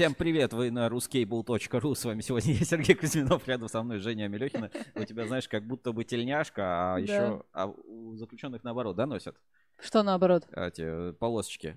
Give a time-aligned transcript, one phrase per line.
[0.00, 1.94] Всем привет, вы на ruscable.ru.
[1.94, 4.70] С вами сегодня я, Сергей Кузьминов, рядом со мной Женя Амелехина.
[4.94, 9.36] У тебя, знаешь, как будто бы тельняшка, а еще а у заключенных наоборот, да, носят
[9.78, 10.48] Что наоборот?
[10.56, 11.76] эти полосочки.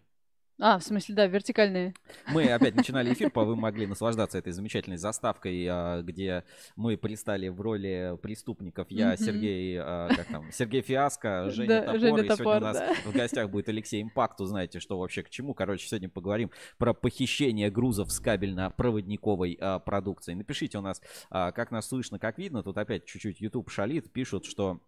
[0.65, 1.93] А, в смысле, да, вертикальные.
[2.29, 6.45] Мы опять начинали эфир, по вы могли наслаждаться этой замечательной заставкой, а, где
[6.77, 8.87] мы пристали в роли преступников.
[8.89, 9.17] Я.
[9.17, 11.99] Сергей, а, как там, Сергей Фиаско, Женя Да, Топор.
[11.99, 12.93] Женя и сегодня Топор, у нас да.
[13.03, 14.39] в гостях будет Алексей Импакт.
[14.39, 15.53] Узнаете, что вообще к чему.
[15.53, 20.37] Короче, сегодня поговорим про похищение грузов с кабельно-проводниковой а, продукцией.
[20.37, 22.63] Напишите у нас, как нас слышно, как видно.
[22.63, 24.13] Тут опять чуть-чуть YouTube шалит.
[24.13, 24.79] Пишут, что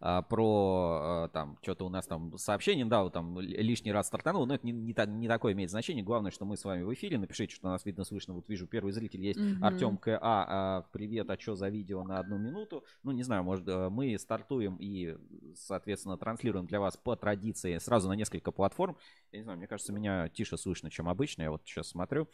[0.00, 4.46] а, про а, там что-то у нас там сообщение, да, вот там лишний раз стартанул,
[4.46, 6.04] но это не, не, та- не такое имеет значение.
[6.04, 7.18] Главное, что мы с вами в эфире.
[7.18, 8.34] Напишите, что нас видно, слышно.
[8.34, 9.38] Вот вижу, первый зритель есть.
[9.40, 9.64] Мгм.
[9.64, 12.84] Артем КА, а, привет, а что за видео на одну минуту?
[13.02, 15.16] Ну, не знаю, может, э, мы стартуем и,
[15.54, 18.96] соответственно, транслируем для вас по традиции сразу на несколько платформ.
[19.32, 21.42] Я не знаю, мне кажется, меня тише слышно, чем обычно.
[21.42, 22.28] Я вот сейчас смотрю.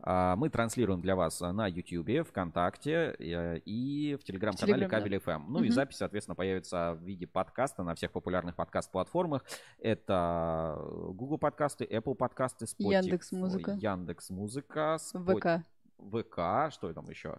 [0.00, 5.04] А, Мы транслируем для вас на YouTube, ВКонтакте э, и в телеграм-канале Телеграм, да.
[5.04, 5.44] Кабель FM.
[5.48, 5.72] Ну и Мгм.
[5.72, 9.44] запись, соответственно, появится в виде подкаста на всех популярных подкаст-платформах.
[9.78, 10.78] Это
[11.14, 13.72] Google подкасты, Apple подкасты, Spotify, Яндекс.Музыка.
[13.80, 15.64] Яндекс Музыка, ВК.
[15.98, 17.36] ВК, что там еще?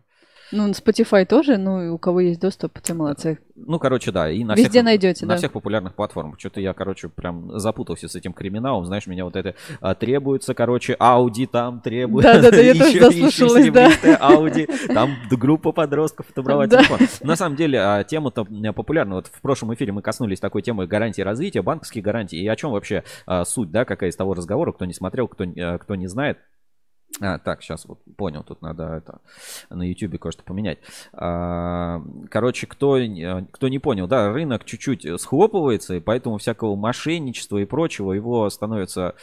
[0.51, 3.39] Ну, на Spotify тоже, ну, и у кого есть доступ, те молодцы.
[3.55, 4.31] Ну, короче, да.
[4.31, 5.37] И на Везде всех, найдете, На да.
[5.37, 6.39] всех популярных платформах.
[6.39, 8.85] Что-то я, короче, прям запутался с этим криминалом.
[8.85, 12.33] Знаешь, меня вот это а, требуется, короче, Ауди там требуется.
[12.33, 13.91] Да-да-да, я тоже заслушалась, да.
[14.19, 14.67] Ауди.
[14.87, 16.99] Там группа подростков отобрала телефон.
[17.21, 19.15] На самом деле, а, тема-то м, популярна.
[19.15, 22.37] Вот в прошлом эфире мы коснулись такой темы гарантии развития, банковских гарантий.
[22.37, 25.43] И о чем вообще а, суть, да, какая из того разговора, кто не смотрел, кто,
[25.43, 26.39] а, кто не знает.
[27.21, 29.19] А, так, сейчас вот понял, тут надо это
[29.69, 30.77] на YouTube кое-что поменять.
[31.11, 32.97] А, Короче, кто,
[33.51, 39.15] кто не понял, да, рынок чуть-чуть схлопывается, и поэтому всякого мошенничества и прочего его становится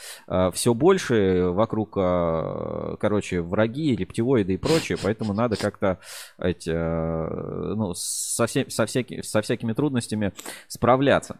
[0.52, 5.98] все больше вокруг, а, короче, враги, рептилоиды и прочее, поэтому надо как-то
[6.38, 10.32] эти, а, ну, со, все- со, всяки- со всякими трудностями
[10.68, 11.38] справляться.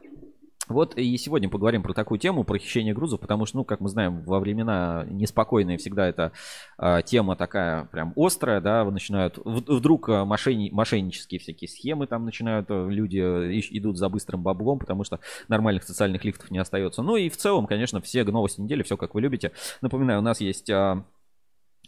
[0.69, 3.89] Вот и сегодня поговорим про такую тему, про хищение грузов, потому что, ну, как мы
[3.89, 6.33] знаем, во времена неспокойные всегда эта
[6.77, 12.25] а, тема такая прям острая, да, начинают, в- вдруг а, мошенни- мошеннические всякие схемы там
[12.25, 17.03] начинают, а, люди ищ- идут за быстрым баблом, потому что нормальных социальных лифтов не остается.
[17.03, 19.53] Ну и в целом, конечно, все новости недели, все как вы любите.
[19.83, 20.69] Напоминаю, у нас есть...
[20.71, 21.05] а,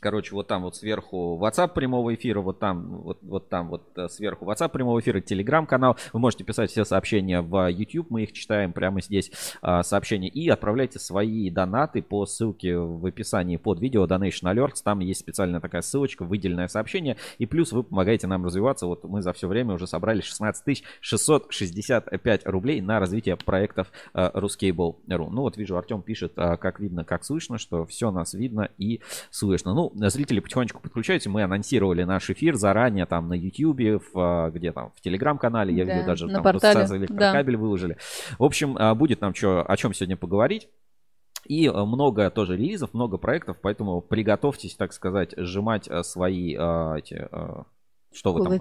[0.00, 4.08] Короче, вот там вот сверху WhatsApp прямого эфира, вот там, вот, вот там вот э,
[4.08, 5.96] сверху WhatsApp прямого эфира, Telegram-канал.
[6.12, 9.30] Вы можете писать все сообщения в YouTube, мы их читаем прямо здесь
[9.62, 10.28] а, сообщения.
[10.28, 14.82] И отправляйте свои донаты по ссылке в описании под видео Donation Alerts.
[14.84, 17.16] Там есть специальная такая ссылочка, выделенное сообщение.
[17.38, 18.86] И плюс вы помогаете нам развиваться.
[18.86, 25.30] Вот мы за все время уже собрали 16 665 рублей на развитие проектов э, Ruscable.ru.
[25.30, 29.74] Ну вот вижу, Артем пишет, как видно, как слышно, что все нас видно и слышно.
[29.74, 31.30] Ну, зрители потихонечку подключаются.
[31.30, 35.74] Мы анонсировали наш эфир заранее там на YouTube, в, а, где там, в Телеграм-канале.
[35.74, 37.96] Я Да, видел даже там портале, электрокабель выложили.
[38.38, 40.68] В общем, а, будет нам чё, о чем сегодня поговорить.
[41.46, 47.26] И много тоже релизов, много проектов, поэтому приготовьтесь, так сказать, сжимать э, свои эти...
[48.12, 48.52] Что вы там?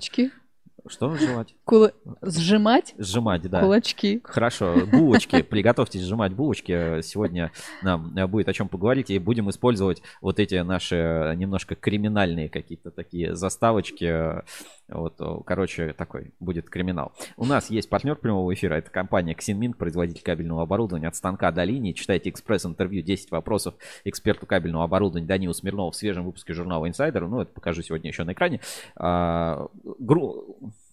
[0.89, 1.55] Что сжимать?
[1.65, 3.61] Кула- Сжимать Сжимать, да.
[3.61, 4.21] кулачки.
[4.23, 7.01] Хорошо, булочки, приготовьтесь сжимать булочки.
[7.01, 11.75] Сегодня нам э, будет о чем поговорить, и будем использовать вот эти наши э, немножко
[11.75, 14.41] криминальные какие-то такие заставочки.
[14.87, 17.11] Вот, э, короче, такой будет криминал.
[17.35, 21.63] У нас есть партнер прямого эфира, это компания Xinmin, производитель кабельного оборудования от станка до
[21.63, 21.91] линии.
[21.93, 23.75] Читайте экспресс-интервью 10 вопросов
[24.05, 27.19] эксперту кабельного оборудования Данилу Смирнову в свежем выпуске журнала Insider.
[27.27, 28.61] Ну, это покажу сегодня еще на экране.
[28.95, 29.67] А,
[29.99, 30.46] гру-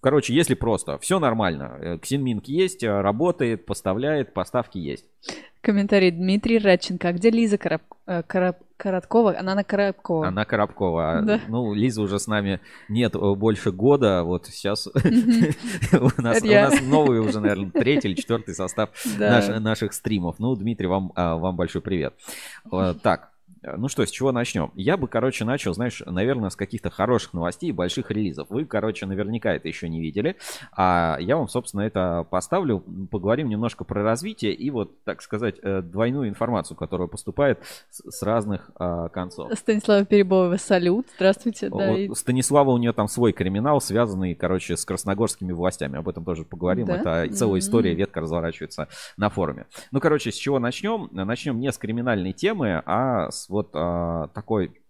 [0.05, 1.79] Короче, если просто, все нормально.
[1.81, 5.06] Э, Ксинминг есть, э, работает, поставляет, поставки есть.
[5.62, 7.09] Комментарий Дмитрий Радченко.
[7.09, 7.81] А где Лиза Короб...
[8.06, 9.39] э, Короб- Короткова?
[9.39, 10.27] Она на Коробкова.
[10.29, 11.12] Она Коробкова.
[11.12, 11.41] А, Да.
[11.49, 12.61] Ну, Лиза уже с нами
[12.91, 14.25] нет больше года.
[14.25, 14.87] Вот сейчас
[15.93, 20.39] у нас новый уже, наверное, третий или четвертый состав наших стримов.
[20.39, 22.12] Ну, Дмитрий, вам, а, большой привет.
[23.03, 23.31] Так,
[23.76, 24.70] ну что, с чего начнем?
[24.75, 28.49] Я бы, короче, начал, знаешь, наверное, с каких-то хороших новостей и больших релизов.
[28.50, 30.37] Вы, короче, наверняка это еще не видели.
[30.76, 32.81] А я вам, собственно, это поставлю.
[33.11, 38.70] Поговорим немножко про развитие и вот, так сказать, э, двойную информацию, которая поступает с разных
[38.76, 39.52] а, концов.
[39.58, 41.06] Станислава Перебоева, салют.
[41.16, 41.69] Здравствуйте.
[41.70, 45.99] Да, Вот и- Станислава у нее там свой криминал, связанный, короче, с красногорскими властями.
[45.99, 46.87] Об этом тоже поговорим.
[46.87, 46.96] Да?
[47.25, 47.58] Это целая М.
[47.61, 49.66] история, ветка разворачивается на форуме.
[49.90, 51.08] Ну, короче, с чего начнем?
[51.12, 54.83] Начнем не с криминальной темы, а с вот а, такой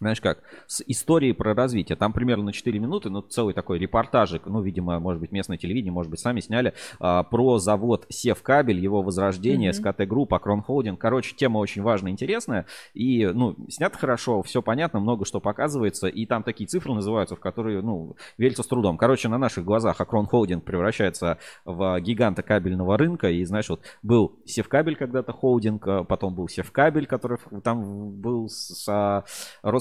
[0.00, 1.96] знаешь как, с историей про развитие.
[1.96, 5.92] Там примерно на 4 минуты, ну, целый такой репортажик, ну, видимо, может быть, местное телевидение,
[5.92, 9.92] может быть, сами сняли, а, про завод Севкабель, его возрождение, mm-hmm.
[9.92, 11.00] СКТ Групп, Акрон Холдинг.
[11.00, 12.66] Короче, тема очень важная, интересная.
[12.92, 16.08] И, ну, снято хорошо, все понятно, много что показывается.
[16.08, 18.96] И там такие цифры называются, в которые, ну, верится с трудом.
[18.98, 23.30] Короче, на наших глазах Акрон Холдинг превращается в гиганта кабельного рынка.
[23.30, 28.86] И, знаешь, вот был Севкабель когда-то холдинг, а потом был Севкабель, который там был с
[28.88, 29.24] а,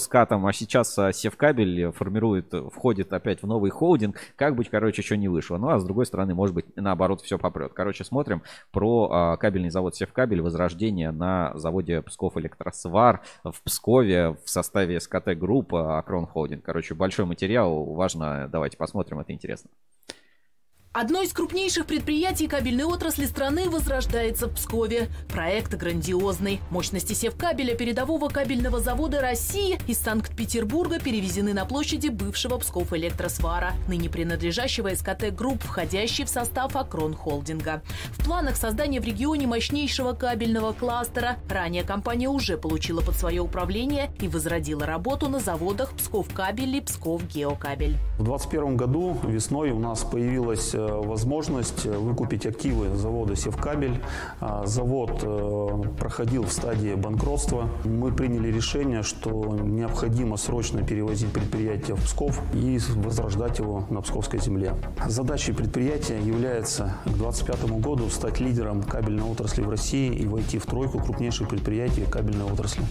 [0.03, 4.17] Роскатом, а сейчас а, Севкабель формирует, входит опять в новый холдинг.
[4.35, 5.57] Как быть, короче, еще не вышло.
[5.57, 7.71] Ну, а с другой стороны, может быть, наоборот, все попрет.
[7.73, 14.49] Короче, смотрим про а, кабельный завод Севкабель, возрождение на заводе Псков Электросвар в Пскове в
[14.49, 16.65] составе СКТ Групп Акрон Холдинг.
[16.65, 19.69] Короче, большой материал, важно, давайте посмотрим, это интересно.
[20.95, 25.09] Одно из крупнейших предприятий кабельной отрасли страны возрождается в Пскове.
[25.27, 26.61] Проект грандиозный.
[26.69, 34.07] Мощности севкабеля передового кабельного завода России из Санкт-Петербурга перевезены на площади бывшего Псков Электросвара, ныне
[34.07, 37.81] принадлежащего СКТ Групп, входящий в состав Акрон Холдинга.
[38.11, 44.11] В планах создания в регионе мощнейшего кабельного кластера ранее компания уже получила под свое управление
[44.21, 47.97] и возродила работу на заводах Псков Кабель и Псков Геокабель.
[48.19, 54.01] В 2021 году весной у нас появилась Э, возможность выкупить активы завода «Севкабель».
[54.39, 57.69] А, завод э, проходил в стадии банкротства.
[57.85, 64.39] Мы приняли решение, что необходимо срочно перевозить предприятие в Псков и возрождать его на Псковской
[64.39, 64.75] земле.
[65.07, 70.65] Задачей предприятия является к 2025 году стать лидером кабельной отрасли в России и войти в
[70.65, 72.83] тройку крупнейших предприятий кабельной отрасли.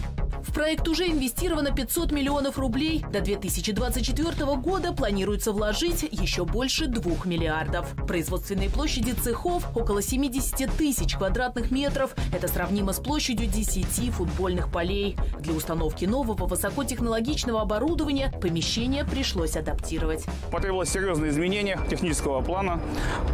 [0.43, 3.03] В проект уже инвестировано 500 миллионов рублей.
[3.11, 7.82] До 2024 года планируется вложить еще больше 2 миллиардов.
[8.07, 12.15] Производственные площади цехов около 70 тысяч квадратных метров.
[12.33, 15.17] Это сравнимо с площадью 10 футбольных полей.
[15.39, 20.25] Для установки нового высокотехнологичного оборудования помещение пришлось адаптировать.
[20.51, 22.79] Потребовалось серьезное изменение технического плана.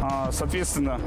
[0.02, 1.00] А, соответственно,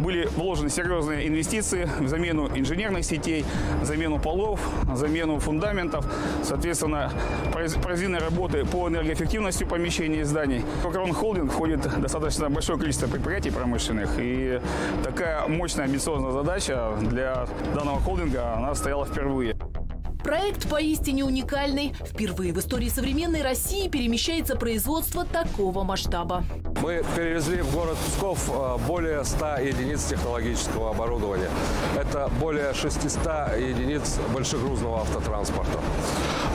[0.00, 3.44] были вложены серьезные инвестиции в замену инженерных сетей,
[3.82, 4.60] замену полов,
[4.94, 6.06] замену фундаментов,
[6.42, 7.12] соответственно,
[7.52, 10.64] произведены работы по энергоэффективности помещений и зданий.
[10.82, 14.60] Покрон Холдинг входит достаточно большое количество предприятий промышленных, и
[15.04, 19.56] такая мощная амбициозная задача для данного холдинга, она стояла впервые.
[20.22, 21.94] Проект поистине уникальный.
[22.04, 26.44] Впервые в истории современной России перемещается производство такого масштаба.
[26.82, 31.50] Мы перевезли в город Псков э, более 100 единиц технологического оборудования.
[31.98, 35.78] Это более 600 единиц большегрузного автотранспорта.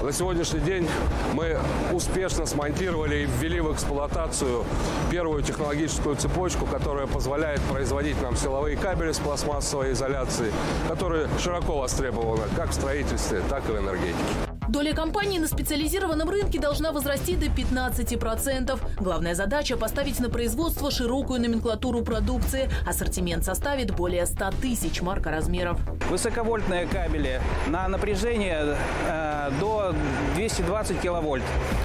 [0.02, 0.88] На сегодняшний день
[1.34, 1.58] мы
[1.92, 4.64] успешно смонтировали и ввели в эксплуатацию
[5.10, 10.52] первую технологическую цепочку, которая позволяет производить нам силовые кабели с пластмассовой изоляцией,
[10.88, 14.55] которые широко востребованы как в строительстве, так и в энергетике.
[14.68, 18.80] Доля компании на специализированном рынке должна возрасти до 15%.
[19.00, 22.70] Главная задача– поставить на производство широкую номенклатуру продукции.
[22.86, 25.80] Ассортимент составит более 100 тысяч маркоразмеров.
[26.10, 28.76] Высоковольтные кабели на напряжение
[29.08, 29.94] э, до
[30.36, 31.44] 220 киловольт.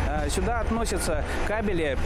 [0.09, 1.99] Э, сюда относятся кабели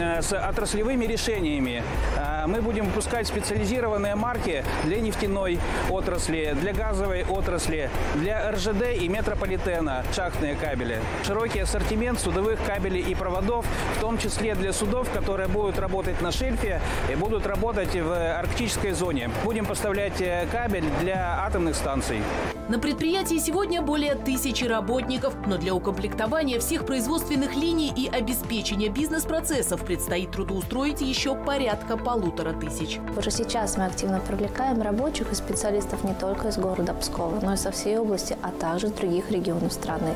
[0.00, 1.82] э, с отраслевыми решениями.
[2.16, 5.58] Э, мы будем выпускать специализированные марки для нефтяной
[5.90, 11.00] отрасли, для газовой отрасли, для РЖД и метрополитена шахтные кабели.
[11.26, 16.32] Широкий ассортимент судовых кабелей и проводов, в том числе для судов, которые будут работать на
[16.32, 19.30] шельфе и будут работать в арктической зоне.
[19.44, 22.22] Будем поставлять э, кабель для атомных станций.
[22.68, 29.80] На предприятии сегодня более тысячи работников, но для укомплектования всех производственных линий и обеспечения бизнес-процессов
[29.80, 32.98] предстоит трудоустроить еще порядка полутора тысяч.
[33.16, 37.56] Уже сейчас мы активно привлекаем рабочих и специалистов не только из города Пскова, но и
[37.56, 40.14] со всей области, а также других регионов страны страны.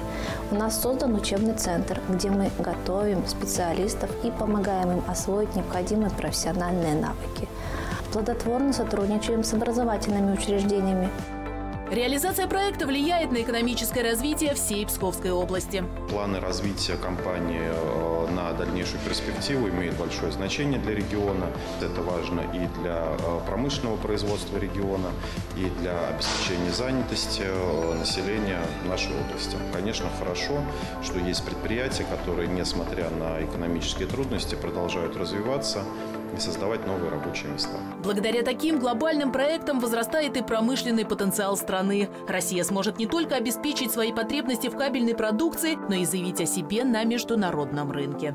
[0.50, 6.95] У нас создан учебный центр, где мы готовим специалистов и помогаем им освоить необходимые профессиональные
[6.95, 7.49] навыки.
[8.12, 11.09] Плодотворно сотрудничаем с образовательными учреждениями,
[11.91, 15.85] Реализация проекта влияет на экономическое развитие всей Псковской области.
[16.09, 18.02] Планы развития компании э,
[18.35, 21.47] на дальнейшую перспективу имеют большое значение для региона.
[21.81, 25.11] Это важно и для э, промышленного производства региона,
[25.57, 29.57] и для обеспечения занятости э, населения нашей области.
[29.73, 30.61] Конечно, хорошо,
[31.03, 35.85] что есть предприятия, которые, несмотря на экономические трудности, продолжают развиваться
[36.35, 37.77] и создавать новые рабочие места.
[38.03, 42.09] Благодаря таким глобальным проектам возрастает и промышленный потенциал страны.
[42.29, 46.85] Россия сможет не только обеспечить свои потребности в кабельной продукции, но и заявить о себе
[46.85, 48.35] на международном рынке.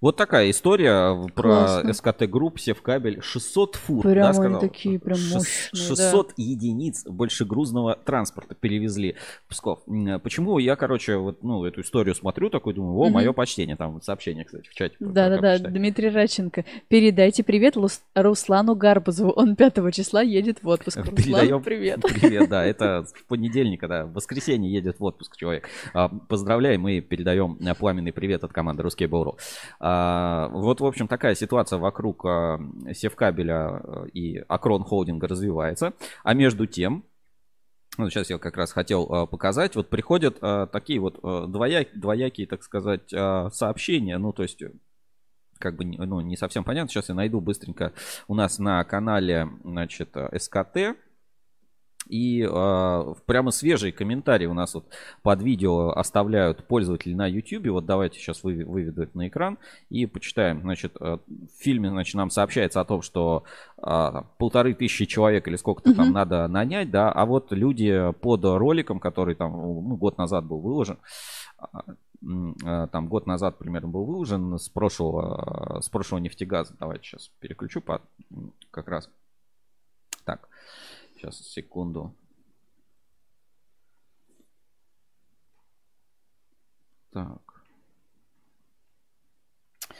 [0.00, 1.42] Вот такая история про
[1.82, 1.92] Классно.
[1.92, 3.20] СКТ Групп, Севкабель.
[3.20, 4.60] 600 фур, Прям да, сказал?
[4.60, 5.34] такие прям Шест-
[5.72, 9.80] мощные, 600 единиц большегрузного транспорта перевезли в Псков.
[9.88, 13.14] М, Почему я, короче, вот, ну, эту историю смотрю, такой думаю, о, Мгм.
[13.14, 13.74] мое почтение.
[13.74, 14.94] Там вот сообщение, кстати, в чате.
[15.00, 15.58] Да-да-да.
[15.58, 16.64] Дмитрий Радченко.
[16.86, 19.32] Передайте привет Лус- Руслану Гарбузову.
[19.32, 20.98] Он 5 числа едет в отпуск.
[20.98, 22.00] Руслан, Передаем привет.
[22.02, 25.68] Привет, да, это в понедельник, да, в воскресенье едет в отпуск человек.
[25.92, 29.36] А, Поздравляем и передаем э, пламенный привет от команды Русский Бору.
[30.52, 32.60] Вот, в общем, такая ситуация вокруг а,
[32.92, 35.92] Севкабеля э, и Акрон Холдинга развивается.
[36.24, 37.04] А между тем,
[37.96, 39.76] ну, сейчас я как раз хотел э, показать.
[39.76, 40.40] Вот приходят
[40.72, 44.18] такие вот э, двоя- двоякие, так сказать, сообщения.
[44.18, 44.62] Ну, то есть,
[45.58, 46.88] как бы, ну, не совсем понятно.
[46.88, 47.92] Сейчас я найду быстренько
[48.28, 50.96] у нас на канале, значит, э, СКТ.
[52.08, 54.86] И э, прямо свежие комментарии у нас вот
[55.22, 57.68] под видео оставляют пользователи на YouTube.
[57.68, 59.58] Вот давайте сейчас вы, выведу это на экран
[59.90, 60.62] и почитаем.
[60.62, 63.44] Значит, э, в фильме значит, нам сообщается о том, что
[63.76, 66.14] э, полторы тысячи человек или сколько-то там Мгм.
[66.14, 70.98] надо нанять, да, а вот люди под роликом, который там ну, год назад был выложен,
[71.58, 71.82] а,
[72.22, 76.74] э, там год назад примерно был выложен с прошлого, с прошлого нефтегаза.
[76.78, 78.00] Давайте сейчас переключу по,
[78.70, 79.10] как раз.
[81.18, 82.16] Сейчас, секунду.
[87.10, 87.64] Так.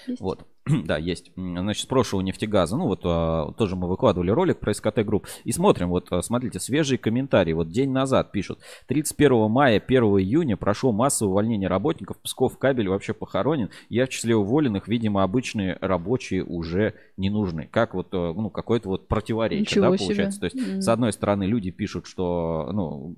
[0.06, 0.20] Есть?
[0.20, 0.46] Вот.
[0.84, 1.32] Да, есть.
[1.36, 5.26] Значит, с прошлого нефтегаза, ну вот а, тоже мы выкладывали ролик про СКТ Групп.
[5.44, 7.52] И смотрим, вот а, смотрите, свежие комментарии.
[7.52, 8.60] Вот день назад пишут.
[8.86, 12.18] 31 мая, 1 июня прошло массовое увольнение работников.
[12.18, 13.70] Псков кабель вообще похоронен.
[13.88, 17.68] Я в числе уволенных, видимо, обычные рабочие уже не нужны.
[17.70, 20.06] Как вот, э, ну, какое-то вот противоречие, Ничего да, себе.
[20.06, 20.40] получается.
[20.40, 20.80] То есть, М.
[20.82, 23.16] с одной стороны, люди пишут, что, ну,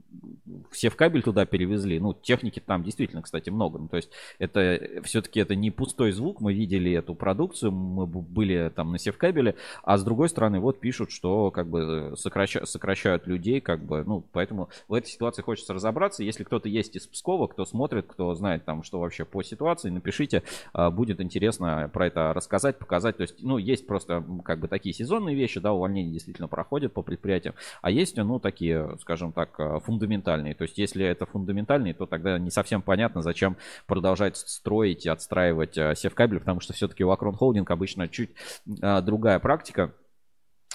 [0.70, 1.98] все в кабель туда перевезли.
[2.00, 3.78] Ну, техники там действительно, кстати, много.
[3.78, 6.40] Ну, то есть, это все-таки это не пустой звук.
[6.40, 7.39] Мы видели эту продукцию,
[7.70, 12.14] мы б- были там на севкабеле, а с другой стороны, вот пишут, что как бы
[12.16, 16.22] сокраща- сокращают людей, как бы, ну, поэтому в этой ситуации хочется разобраться.
[16.24, 20.42] Если кто-то есть из Пскова, кто смотрит, кто знает там, что вообще по ситуации, напишите,
[20.72, 23.16] а, будет интересно про это рассказать, показать.
[23.16, 27.02] То есть, ну, есть просто как бы такие сезонные вещи, да, увольнения действительно проходят по
[27.02, 30.54] предприятиям, а есть, ну, такие, скажем так, а, фундаментальные.
[30.54, 33.56] То есть, если это фундаментальные, то тогда не совсем понятно, зачем
[33.86, 38.30] продолжать строить и отстраивать а, севкабель, потому что все-таки у Акрон Холдинг обычно чуть
[38.80, 39.92] а, другая практика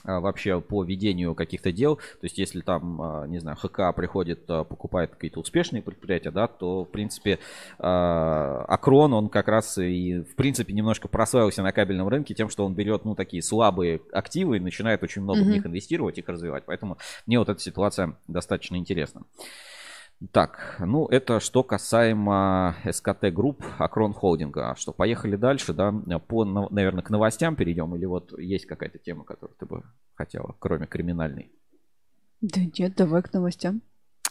[0.03, 1.95] а, вообще по ведению каких-то дел.
[1.95, 6.83] То есть, если там, а, не знаю, ХК приходит, покупает какие-то успешные предприятия, да, то,
[6.83, 7.39] в принципе,
[7.79, 12.75] Акрон, он как раз и, в принципе, немножко прославился на кабельном рынке тем, что он
[12.75, 15.53] берет, ну, такие слабые активы и начинает очень много в Мгм.
[15.53, 16.65] них инвестировать, их развивать.
[16.67, 19.23] Поэтому мне вот эта ситуация достаточно интересна.
[20.31, 24.73] Так, ну это что касаемо СКТ Групп, Акрон Холдинга.
[24.77, 25.91] Что, поехали дальше, да?
[26.19, 27.95] По, нов- наверное, к новостям перейдем?
[27.95, 31.51] Или вот есть какая-то тема, которую ты бы хотела, кроме криминальной?
[32.41, 33.81] Да нет, давай к новостям.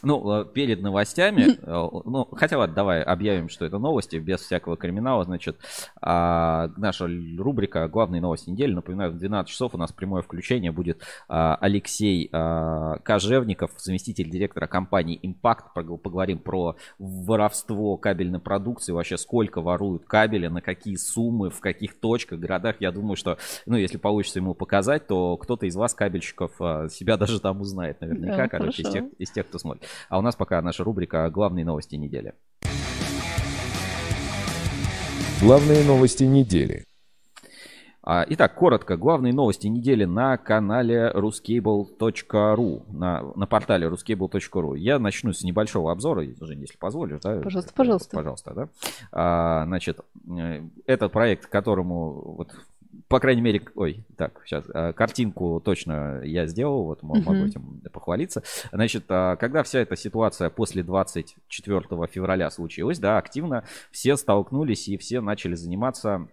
[0.05, 4.77] Ну, э, перед новостями, э, ну, хотя ладно, давай объявим, что это новости, без всякого
[4.77, 5.59] криминала, значит,
[6.01, 7.09] а, наша
[7.39, 12.29] рубрика «Главные новости недели», напоминаю, в 12 часов у нас прямое включение будет а, Алексей
[12.33, 20.05] а, Кожевников, заместитель директора компании «Импакт», Пог- поговорим про воровство кабельной продукции, вообще сколько воруют
[20.05, 24.55] кабеля, на какие суммы, в каких точках, городах, я думаю, что, ну, если получится ему
[24.55, 26.53] показать, то кто-то из вас, кабельщиков,
[26.91, 29.89] себя даже там узнает наверняка, Да, короче, из тех, из тех, кто смотрит.
[30.09, 32.35] А у нас пока наша рубрика «Главные новости недели».
[35.41, 36.85] Главные новости недели.
[38.07, 44.77] А, Итак, коротко, главные новости недели на канале ruscable.ru, на, на портале ruscable.ru.
[44.77, 47.21] Я начну с небольшого обзора, Жень, если позволишь.
[47.23, 47.41] Да?
[47.41, 48.17] Пожалуйста, пожалуйста.
[48.17, 48.69] Пожалуйста, да.
[49.11, 52.55] А, значит, э, этот проект, которому, вот,
[53.09, 57.45] по крайней мере, ой, так, сейчас, а, картинку точно я сделал, вот мо- могу Мгм.
[57.45, 58.43] этим похвалиться.
[58.73, 64.97] Значит, а, когда вся эта ситуация после 24 февраля случилась, да, активно все столкнулись и
[64.97, 66.29] все начали заниматься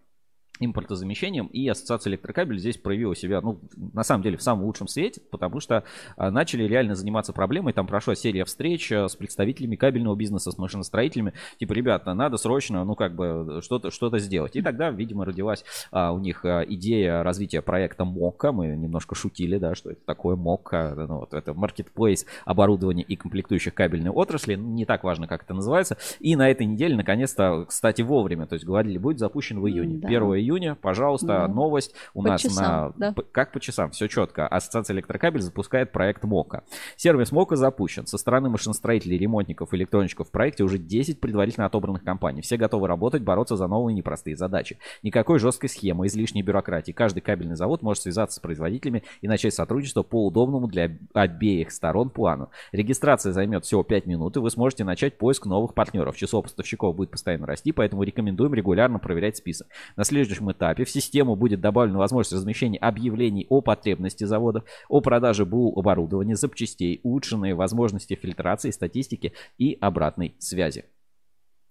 [0.66, 3.60] импортозамещением, и Ассоциация электрокабель здесь проявила себя, ну,
[3.94, 5.84] на самом деле, в самом лучшем свете, потому что
[6.18, 10.58] а, начали реально заниматься проблемой, там прошла серия встреч а, с представителями кабельного бизнеса, с
[10.58, 14.56] машиностроителями, типа, ребята, надо срочно, ну, как бы, что-то что сделать.
[14.56, 19.58] И тогда, видимо, родилась а, у них а, идея развития проекта МОКа, мы немножко шутили,
[19.58, 24.70] да, что это такое МОКа, ну, вот это маркетплейс оборудования и комплектующих кабельной отрасли, Ну,
[24.74, 28.66] не так важно, как это называется, и на этой неделе, наконец-то, кстати, вовремя, то есть
[28.66, 30.08] говорили, будет запущен в июне, Да.
[30.08, 33.12] 1 июня июня, пожалуйста, Ну, новость у по нас часам, на...
[33.12, 33.22] да.
[33.32, 34.48] Как по часам, все четко.
[34.48, 36.64] Ассоциация электрокабель запускает проект МОКа.
[36.96, 38.06] Сервис МОКа запущен.
[38.06, 42.42] Со стороны машиностроителей, ремонтников, электронщиков в проекте уже 10 предварительно отобранных компаний.
[42.42, 44.78] Все готовы работать, бороться за новые непростые задачи.
[45.04, 46.92] Никакой жесткой схемы, излишней бюрократии.
[46.92, 51.72] Каждый кабельный завод может связаться с производителями и начать сотрудничество по удобному для об- обеих
[51.72, 52.50] сторон плану.
[52.72, 56.16] Регистрация займет всего 5 минут, и вы сможете начать поиск новых партнеров.
[56.18, 59.68] Число поставщиков будет постоянно расти, поэтому рекомендуем регулярно проверять список.
[59.96, 60.04] На
[60.42, 65.80] следующем этапе в систему будет добавлена возможность размещения объявлений о потребности заводов, о продаже БУ
[65.80, 70.86] оборудования, запчастей, улучшенные возможности фильтрации, статистики и обратной связи.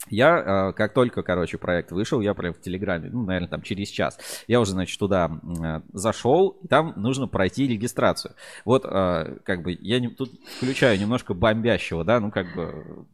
[0.08, 3.88] Я, э, как только, короче, проект вышел, я прям в Телеграме, ну, наверное, там через
[3.88, 8.34] час, я уже, значит, туда э, зашел, и там нужно пройти регистрацию.
[8.64, 13.06] Вот, э, как бы, я тут включаю немножко бомбящего, да, ну, как бы,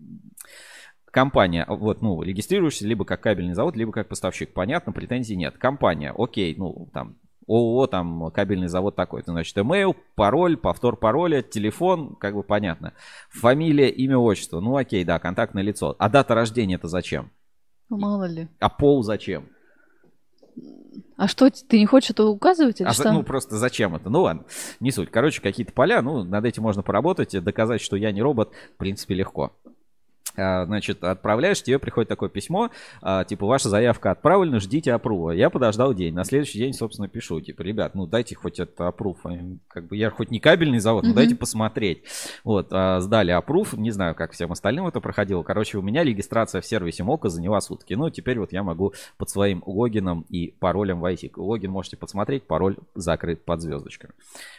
[1.17, 4.53] компания, вот, ну, регистрируешься либо как кабельный завод, либо как поставщик.
[4.53, 5.57] Понятно, претензий нет.
[5.57, 7.17] Компания, окей, ну, там,
[7.49, 9.23] ООО, там, кабельный завод такой.
[9.23, 12.93] Это значит, email, пароль, повтор пароля, телефон, как бы понятно.
[13.31, 14.61] Фамилия, имя, отчество.
[14.61, 15.97] Ну, окей, да, контактное лицо.
[15.99, 17.31] А дата рождения это зачем?
[17.89, 18.49] Ну, мало ли.
[18.61, 19.49] А пол зачем?
[21.17, 23.11] А что, ты не хочешь это указывать или А что?
[23.11, 24.11] ну, просто зачем это?
[24.11, 24.45] Ну, ладно,
[24.81, 25.11] не суть.
[25.11, 27.43] Короче, какие-то поля, ну, над этим можно поработать.
[27.43, 29.55] Доказать, что я не робот, в принципе, легко.
[30.37, 32.71] А, Значит, отправляешь, тебе приходит такое письмо,
[33.03, 35.33] а, типа, ваша заявка отправлена, ждите опрува.
[35.33, 39.19] Я подождал день, на следующий день, собственно, пишу, типа, ребят, ну дайте хоть это опрув.
[39.69, 41.17] Как бы я хоть не кабельный завод, но Мгм.
[41.17, 42.03] дайте посмотреть.
[42.45, 45.43] Вот, а, сдали опрув, не знаю, как всем остальным это проходило.
[45.43, 47.95] Короче, у меня регистрация в сервисе МОКа заняла сутки.
[47.95, 51.31] Ну, теперь вот я могу под своим логином и паролем войти.
[51.37, 54.13] Логин можете посмотреть, пароль закрыт под звездочками.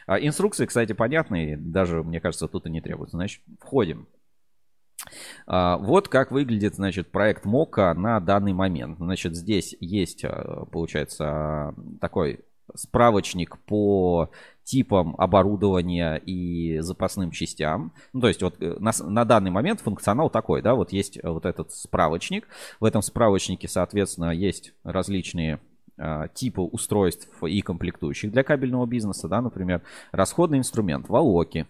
[0.07, 3.17] Инструкции, кстати, понятные, даже, мне кажется, тут и не требуется.
[3.17, 4.07] Значит, входим.
[5.45, 8.97] А, Вот как выглядит, значит, проект МОКа на данный момент.
[8.97, 12.41] Значит, здесь есть, а, получается, такой
[12.75, 14.29] справочник по
[14.63, 17.93] типам оборудования и запасным частям.
[18.11, 21.29] Ну, то есть вот э, на, на данный момент функционал такой, да, вот есть э,
[21.29, 22.47] вот этот справочник.
[22.81, 25.59] В этом справочнике, соответственно, есть различные
[26.35, 31.65] типы устройств и комплектующих для кабельного бизнеса, да, например, расходный инструмент, волоки,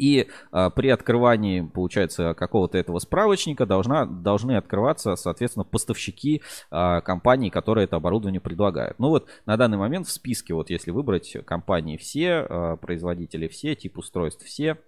[0.00, 7.50] и а, при открывании, получается, какого-то этого справочника должна, должны открываться, соответственно, поставщики а, компаний,
[7.50, 8.98] которые это оборудование предлагают.
[8.98, 13.74] Ну вот на данный момент в списке, вот если выбрать компании все, а, производители все,
[13.74, 14.78] тип устройств все,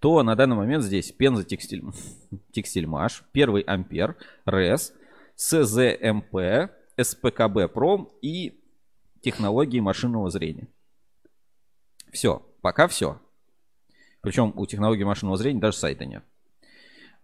[0.00, 1.84] то на данный момент здесь Пенза Текстиль,
[2.52, 4.16] Текстильмаш, Первый Ампер,
[4.46, 4.94] РЭС,
[5.36, 8.60] СЗМП, СПКБ Пром и
[9.20, 10.68] технологии машинного зрения.
[12.10, 13.20] Все, пока все.
[14.24, 16.24] Причем у технологии машинного зрения даже сайта нет.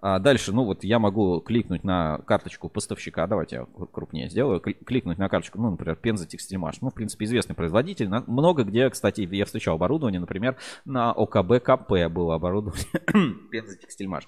[0.02, 3.26] А дальше, ну вот я могу кликнуть на карточку поставщика.
[3.26, 4.60] Давайте я кру- крупнее сделаю.
[4.60, 6.80] Кли- Кликнуть на карточку, ну, например, Пенза Текстильмаш.
[6.80, 8.08] Ну, в принципе, известный производитель.
[8.08, 10.18] Много где, кстати, я встречал оборудование.
[10.20, 12.86] Например, на ОКБ КП было оборудование
[13.50, 14.26] Пенза Текстильмаш.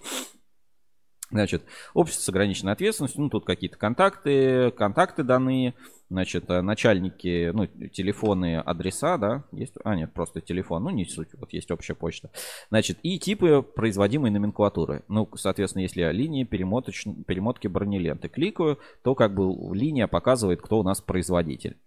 [1.32, 1.62] Значит,
[1.94, 5.74] общество с ограниченной ответственностью, ну, тут какие-то контакты, контакты данные,
[6.10, 11.30] значит, э, начальники, ну, телефоны, адреса, да, есть, а, нет, просто телефон, ну, не суть,
[11.32, 12.30] вот есть общая почта.
[12.68, 15.04] Значит, и типы производимой номенклатуры.
[15.08, 17.06] Ну, соответственно, если я линии перемоточ...
[17.26, 21.78] перемотки бронеленты кликаю, то как бы линия показывает, кто у нас производитель.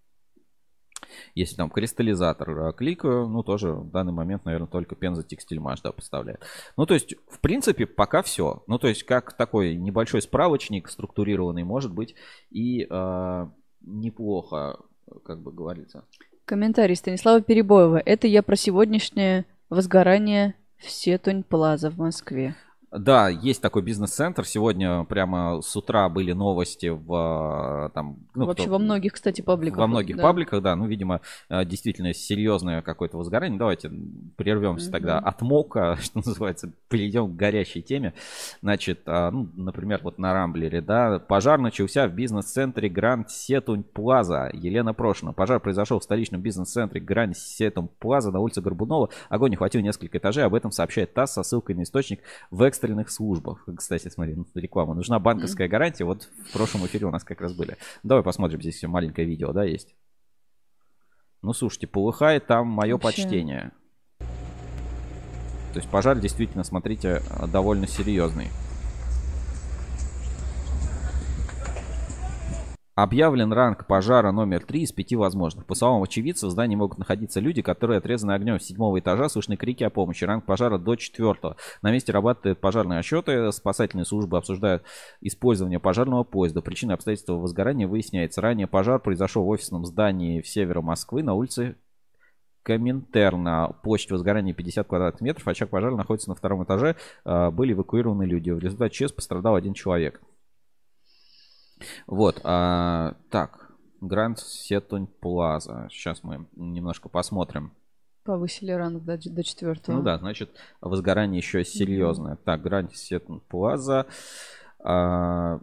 [1.34, 5.92] Если там кристаллизатор э, кликаю, ну тоже в данный момент, наверное, только Пенза Текстильмаш, да,
[5.92, 6.40] поставляет.
[6.76, 8.62] Ну, то есть, в принципе, пока все.
[8.66, 12.14] Ну, то есть, как такой небольшой справочник структурированный, может быть,
[12.50, 13.46] и э,
[13.82, 14.78] неплохо,
[15.24, 16.04] как бы говорится.
[16.44, 17.98] Комментарий Станислава Перебоева.
[18.04, 22.54] Это я про сегодняшнее возгорание в Сетунь Плаза в Москве.
[22.92, 24.44] Да, есть такой бизнес-центр.
[24.44, 28.18] Сегодня прямо с утра были новости в э, там.
[28.34, 29.78] ну, Вообще кто- во многих, кстати, пабликах.
[29.78, 30.22] Во многих да.
[30.22, 30.76] пабликах, да.
[30.76, 33.58] Ну, видимо, э, действительно серьезное какое-то возгорание.
[33.58, 33.90] Давайте
[34.36, 38.14] прервемся тогда от мока, что называется, перейдем к горячей теме.
[38.62, 44.48] Значит, а, ну, например, вот на Рамблере, да, пожар начался в бизнес-центре Гранд Сетунь Плаза.
[44.52, 45.32] Елена Прошина.
[45.32, 49.10] Пожар произошел в столичном бизнес-центре Гранд Сетунь Плаза на улице Горбунова.
[49.28, 50.44] Огонь охватил несколько этажей.
[50.44, 52.20] Об этом сообщает ТАСС со ссылкой на источник
[52.50, 53.66] в экстренных службах.
[53.76, 54.94] Кстати, смотри, ну, реклама.
[54.94, 56.04] Нужна банковская гарантия.
[56.04, 57.76] Вот в прошлом эфире у нас как раз были.
[58.02, 59.94] Давай посмотрим, здесь маленькое видео, да, есть.
[61.42, 63.22] Ну, слушайте, полыхает там мое Вообще.
[63.22, 63.72] почтение.
[64.18, 68.48] То есть пожар действительно, смотрите, довольно серьезный.
[72.96, 75.66] Объявлен ранг пожара номер 3 из пяти возможных.
[75.66, 79.58] По словам очевидцев, в здании могут находиться люди, которые отрезаны огнем с седьмого этажа, слышны
[79.58, 80.24] крики о помощи.
[80.24, 81.58] Ранг пожара до четвертого.
[81.82, 84.82] На месте работают пожарные отчеты, спасательные службы обсуждают
[85.20, 86.62] использование пожарного поезда.
[86.62, 88.40] Причины обстоятельства возгорания выясняется.
[88.40, 91.76] Ранее пожар произошел в офисном здании в северо Москвы на улице
[92.62, 93.76] Коминтерна.
[93.82, 95.46] Площадь возгорания 50 квадратных метров.
[95.46, 96.96] Очаг пожара находится на втором этаже.
[97.26, 98.48] А, были эвакуированы люди.
[98.48, 100.22] В результате ЧС пострадал один человек.
[102.06, 102.40] Вот.
[102.44, 103.72] А, так.
[104.00, 105.88] Гранд Сетунь Плаза.
[105.90, 107.72] Сейчас мы немножко посмотрим.
[108.24, 109.96] Повысили ранг до, до четвертого.
[109.96, 112.34] Ну да, значит, возгорание еще серьезное.
[112.34, 112.44] Mm-hmm.
[112.44, 114.06] Так, Гранд Сетунь Плаза.
[114.80, 115.60] А,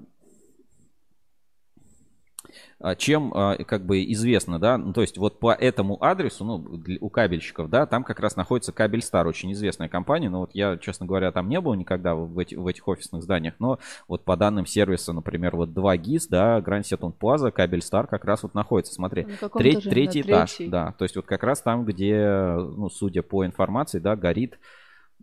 [2.97, 7.09] чем а, как бы известно, да, ну, то есть вот по этому адресу, ну, у
[7.09, 11.05] кабельщиков, да, там как раз находится Кабель Стар, очень известная компания, но вот я, честно
[11.05, 14.65] говоря, там не был никогда в, эти, в этих офисных зданиях, но вот по данным
[14.65, 18.93] сервиса, например, вот 2 ГИС, да, Grand Seton Plaza, Кабель Стар как раз вот находится,
[18.93, 20.71] смотри, треть, третий этаж, третий.
[20.71, 24.57] да, то есть вот как раз там, где, ну, судя по информации, да, горит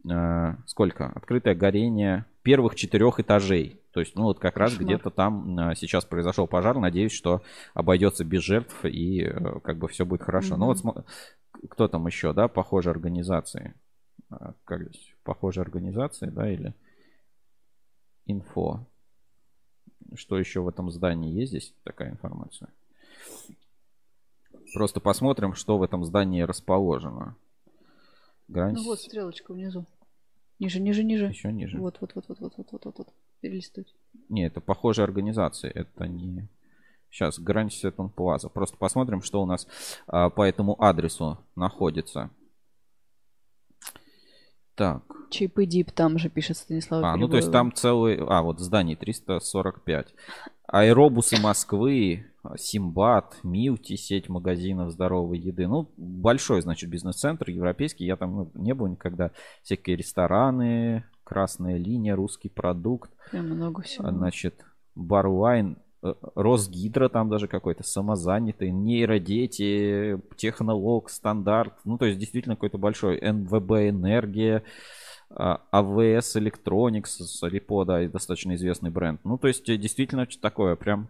[0.08, 1.06] э, сколько?
[1.14, 3.79] Открытое горение первых четырех этажей.
[3.92, 6.78] То есть, ну вот как раз где-то там э, сейчас произошел пожар.
[6.78, 7.42] Надеюсь, что
[7.74, 10.54] обойдется без жертв и э, как бы все будет хорошо.
[10.54, 10.60] Угу.
[10.60, 11.06] Ну вот
[11.70, 13.74] кто там еще, да, похожие организации?
[14.30, 15.14] А, как здесь?
[15.24, 16.74] Похожие организации, да, или
[18.26, 18.86] инфо?
[20.14, 22.68] Что еще в этом здании есть здесь такая информация?
[24.72, 27.36] Просто посмотрим, что в этом здании расположено.
[28.46, 28.74] Грань...
[28.74, 29.86] Ну вот стрелочка внизу.
[30.60, 31.26] Ниже, ниже, ниже.
[31.26, 31.78] Еще ниже.
[31.78, 33.48] Вот, вот, вот, вот, вот, вот, вот, вот, вот.
[33.48, 33.94] Перелистывать.
[34.28, 35.70] Не, это похожие организации.
[35.70, 36.48] Это не...
[37.10, 38.48] Сейчас, Грань Сетон Плаза.
[38.48, 39.66] Просто посмотрим, что у нас
[40.06, 42.30] а, по этому адресу находится.
[44.76, 45.02] Так.
[45.30, 47.04] Чип и Дип там же пишет Станислав.
[47.04, 48.18] А, ну то есть там целый...
[48.18, 50.14] А, вот здание 345.
[50.66, 52.26] Аэробусы Москвы,
[52.56, 55.66] Симбат, Милти, сеть магазинов здоровой еды.
[55.66, 58.04] Ну, большой, значит, бизнес-центр, европейский.
[58.04, 59.32] Я там ну, не был никогда.
[59.62, 63.12] Всякие рестораны, красная линия, русский продукт.
[63.30, 64.10] Прям много всего.
[64.10, 64.64] Значит,
[64.96, 71.74] Барвайн, э, Росгидро там даже какой-то, самозанятый, нейродети, технолог, стандарт.
[71.84, 73.20] Ну, то есть, действительно какой-то большой.
[73.20, 74.64] НВБ Энергия.
[75.32, 79.20] АВС Electronics, Репо, да, достаточно известный бренд.
[79.22, 81.08] Ну, то есть, действительно, такое прям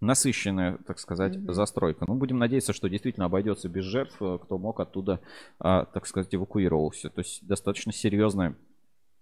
[0.00, 1.52] насыщенная, так сказать, mm-hmm.
[1.52, 2.04] застройка.
[2.06, 5.20] Ну, будем надеяться, что действительно обойдется без жертв, э, кто мог оттуда,
[5.58, 7.08] а, так сказать, эвакуировался.
[7.08, 8.54] То есть, достаточно серьезная,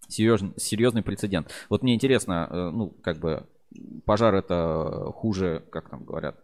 [0.09, 1.51] серьезный, серьезный прецедент.
[1.69, 3.47] Вот мне интересно, э, ну, как бы,
[4.05, 6.37] пожар это хуже, как там говорят,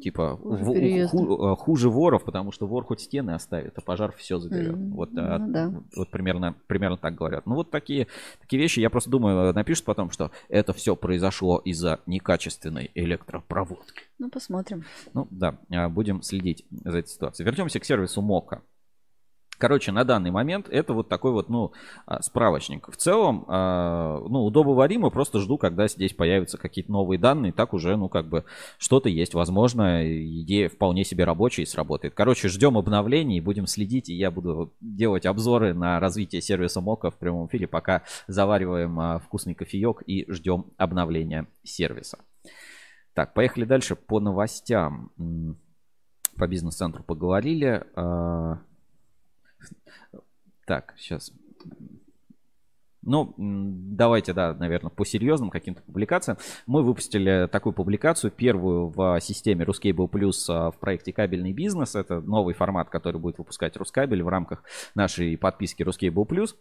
[0.00, 4.12] типа хуже, в, ху, э, хуже воров, потому что вор хоть стены оставит, а пожар
[4.12, 4.76] все заберет.
[4.76, 5.72] Mm, вот, ну, от, да.
[5.96, 7.46] вот примерно, примерно так говорят.
[7.46, 8.06] Ну вот такие,
[8.40, 14.02] такие вещи, я просто думаю, напишут потом, что это все произошло из-за некачественной электропроводки.
[14.18, 14.84] Ну посмотрим.
[15.12, 17.46] Ну да, а, будем следить за этой ситуацией.
[17.46, 18.62] Вернемся к сервису Мока.
[19.58, 21.72] Короче, на данный момент это вот такой вот, ну,
[22.06, 22.88] а, справочник.
[22.90, 27.96] В целом, а, ну, удобоваримо, просто жду, когда здесь появятся какие-то новые данные, так уже,
[27.96, 28.44] ну, как бы,
[28.78, 29.34] что-то есть.
[29.34, 30.02] Возможно,
[30.40, 32.14] идея вполне себе рабочая и сработает.
[32.14, 37.16] Короче, ждем обновлений, будем следить, и я буду делать обзоры на развитие сервиса Мока в
[37.16, 42.18] прямом эфире, пока завариваем а, вкусный кофеек и ждем обновления сервиса.
[43.14, 45.12] Так, поехали дальше по новостям.
[46.36, 47.84] По бизнес-центру поговорили.
[50.66, 51.32] Так, сейчас.
[53.06, 56.38] Ну, давайте, да, наверное, по серьезным каким-то публикациям.
[56.66, 61.94] Мы выпустили такую публикацию, первую в системе Ruscable Plus а, в проекте «Кабельный бизнес».
[61.94, 66.54] Это новый формат, который будет выпускать Рускабель в рамках нашей подписки Ruscable Plus.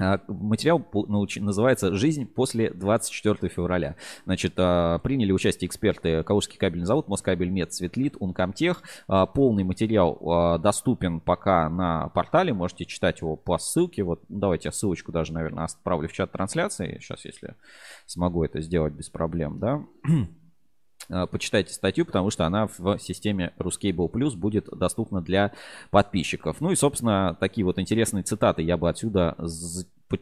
[0.00, 3.96] А, материал называется «Жизнь после 24 февраля».
[4.24, 8.82] Значит, а, приняли участие эксперты Калужский кабельный завод, Москабель Мед, Светлит, Ункомтех.
[9.08, 14.02] А, полный материал доступен пока на портале, можете читать его по ссылке.
[14.04, 16.98] Вот давайте я ссылочку даже, наверное, отправлю в чат трансляции.
[17.00, 17.56] Сейчас, если
[18.06, 19.84] смогу это сделать без проблем, да.
[21.10, 25.52] Э, почитайте статью, потому что она в системе Ruscable Plus будет доступна для
[25.90, 26.60] подписчиков.
[26.60, 29.36] Ну и, собственно, такие вот интересные цитаты я бы отсюда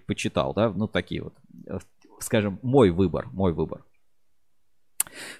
[0.06, 1.34] почитал, да, ну такие вот,
[1.66, 1.78] э,
[2.20, 3.84] скажем, мой выбор, мой выбор.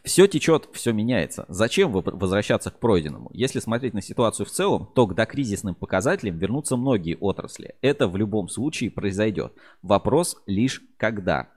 [0.02, 1.44] Все течет, все меняется.
[1.48, 3.30] Зачем возвращаться к пройденному?
[3.34, 7.74] Если смотреть на ситуацию в целом, то к докризисным показателям вернутся многие отрасли.
[7.82, 9.52] Это в любом случае произойдет.
[9.82, 11.50] Вопрос лишь когда.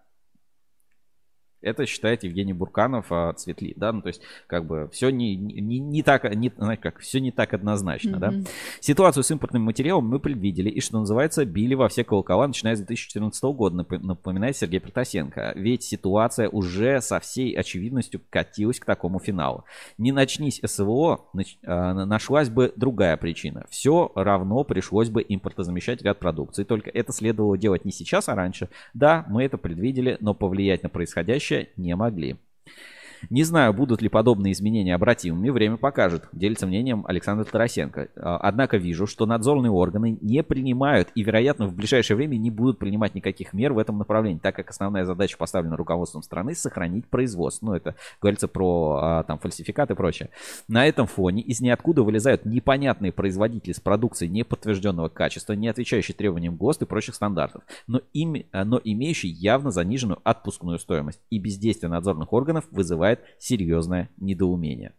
[1.62, 5.80] Это считает Евгений Бурканов а, Цветли, да, ну то есть как бы все не, не,
[5.80, 8.44] не так, не, знаете, как, все не так однозначно, mm-hmm.
[8.44, 8.50] да.
[8.80, 12.80] Ситуацию с импортным материалом мы предвидели и, что называется, били во все колокола, начиная с
[12.80, 15.54] 2014 года, напоминает Сергей Протасенко.
[15.56, 19.66] Ведь ситуация уже со всей очевидностью катилась к такому финалу.
[19.98, 21.30] Не начнись СВО,
[21.66, 23.66] а, нашлась бы другая причина.
[23.70, 28.70] Все равно пришлось бы импортозамещать ряд продукции, только это следовало делать не сейчас, а раньше.
[28.94, 32.38] Да, мы это предвидели, но повлиять на происходящее не могли.
[33.30, 38.10] Не знаю, будут ли подобные изменения обратимыми, время покажет, делится мнением Александр Тарасенко.
[38.16, 42.80] А, однако вижу, что надзорные органы не принимают и, вероятно, в ближайшее время не будут
[42.80, 47.68] принимать никаких мер в этом направлении, так как основная задача поставлена руководством страны сохранить производство.
[47.68, 50.30] Ну, это говорится про а, там фальсификаты и прочее.
[50.68, 56.56] На этом фоне из ниоткуда вылезают непонятные производители с продукцией неподтвержденного качества, не отвечающие требованиям
[56.56, 61.20] ГОСТ и прочих стандартов, но, им, но имеющие явно заниженную отпускную стоимость.
[61.30, 64.94] И бездействие надзорных органов вызывает вызывает серьезное недоумение.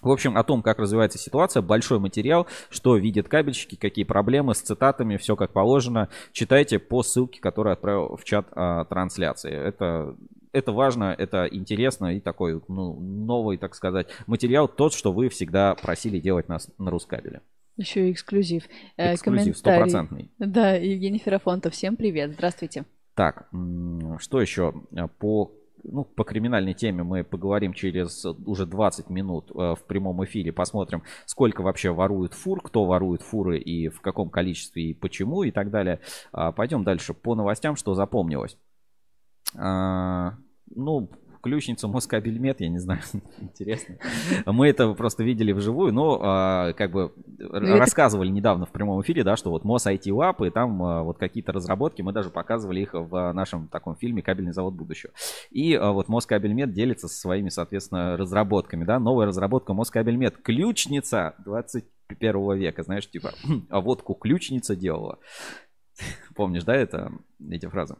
[0.00, 4.60] В общем, о том, как развивается ситуация, большой материал, что видят кабельщики, какие проблемы с
[4.60, 6.08] цитатами, все как положено.
[6.32, 9.52] Читайте по ссылке, которую отправил в чат а, трансляции.
[9.52, 10.14] Это,
[10.52, 15.74] это важно, это интересно и такой ну, новый, так сказать, материал, тот, что вы всегда
[15.74, 17.40] просили делать нас на Рускабеле.
[17.76, 18.68] Еще и эксклюзив.
[18.96, 20.30] Э, эксклюзив, стопроцентный.
[20.38, 22.84] Да, Евгений Ферафонтов, всем привет, здравствуйте.
[23.16, 23.48] Так,
[24.20, 24.74] что еще
[25.18, 30.52] по ну, по криминальной теме мы поговорим через уже 20 минут э, в прямом эфире.
[30.52, 35.50] Посмотрим, сколько вообще воруют фур, кто ворует фуры и в каком количестве и почему и
[35.50, 36.00] так далее.
[36.32, 38.58] А, пойдем дальше по новостям, что запомнилось.
[39.56, 40.34] А,
[41.48, 43.00] ключница Москабельмет, я не знаю,
[43.40, 43.96] интересно.
[44.46, 49.24] Мы это просто видели вживую, но а, как бы ну, рассказывали недавно в прямом эфире,
[49.24, 52.80] да, что вот МОС IT Lab, и там а, вот какие-то разработки, мы даже показывали
[52.80, 55.12] их в нашем таком фильме «Кабельный завод будущего».
[55.50, 62.56] И а, вот Москабельмет делится со своими, соответственно, разработками, да, новая разработка Москабельмет, ключница 21
[62.56, 63.32] века, знаешь, типа,
[63.70, 65.18] а водку ключница делала.
[66.36, 67.10] Помнишь, да, это,
[67.50, 67.96] эти фразы?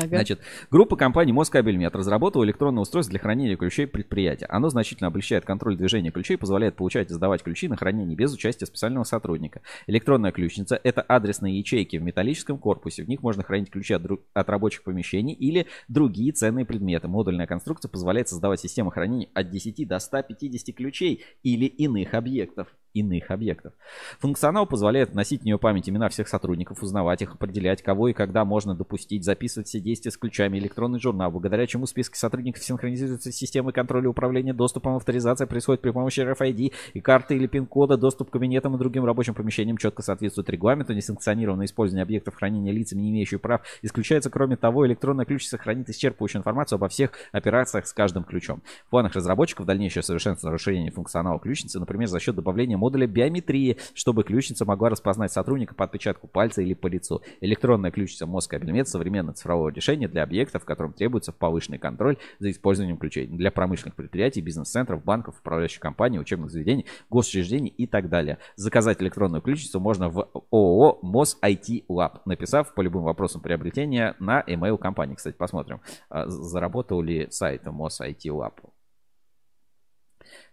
[0.00, 0.16] Ага.
[0.16, 4.46] Значит, группа компаний Москабельмет разработала электронное устройство для хранения ключей предприятия.
[4.46, 8.66] Оно значительно облегчает контроль движения ключей, позволяет получать и сдавать ключи на хранение без участия
[8.66, 9.60] специального сотрудника.
[9.86, 13.04] Электронная ключница– это адресные ячейки в металлическом корпусе.
[13.04, 14.20] В них можно хранить ключи от, друг...
[14.32, 17.08] от рабочих помещений или другие ценные предметы.
[17.08, 23.30] Модульная конструкция позволяет создавать систему хранения от 10 до 150 ключей или иных объектов иных
[23.30, 23.72] объектов.
[24.18, 28.44] Функционал позволяет вносить в нее память имена всех сотрудников, узнавать их, определять, кого и когда
[28.44, 33.34] можно допустить, записывать все действия с ключами, электронный журнал, благодаря чему списки сотрудников синхронизируются с
[33.34, 38.32] системой контроля управления доступом, авторизация происходит при помощи RFID и карты или пин-кода, доступ к
[38.32, 43.38] кабинетам и другим рабочим помещениям четко соответствует регламенту, несанкционированное использование объектов хранения лицами, не имеющими
[43.38, 44.30] прав, исключается.
[44.30, 48.62] Кроме того, электронная ключ сохранит исчерпывающую информацию обо всех операциях с каждым ключом.
[48.86, 54.24] В планах разработчиков дальнейшее совершенствование расширение функционала ключницы, например, за счет добавления модуля биометрии, чтобы
[54.24, 57.20] ключница могла распознать сотрудника по отпечатку пальца или по лицу.
[57.40, 62.50] Электронная ключница мозг кабельмет современное цифровое решение для объектов, в котором требуется повышенный контроль за
[62.50, 63.26] использованием ключей.
[63.26, 68.38] Для промышленных предприятий, бизнес-центров, банков, управляющих компаний, учебных заведений, госучреждений и так далее.
[68.56, 74.40] Заказать электронную ключницу можно в ООО МОС IT Lab, написав по любым вопросам приобретения на
[74.46, 75.14] email компании.
[75.14, 78.54] Кстати, посмотрим, а, заработал ли сайт МОС IT Lab.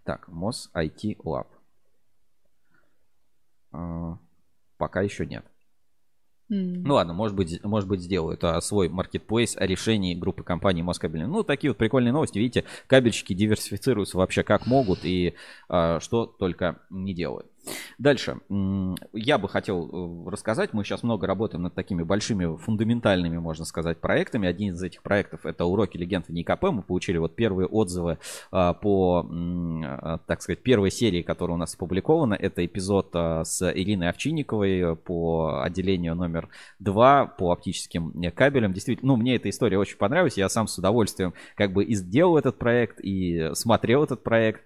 [0.04, 1.48] Так, МОС IT Lab.
[3.72, 4.18] А,
[4.78, 5.46] пока еще нет.
[6.50, 6.84] Mm.
[6.86, 11.26] Ну ладно, может быть, может быть сделают а, свой маркетплейс о решении группы компаний Москабель.
[11.26, 12.40] Ну, такие вот прикольные новости.
[12.40, 15.36] Видите, кабельщики диверсифицируются вообще как могут и
[15.68, 17.48] а, что только не делают.
[17.98, 18.40] Дальше.
[19.14, 19.90] Я бы хотел
[20.28, 24.48] э, рассказать, мы сейчас много работаем над такими большими фундаментальными, можно сказать, проектами.
[24.48, 26.64] Один из этих проектов это уроки легенд в НИКП.
[26.64, 28.20] Мы получили вот первые отзывы
[28.52, 32.34] а, по, а, так сказать, первой серии, которая у нас опубликована.
[32.34, 36.50] Это эпизод а, с Ириной Овчинниковой по отделению номер
[36.80, 38.74] два по оптическим кабелям.
[38.74, 40.38] Действительно, ну, мне эта история очень понравилась.
[40.38, 44.62] Я сам с удовольствием как бы и сделал этот проект, и смотрел этот проект.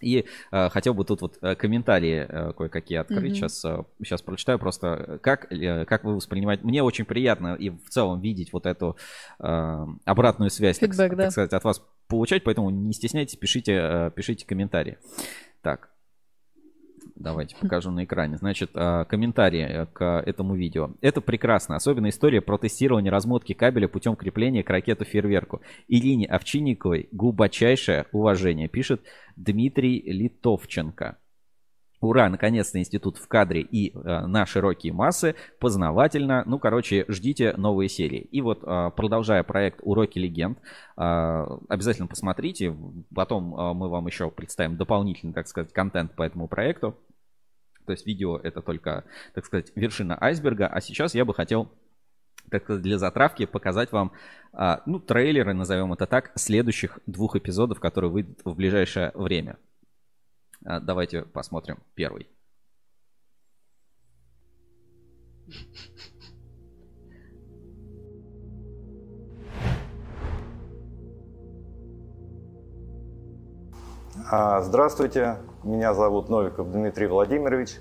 [0.00, 3.32] И э, хотел бы тут вот э, комментарии э, кое-какие открыть.
[3.32, 3.34] Mm-hmm.
[3.34, 6.64] Сейчас, э, сейчас прочитаю просто, как, э, как вы воспринимаете.
[6.64, 8.96] Мне очень приятно и в целом видеть вот эту
[9.38, 11.22] э, обратную связь, Feedback, так, да.
[11.24, 14.98] так сказать, от вас получать, поэтому не стесняйтесь, пишите, э, пишите комментарии.
[15.62, 15.88] Так,
[17.16, 18.36] Давайте покажу на экране.
[18.36, 20.90] Значит, а, комментарии э, к этому видео.
[21.00, 21.76] Это прекрасно.
[21.76, 25.60] Особенно история про тестирование размотки кабеля путем крепления к ракету-фейерверку.
[25.86, 29.02] Ирине Овчинниковой глубочайшее уважение, пишет
[29.36, 31.18] Дмитрий Литовченко.
[32.04, 36.42] Ура, наконец-то институт в кадре и э, на широкие массы, познавательно.
[36.44, 38.20] Ну, короче, ждите новые серии.
[38.20, 41.02] И вот, э, продолжая проект «Уроки легенд», э,
[41.68, 42.76] обязательно посмотрите.
[43.14, 46.94] Потом э, мы вам еще представим дополнительный, так сказать, контент по этому проекту.
[47.86, 50.66] То есть видео это только, так сказать, вершина айсберга.
[50.66, 51.70] А сейчас я бы хотел
[52.50, 54.12] так для затравки показать вам,
[54.52, 59.56] а, ну, трейлеры, назовем это так, следующих двух эпизодов, которые выйдут в ближайшее время.
[60.64, 62.28] А, давайте посмотрим первый.
[74.30, 77.76] А, здравствуйте, меня зовут Новиков Дмитрий Владимирович.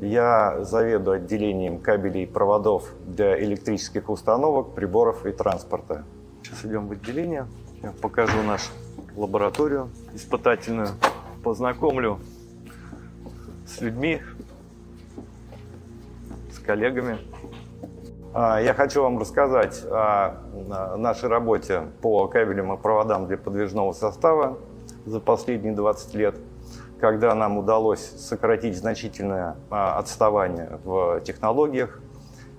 [0.00, 6.04] Я заведую отделением кабелей и проводов для электрических установок, приборов и транспорта.
[6.42, 7.46] Сейчас идем в отделение.
[7.82, 8.70] Я покажу нашу
[9.16, 10.88] лабораторию испытательную
[11.48, 12.18] познакомлю
[13.66, 14.20] с людьми,
[16.52, 17.16] с коллегами.
[18.34, 20.42] А, я хочу вам рассказать о
[20.98, 24.58] нашей работе по кабелям и проводам для подвижного состава
[25.06, 26.34] за последние 20 лет,
[27.00, 32.02] когда нам удалось сократить значительное а, отставание в технологиях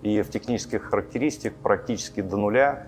[0.02, 2.88] и в технических характеристиках практически до нуля.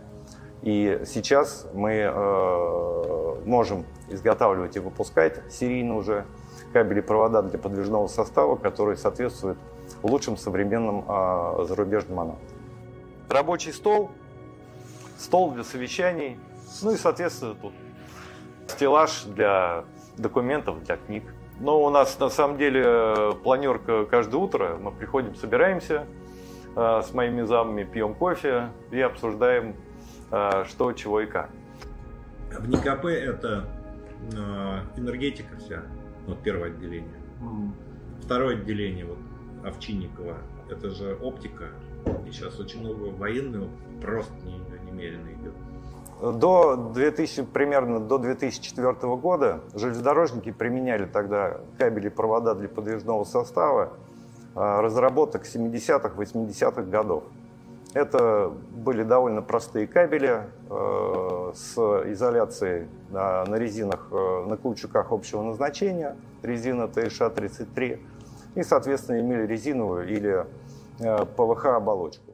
[0.62, 6.26] И сейчас мы э, можем изготавливать и выпускать серийно уже
[6.72, 9.58] кабели провода для подвижного состава, которые соответствуют
[10.04, 12.46] лучшим современным э, зарубежным аналогам.
[13.28, 14.12] Рабочий стол,
[15.18, 16.40] стол для совещаний,
[16.84, 17.74] ну и, соответственно, тут
[18.68, 19.86] стеллаж для
[20.18, 21.24] документов, для книг.
[21.60, 24.78] Но у нас на самом деле планерка каждое утро.
[24.80, 26.06] Мы приходим, собираемся
[26.76, 29.76] э, с моими замами, пьем кофе и обсуждаем,
[30.68, 31.50] что, чего и как.
[32.58, 33.66] В НИКП это
[34.34, 35.84] э, энергетика вся,
[36.28, 37.20] вот первое отделение.
[37.42, 37.72] Mm.
[38.24, 39.18] Второе отделение, вот
[39.66, 40.38] Овчинникова,
[40.70, 41.70] это же оптика.
[42.28, 43.70] И сейчас очень много военного
[44.02, 45.54] просто не, немерено идет.
[46.40, 53.94] До 2000, примерно до 2004 года железнодорожники применяли тогда кабели и провода для подвижного состава
[54.56, 57.24] э, разработок 70-х, 80-х годов.
[57.94, 65.42] Это были довольно простые кабели э, с изоляцией на, на резинах, э, на каучуках общего
[65.44, 68.00] назначения, резина ТШ-33,
[68.56, 70.46] и, соответственно, имели резиновую или
[71.00, 72.31] э, ПВХ-оболочку.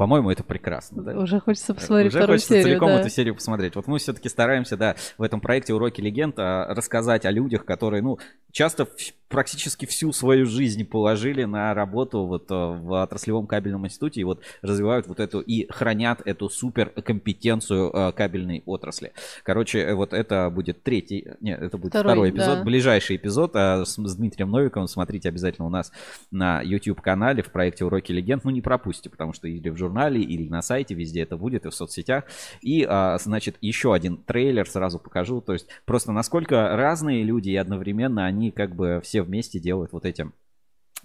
[0.00, 1.02] По-моему, это прекрасно.
[1.02, 1.12] Да?
[1.12, 2.64] Уже хочется посмотреть Уже вторую хочется серию.
[2.64, 3.00] целиком да.
[3.00, 3.76] эту серию посмотреть.
[3.76, 8.00] Вот мы все-таки стараемся, да, в этом проекте «Уроки легенд» а, рассказать о людях, которые,
[8.02, 8.18] ну,
[8.50, 8.88] часто
[9.28, 14.42] практически всю свою жизнь положили на работу вот а, в отраслевом кабельном институте и вот
[14.62, 19.12] развивают вот эту и хранят эту супер компетенцию а, кабельной отрасли.
[19.44, 22.64] Короче, э, вот это будет третий, нет, это будет Второй, второй, эпизод, да.
[22.64, 24.88] ближайший эпизод а, с, с Дмитрием Новиковым.
[24.88, 25.92] Смотрите обязательно у нас
[26.30, 28.44] на YouTube-канале в проекте «Уроки легенд».
[28.44, 29.89] Ну, не пропустите, потому что или в журнале,
[30.20, 32.24] или на сайте, везде это будет, и в соцсетях.
[32.60, 35.40] И, а, значит, еще один трейлер сразу покажу.
[35.40, 40.04] То есть просто насколько разные люди и одновременно они как бы все вместе делают вот
[40.04, 40.30] эти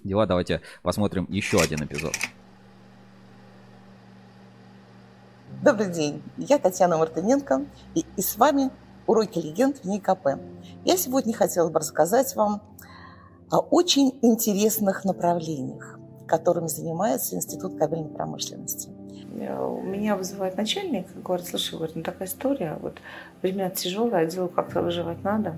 [0.04, 0.26] дела.
[0.26, 2.14] Давайте посмотрим еще один эпизод.
[5.64, 8.70] Добрый день, я Татьяна Мартыненко, и, и с вами
[9.08, 10.40] уроки легенд в НИКП.
[10.84, 12.62] Я сегодня хотела бы рассказать вам
[13.50, 18.90] о очень интересных направлениях, которыми занимается Институт кабельной промышленности.
[19.36, 22.98] Э, Меня вызывает начальник, говорит, слушай, говорит, ну такая история, вот
[23.42, 25.56] времена тяжелые, а делу как-то выживать надо.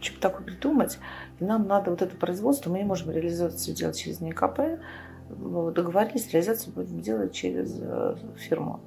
[0.00, 0.98] Что-то такое придумать,
[1.38, 4.80] и нам надо вот это производство, мы не можем реализацию делать через НИКП,
[5.30, 8.80] Вот, договорились, реализацию будем делать через э, фирму.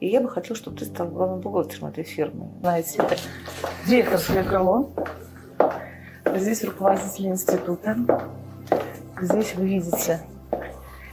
[0.00, 2.48] И я бы хотела, чтобы ты стал главным бухгалтером этой фирмы.
[2.60, 3.16] Знаете, это
[3.86, 4.90] директорское крыло.
[6.34, 7.96] Здесь руководитель института.
[9.20, 10.20] Здесь вы видите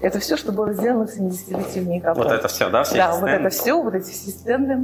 [0.01, 2.15] это все, что было сделано в 70-летию НИКП.
[2.15, 3.47] Вот это все, да, все Да, эти вот стенды?
[3.47, 4.79] это все, вот эти все стенды.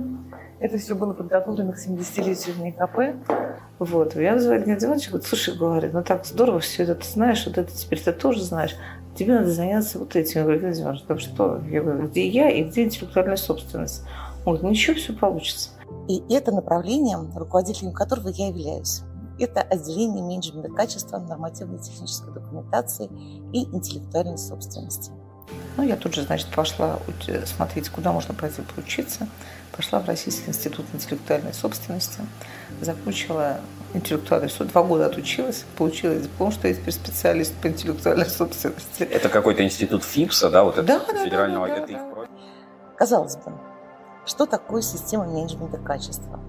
[0.59, 3.15] Это все было подготовлено к 70-летию НИКП.
[3.79, 4.15] Вот.
[4.15, 7.57] Я вызываю Дмитрия Ивановича, говорит, слушай, говорит, ну так здорово все это ты знаешь, вот
[7.57, 8.75] это теперь ты тоже знаешь.
[9.15, 10.41] Тебе надо заняться вот этим.
[10.41, 11.61] Я говорю, Владимир Иванович, да что?
[11.67, 14.03] Я говорю, где я и где интеллектуальная собственность?
[14.45, 15.71] Он говорит, ничего, все получится.
[16.07, 19.01] И это направление, руководителем которого я являюсь.
[19.39, 23.05] Это отделение менеджмента качества, нормативной технической документации
[23.53, 25.11] и интеллектуальной собственности.
[25.77, 26.99] Ну, я тут же, значит, пошла
[27.45, 29.27] смотреть, куда можно пойти поучиться.
[29.75, 32.19] Пошла в Российский институт интеллектуальной собственности.
[32.81, 33.59] Закончила
[33.93, 34.73] интеллектуальную собственность.
[34.73, 39.03] Два года отучилась, получила диплом, что я теперь специалист по интеллектуальной собственности.
[39.03, 42.27] Это какой-то институт ФИПСа, да, вот Да, это да, федерального, да, да, их да.
[42.97, 43.53] Казалось бы,
[44.25, 46.39] что такое система менеджмента качества?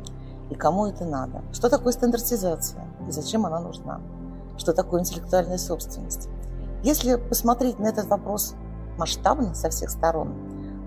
[0.51, 1.43] И кому это надо.
[1.53, 4.01] Что такое стандартизация и зачем она нужна?
[4.57, 6.29] Что такое интеллектуальная собственность?
[6.83, 8.55] Если посмотреть на этот вопрос
[8.97, 10.35] масштабно со всех сторон,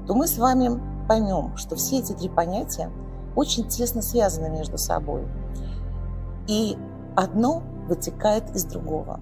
[0.07, 2.89] то мы с вами поймем, что все эти три понятия
[3.35, 5.27] очень тесно связаны между собой.
[6.47, 6.77] И
[7.15, 9.19] одно вытекает из другого.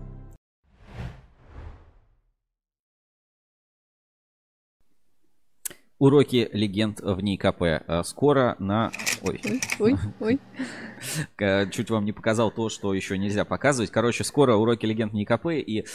[5.99, 7.61] Уроки легенд в НИКП.
[7.61, 8.89] Э, скоро на...
[9.21, 9.41] Ой.
[9.79, 10.39] Ой, ой.
[11.71, 13.91] Чуть вам не показал то, что еще нельзя показывать.
[13.91, 15.47] Короче, скоро уроки легенд НИКП.
[15.47, 15.85] И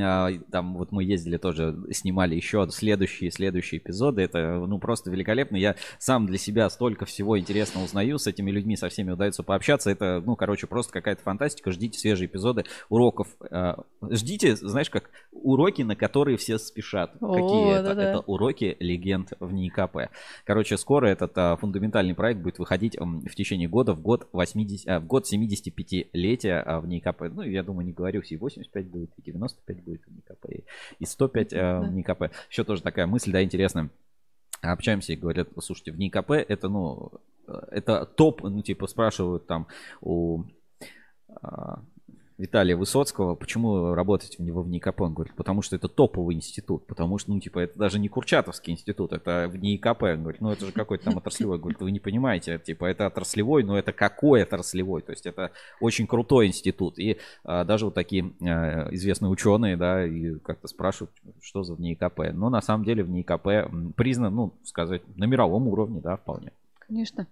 [0.00, 4.22] а, там вот мы ездили тоже, снимали еще следующие следующие эпизоды.
[4.22, 5.56] Это ну просто великолепно.
[5.56, 8.18] Я сам для себя столько всего интересного узнаю.
[8.18, 9.90] С этими людьми со всеми удается пообщаться.
[9.90, 11.70] Это, ну, короче, просто какая-то фантастика.
[11.70, 13.28] Ждите свежие эпизоды уроков.
[13.50, 13.74] Э,
[14.10, 17.14] ждите, знаешь, как уроки, на которые все спешат.
[17.20, 17.82] О, Какие это?
[17.82, 18.10] да-да.
[18.10, 20.10] Это уроки легенд в НИКП.
[20.44, 24.88] Короче, скоро этот а, фундаментальный проект будет выходить м, в течение года, в год 80,
[24.88, 27.22] а, в год 75-летия а, в НИКП.
[27.32, 30.64] Ну, я думаю, не говорю, и 85 будет, и 95 будет в НИКП, и-
[30.98, 31.92] и 105 а, в.
[31.92, 32.30] НИКП.
[32.50, 33.90] Еще тоже такая мысль, да, интересная.
[34.60, 37.10] Общаемся и говорят, слушайте, в НИКП это, ну,
[37.48, 39.66] э, это топ, ну, типа, спрашивают там
[40.00, 40.44] у
[41.42, 41.82] а,
[42.42, 45.02] Виталия Высоцкого, почему работать в него в НИКП?
[45.02, 48.72] Он говорит, потому что это топовый институт, потому что, ну, типа, это даже не Курчатовский
[48.72, 50.02] институт, это в НИКП.
[50.02, 51.60] Он говорит, ну, это же какой-то там отраслевой.
[51.60, 55.02] Говорит, вы не понимаете, типа, это отраслевой, но это какой отраслевой?
[55.02, 56.98] То есть это очень крутой институт.
[56.98, 62.32] И а, даже вот такие а, известные ученые, да, и как-то спрашивают, что за НИКП.
[62.32, 66.50] Но на самом деле в НИКП признан, ну, сказать, на мировом уровне, да, вполне.
[66.80, 67.28] Конечно.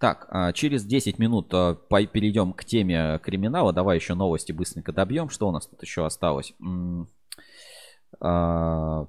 [0.00, 3.74] Так, а, через 10 минут а, перейдем к теме криминала.
[3.74, 5.28] Давай еще новости быстренько добьем.
[5.28, 6.54] Что у нас тут еще осталось?
[8.18, 9.06] А,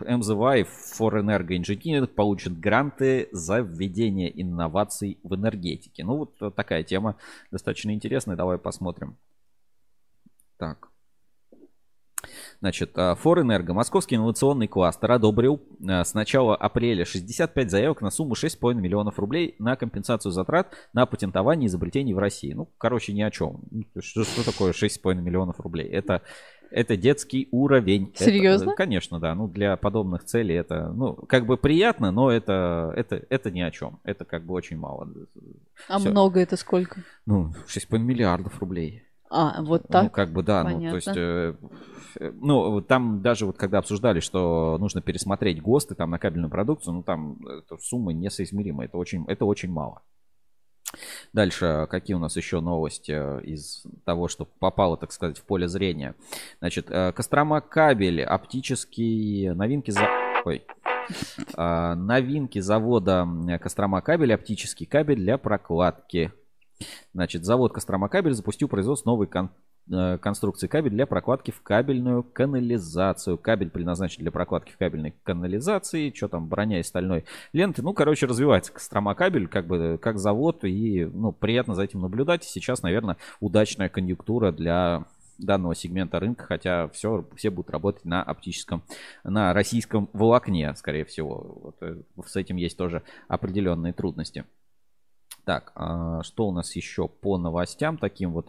[0.00, 6.04] МЗВА for Energo Engineering получат гранты за введение инноваций в энергетике.
[6.04, 7.16] Ну, вот э, такая тема
[7.50, 8.34] достаточно интересная.
[8.34, 9.18] Давай посмотрим.
[10.56, 10.88] Так.
[12.60, 18.34] Значит, а, Форэнерго, московский инновационный кластер, одобрил а, с начала апреля 65 заявок на сумму
[18.34, 22.52] 6,5 миллионов рублей на компенсацию затрат на патентование изобретений в России.
[22.52, 23.62] Ну, короче, ни о чем.
[24.00, 25.88] Что, что такое 6,5 миллионов рублей?
[25.88, 26.22] Это,
[26.70, 28.10] это детский уровень.
[28.14, 28.74] Это, Серьезно?
[28.74, 29.34] конечно, да.
[29.34, 33.70] Ну, для подобных целей это, ну, как бы приятно, но это, это, это ни о
[33.70, 34.00] чем.
[34.02, 35.08] Это как бы очень мало.
[35.88, 36.10] А Всё.
[36.10, 37.02] много это сколько?
[37.26, 39.04] Ну, 6,5 миллиардов рублей.
[39.34, 40.04] А, вот так?
[40.04, 41.54] Ну, как бы да, ну, то есть, э,
[42.20, 46.94] э, ну, там даже вот когда обсуждали, что нужно пересмотреть ГОСТы там на кабельную продукцию,
[46.94, 50.02] ну, там это суммы несоизмеримы, это очень, это очень мало.
[51.32, 55.66] Дальше, какие у нас еще новости э, из того, что попало, так сказать, в поле
[55.66, 56.14] зрения?
[56.60, 60.08] Значит, э, Кострома кабель, оптический, новинки за...
[60.44, 60.64] Ой.
[61.56, 63.28] Новинки завода
[63.60, 66.32] Кострома кабель, оптический кабель для прокладки.
[67.12, 69.50] Значит, завод Кострома кабель запустил производство новой кон-
[69.90, 73.38] э, конструкции кабель для прокладки в кабельную канализацию.
[73.38, 76.12] Кабель предназначен для прокладки в кабельной канализации.
[76.14, 77.82] Что там, броня из стальной ленты.
[77.82, 80.64] Ну, короче, развивается Кострома кабель, как бы, как завод.
[80.64, 82.44] И, ну, приятно за этим наблюдать.
[82.44, 85.04] И сейчас, наверное, удачная конъюнктура для
[85.38, 88.82] данного сегмента рынка, хотя все, все будут работать на оптическом,
[89.24, 91.60] на российском волокне, скорее всего.
[91.62, 94.44] Вот, э, с этим есть тоже определенные трудности.
[95.44, 98.48] Так, а, что у нас еще по новостям таким вот?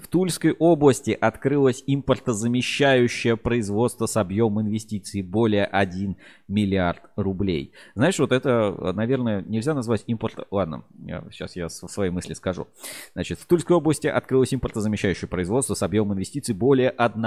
[0.00, 6.16] В Тульской области открылось импортозамещающее производство с объемом инвестиций более 1
[6.48, 7.72] миллиард рублей.
[7.94, 10.46] Знаешь, вот это, наверное, нельзя назвать импорт...
[10.50, 12.68] Ладно, я- сейчас я свои мысли скажу.
[13.12, 17.20] Значит, в Тульской области открылось импортозамещающее производство с объемом инвестиций более 1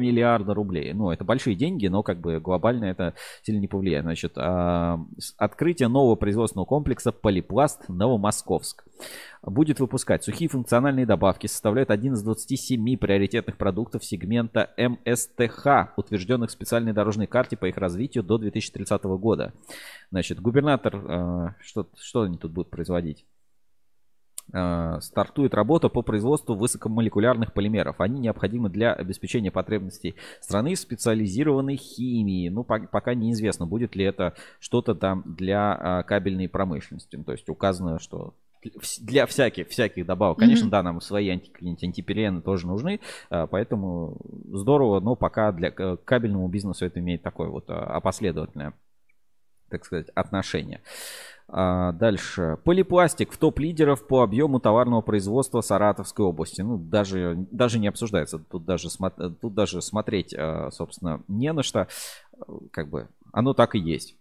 [0.00, 0.92] миллиарда рублей.
[0.92, 4.04] Ну, это большие деньги, но как бы глобально это сильно не повлияет.
[4.04, 5.00] Значит, а,
[5.36, 8.84] открытие нового производственного комплекса «Полипласт Новомосковск»
[9.42, 16.52] будет выпускать сухие функциональные добавки, составляют один из 27 приоритетных продуктов сегмента МСТХ, утвержденных в
[16.52, 19.54] специальной дорожной карте по их развитию до 2030 года.
[20.10, 23.24] Значит, губернатор, э, что, что они тут будут производить?
[24.52, 28.02] Э, стартует работа по производству высокомолекулярных полимеров.
[28.02, 32.50] Они необходимы для обеспечения потребностей страны в специализированной химии.
[32.50, 37.16] Ну, по- пока неизвестно, будет ли это что-то там для э, кабельной промышленности.
[37.16, 38.34] То есть указано, что
[39.00, 40.38] для всяких, всяких добавок.
[40.38, 40.70] Конечно, Мгм.
[40.70, 43.00] да, нам свои анти, какие-нибудь антиперены тоже нужны,
[43.30, 44.16] э, поэтому
[44.52, 48.72] здорово, но пока для к- кабельному бизнесу это имеет такое вот э, опоследовательное,
[49.68, 50.80] так сказать, отношение.
[51.46, 52.58] А, Дальше.
[52.64, 56.62] Полипластик в топ-лидеров по объему товарного производства Саратовской области.
[56.62, 58.38] Ну, даже, даже не обсуждается.
[58.38, 58.88] Тут даже,
[59.40, 60.34] тут даже смотреть,
[60.70, 61.86] собственно, не на что.
[62.72, 64.16] Как бы оно так и есть.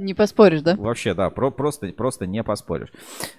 [0.00, 0.76] Не поспоришь, да?
[0.76, 2.90] Вообще, да, про, просто, просто не поспоришь.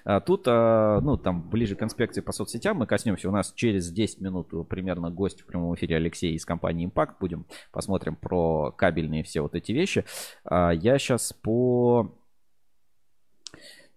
[0.04, 3.28] А, тут, а, ну, там, ближе к инспекции по соцсетям мы коснемся.
[3.28, 7.14] У нас через 10 минут примерно гость в прямом эфире Алексей из компании Impact.
[7.18, 10.04] Будем посмотрим про кабельные все вот эти вещи.
[10.44, 12.14] А, я сейчас по...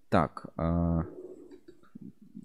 [0.10, 1.04] Так, а,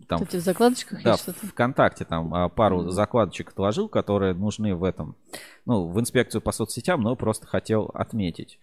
[0.07, 1.47] там, Кстати, в закладочках да, есть что-то?
[1.47, 5.17] ВКонтакте там а, пару закладочек отложил, которые нужны в этом,
[5.65, 8.59] ну, в инспекцию по соцсетям, но просто хотел отметить.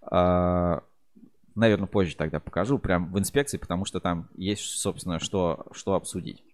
[0.00, 0.82] А,
[1.56, 6.44] Наверное, позже тогда покажу, прям в инспекции, потому что там есть, собственно, что, что обсудить.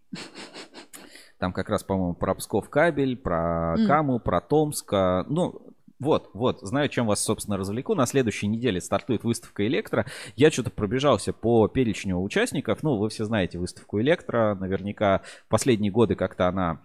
[1.39, 3.87] Там как раз, по-моему, про Псков кабель, про М.
[3.89, 4.93] Каму, про Томск.
[4.93, 5.61] а, Ну,
[5.99, 7.95] вот, вот, знаю, чем вас, собственно, развлеку.
[7.97, 10.07] На следующей неделе стартует выставка Электро.
[10.37, 12.83] Я что-то пробежался по перечню участников.
[12.83, 14.55] Ну, вы все знаете выставку Электро.
[14.55, 16.81] Наверняка последние годы как-то она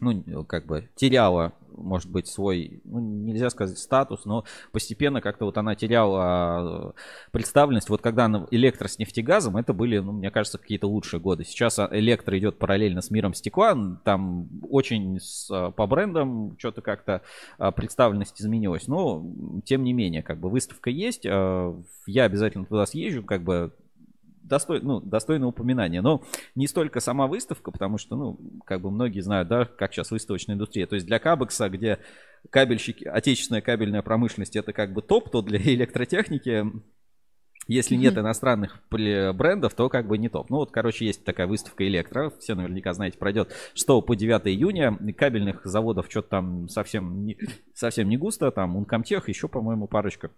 [0.00, 5.58] ну, как бы теряла, может быть, свой, ну, нельзя сказать статус, но постепенно как-то вот
[5.58, 7.00] она теряла э,
[7.32, 7.88] представленность.
[7.88, 11.44] Вот когда она электро с нефтегазом, это были, ну, мне кажется, какие-то лучшие годы.
[11.44, 16.82] Сейчас а, электро идет параллельно с миром стекла, там очень с, э, по брендам что-то
[16.82, 17.22] как-то
[17.74, 18.86] представленность изменилась.
[18.86, 19.24] Но,
[19.64, 21.74] тем не менее, как бы выставка есть, э,
[22.06, 23.72] я обязательно туда съезжу, как бы
[24.46, 26.02] достой, ну, достойно упоминания.
[26.02, 26.22] Но
[26.54, 30.54] не столько сама выставка, потому что, ну, как бы многие знают, да, как сейчас выставочная
[30.54, 30.86] индустрия.
[30.86, 31.98] То есть для Кабекса, где
[32.50, 36.64] кабельщики, отечественная кабельная промышленность, это как бы топ, то для электротехники
[37.68, 40.50] если нет иностранных брендов, то как бы не топ.
[40.50, 42.30] Ну вот, короче, есть такая выставка электро.
[42.38, 44.96] Все наверняка знаете, пройдет 6 по 9 июня.
[45.16, 47.38] Кабельных заводов что-то там совсем не,
[47.74, 48.52] совсем не густо.
[48.52, 50.30] Там Ункомтех, еще, по-моему, парочка.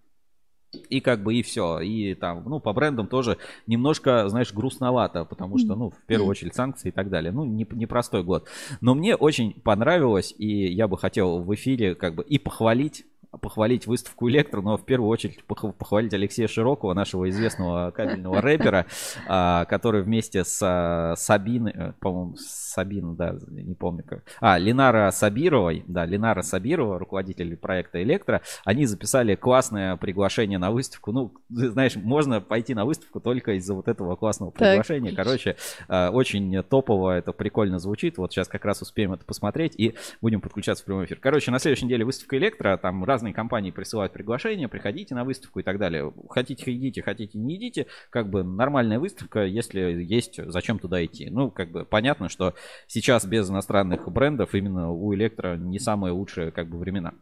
[0.90, 1.80] И как бы и все.
[1.80, 6.54] И там, ну, по брендам тоже немножко, знаешь, грустновато, потому что, ну, в первую очередь
[6.54, 7.32] санкции и так далее.
[7.32, 8.46] Ну, не- непростой год.
[8.80, 13.06] Но мне очень понравилось, и я бы хотел в эфире как бы и похвалить
[13.40, 18.86] похвалить выставку Электро, но в первую очередь пох- похвалить Алексея Широкого, нашего известного кабельного рэпера,
[19.26, 24.22] а, который вместе с а, Сабиной, э, по-моему, Сабин, да, не помню как.
[24.40, 31.12] А, Ленара Сабировой, да, Ленара Сабирова, руководитель проекта Электро, они записали классное приглашение на выставку.
[31.12, 34.60] Ну, знаешь, можно пойти на выставку только из-за вот этого классного Так.
[34.60, 35.14] приглашения.
[35.14, 35.56] Короче,
[35.88, 38.18] э, очень топово, это прикольно звучит.
[38.18, 41.18] Вот сейчас как раз успеем это посмотреть и будем подключаться в прямой эфир.
[41.20, 45.64] Короче, на следующей неделе выставка Электро, там разные компании присылают приглашения, приходите на выставку и
[45.64, 46.12] так далее.
[46.30, 51.28] Хотите идите, хотите не идите, как бы нормальная выставка, если есть, зачем туда идти.
[51.30, 52.54] Ну, как бы понятно, что
[52.86, 57.12] сейчас без иностранных брендов именно у Электро не самые лучшие как бы времена.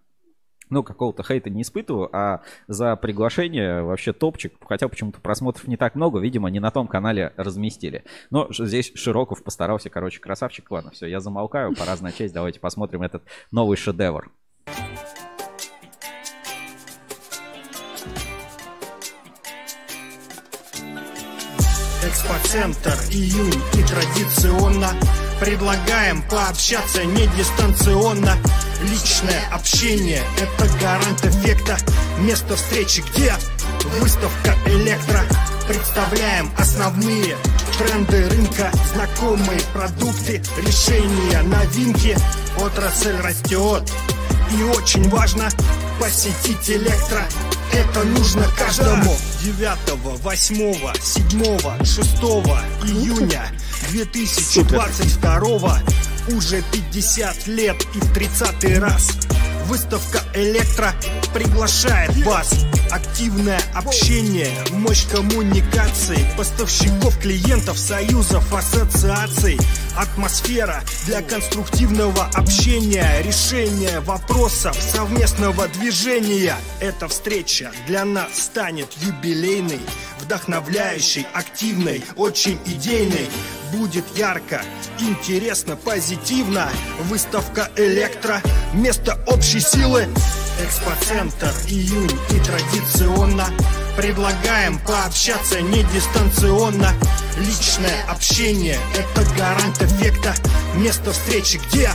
[0.68, 4.52] Ну, какого-то хейта не испытываю, а за приглашение вообще топчик.
[4.68, 8.04] Хотя почему-то просмотров не так много, видимо, не на том канале разместили.
[8.30, 10.70] Но здесь Широков постарался, короче, красавчик.
[10.70, 12.32] Ладно, все, я замолкаю, пора начать.
[12.32, 14.30] Давайте посмотрим этот новый шедевр.
[22.46, 24.94] Экспоцентр, июнь и традиционно
[25.40, 28.36] Предлагаем пообщаться не дистанционно
[28.82, 31.76] Личное общение– это гарант эффекта.
[32.20, 33.34] Место встречи где?
[34.00, 35.22] Выставка «Электро»
[35.66, 37.36] Представляем основные
[37.78, 42.16] тренды рынка Знакомые продукты, решения, новинки.
[42.58, 43.82] Отрасль растет.
[44.56, 45.48] И очень важно
[45.98, 47.26] посетить электро.
[47.76, 49.14] Это нужно каждому.
[49.42, 49.78] 9,
[50.22, 52.08] 8, 7, 6
[52.86, 53.52] июня
[53.90, 55.82] 2022
[56.28, 59.10] уже 50 лет и в 30 раз
[59.66, 60.94] Выставка «Электро»
[61.34, 62.64] приглашает вас.
[62.92, 69.58] Активное общение, мощь коммуникации Поставщиков, клиентов, союзов, ассоциаций.
[69.96, 76.54] Атмосфера для конструктивного общения Решение вопросов совместного движения.
[76.78, 79.80] Эта встреча для нас станет юбилейной
[80.20, 83.28] Вдохновляющей, активной, очень идейной.
[83.72, 84.62] Будет ярко,
[84.98, 86.68] интересно, позитивно.
[87.02, 88.42] Выставка «Электро»
[88.72, 90.08] Место общей силы.
[90.62, 93.46] Экспоцентр, июнь и традиционно
[93.96, 96.92] Предлагаем пообщаться не дистанционно
[97.38, 100.34] Личное общение– это гарант эффекта.
[100.74, 101.90] Место встречи где?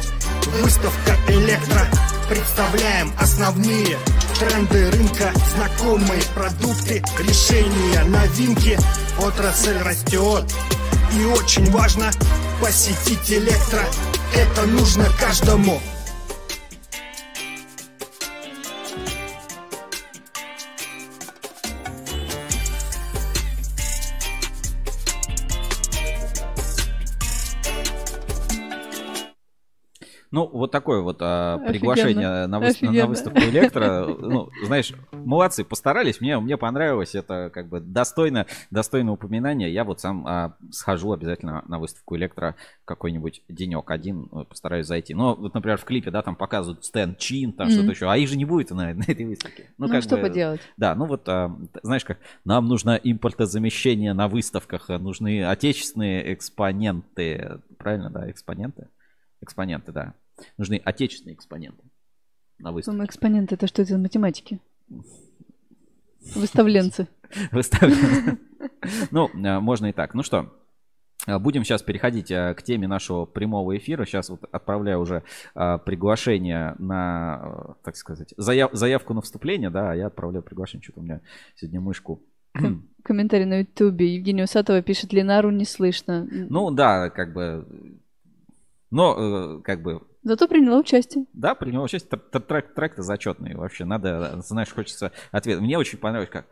[0.61, 1.87] Выставка «Электро»
[2.27, 3.97] Представляем основные
[4.39, 8.79] тренды рынка Знакомые продукты, решения, новинки.
[9.19, 10.45] Отрасль растет.
[11.13, 12.09] И очень важно
[12.61, 13.83] посетить электро
[14.33, 15.81] Это нужно каждому
[30.61, 34.05] вот такое вот а, приглашение на, выс- на- выставку электро.
[34.07, 36.21] Ну, знаешь, молодцы, постарались.
[36.21, 37.15] Мне, мне понравилось.
[37.15, 39.67] Это как бы достойно, достойно упоминания.
[39.69, 42.55] Я вот сам а, схожу обязательно на выставку электро
[42.85, 45.13] какой-нибудь денек один, э, постараюсь зайти.
[45.13, 47.73] Но вот, например, в клипе, да, там показывают Стэн Чин, там Мгм.
[47.73, 48.09] что-то еще.
[48.09, 49.69] А их же не будет на, на этой выставке.
[49.77, 50.61] Ну, как что бы, поделать.
[50.77, 57.59] Да, ну вот, а, знаешь как, нам нужно импортозамещение на выставках, а нужны отечественные экспоненты.
[57.77, 58.87] Правильно, да, экспоненты?
[59.41, 60.13] Экспоненты, да.
[60.57, 61.83] Нужны отечественные экспоненты
[62.59, 62.95] на выставке.
[62.95, 64.59] Думаю, экспоненты это что это математики?
[66.35, 67.07] Выставленцы.
[67.51, 68.37] Выставленцы.
[69.11, 70.13] Ну, а, можно и так.
[70.13, 70.53] Ну что,
[71.25, 74.05] а, будем сейчас переходить а, к теме нашего прямого эфира.
[74.05, 75.23] Сейчас вот отправляю уже
[75.53, 80.83] приглашение на, так сказать, заяв- заявку на вступление, да, а я отправляю приглашение.
[80.83, 81.21] Что-то у меня
[81.55, 82.21] сегодня мышку
[83.03, 84.15] Комментарий на ютубе.
[84.15, 86.27] Евгения Усатова пишет, Ленару не слышно.
[86.29, 87.99] Ну да, как бы.
[88.89, 91.25] Но, э, как бы, Зато приняла участие.
[91.33, 92.09] да, принял участие.
[92.11, 93.85] Тр- тр- Трек, трек-то зачетный вообще.
[93.85, 95.59] Надо, знаешь, хочется ответ.
[95.61, 96.45] Мне очень понравилось, как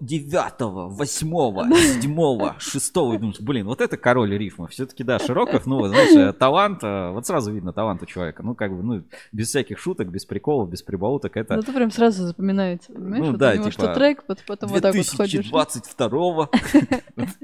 [0.00, 3.14] девятого, восьмого, седьмого, шестого.
[3.14, 4.68] И думаешь, блин, вот это король рифма.
[4.68, 8.42] Все-таки, да, Широков, ну, знаешь, э, талант, э, вот сразу видно талант у человека.
[8.42, 9.02] Ну, как бы, ну,
[9.32, 11.36] без всяких шуток, без приколов, без прибауток.
[11.36, 12.92] Это Зато прям сразу запоминается.
[12.92, 13.24] Понимаешь?
[13.24, 15.50] Ну Вот да, типа, что трек, потом вот так вот ходишь.
[15.50, 16.48] 2022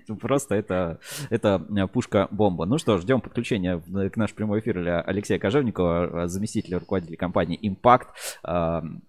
[0.20, 0.98] Просто это,
[1.30, 2.66] это э, пушка-бомба.
[2.66, 9.02] Ну что, ждем подключения к наш прямой эфир для Алексея Кожевникова, заместителя руководителя компании Impact.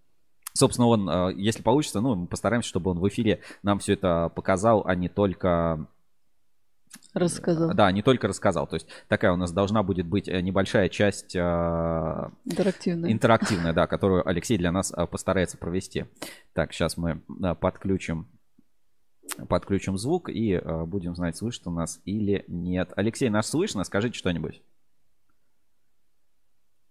[0.54, 3.93] А, Собственно, он, э, если получится, ну, мы постараемся, чтобы он в эфире нам все
[3.93, 5.88] это показал, а не только
[7.14, 7.74] Рассказал.
[7.74, 8.68] да, не только рассказал.
[8.68, 11.39] То есть такая у нас должна будет быть э, небольшая часть э,
[12.45, 13.12] Интерактивная.
[13.12, 16.06] интерактивная, да, которую Алексей для нас э, постарается провести.
[16.54, 18.28] Так, сейчас мы э, подключим
[19.47, 22.91] подключим звук и э, будем знать, слышит у нас или нет.
[22.95, 23.84] Алексей, нас слышно?
[23.84, 24.62] Скажите что-нибудь.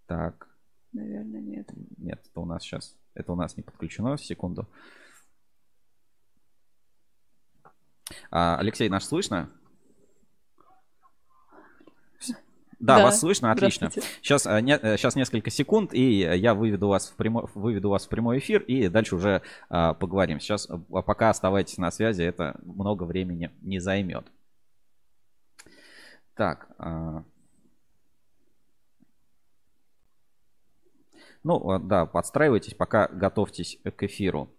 [0.07, 0.47] Так,
[0.93, 1.69] Наверное, нет.
[1.97, 4.67] нет, это у нас сейчас, это у нас не подключено, секунду.
[8.29, 9.49] А, Алексей, нас слышно?
[12.79, 13.89] Да, Да, вас слышно, отлично.
[14.21, 18.05] Сейчас, э, не- э, сейчас несколько секунд, и я выведу вас в прямой, выведу вас
[18.05, 20.41] в прямой эфир, и дальше уже а, поговорим.
[20.41, 24.25] Сейчас, э, а пока оставайтесь на связи, это много времени не займет.
[26.35, 26.67] Так.
[26.77, 27.23] а.
[31.43, 34.49] Ну, а, да, подстраивайтесь, пока готовьтесь к эфиру.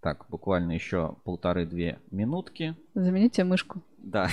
[0.00, 2.76] Так, буквально еще полторы-две минутки.
[2.94, 3.82] Замените мышку.
[3.98, 4.28] Да.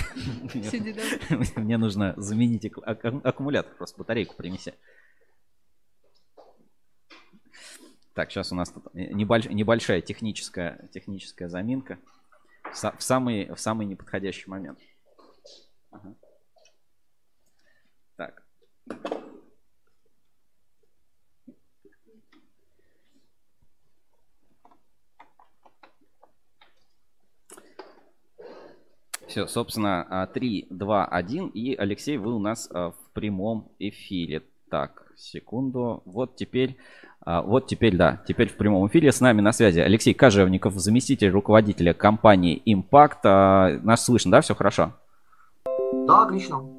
[1.56, 4.74] Мне нужно заменить аккумулятор, просто батарейку принеси.
[8.14, 11.98] Так, сейчас у нас тут небольш- небольшая техническая, техническая заминка.
[12.72, 14.78] В самый, в самый неподходящий момент.
[15.90, 16.14] Ага.
[18.16, 18.42] Так.
[29.34, 31.46] Все, собственно, 3, 2, 1.
[31.48, 34.44] И, Алексей, вы у нас а, в прямом эфире.
[34.70, 36.04] Так, секунду.
[36.04, 36.76] Вот теперь,
[37.20, 41.30] а, вот теперь, да, теперь в прямом эфире с нами на связи Алексей Кожевников, заместитель
[41.30, 43.18] руководителя компании Impact.
[43.24, 44.92] А, Нас слышно, да, все хорошо?
[46.06, 46.73] Да, отлично.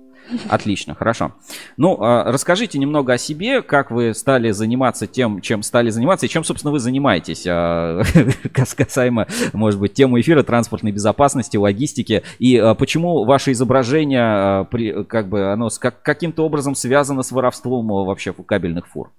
[0.50, 1.34] Отлично, хорошо.
[1.78, 6.30] Ну, а, расскажите немного о себе, как вы стали заниматься тем, чем стали заниматься, и
[6.30, 8.02] чем, собственно, вы занимаетесь, а,
[8.54, 14.66] кас- касаемо, может быть, темы эфира, транспортной безопасности, логистики, и а, почему ваше изображение,
[15.06, 15.70] как бы, оно
[16.02, 19.12] каким-то образом связано с воровством вообще кабельных фур?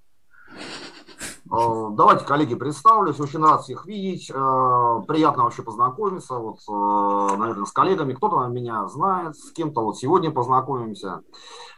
[1.50, 3.20] Э, Давайте, коллеги, представлюсь.
[3.20, 4.30] Очень рад всех видеть.
[4.30, 6.34] Э, Приятно вообще познакомиться.
[6.34, 8.14] Вот, э, наверное, с коллегами.
[8.14, 11.22] Кто-то меня знает, с кем-то вот сегодня познакомимся.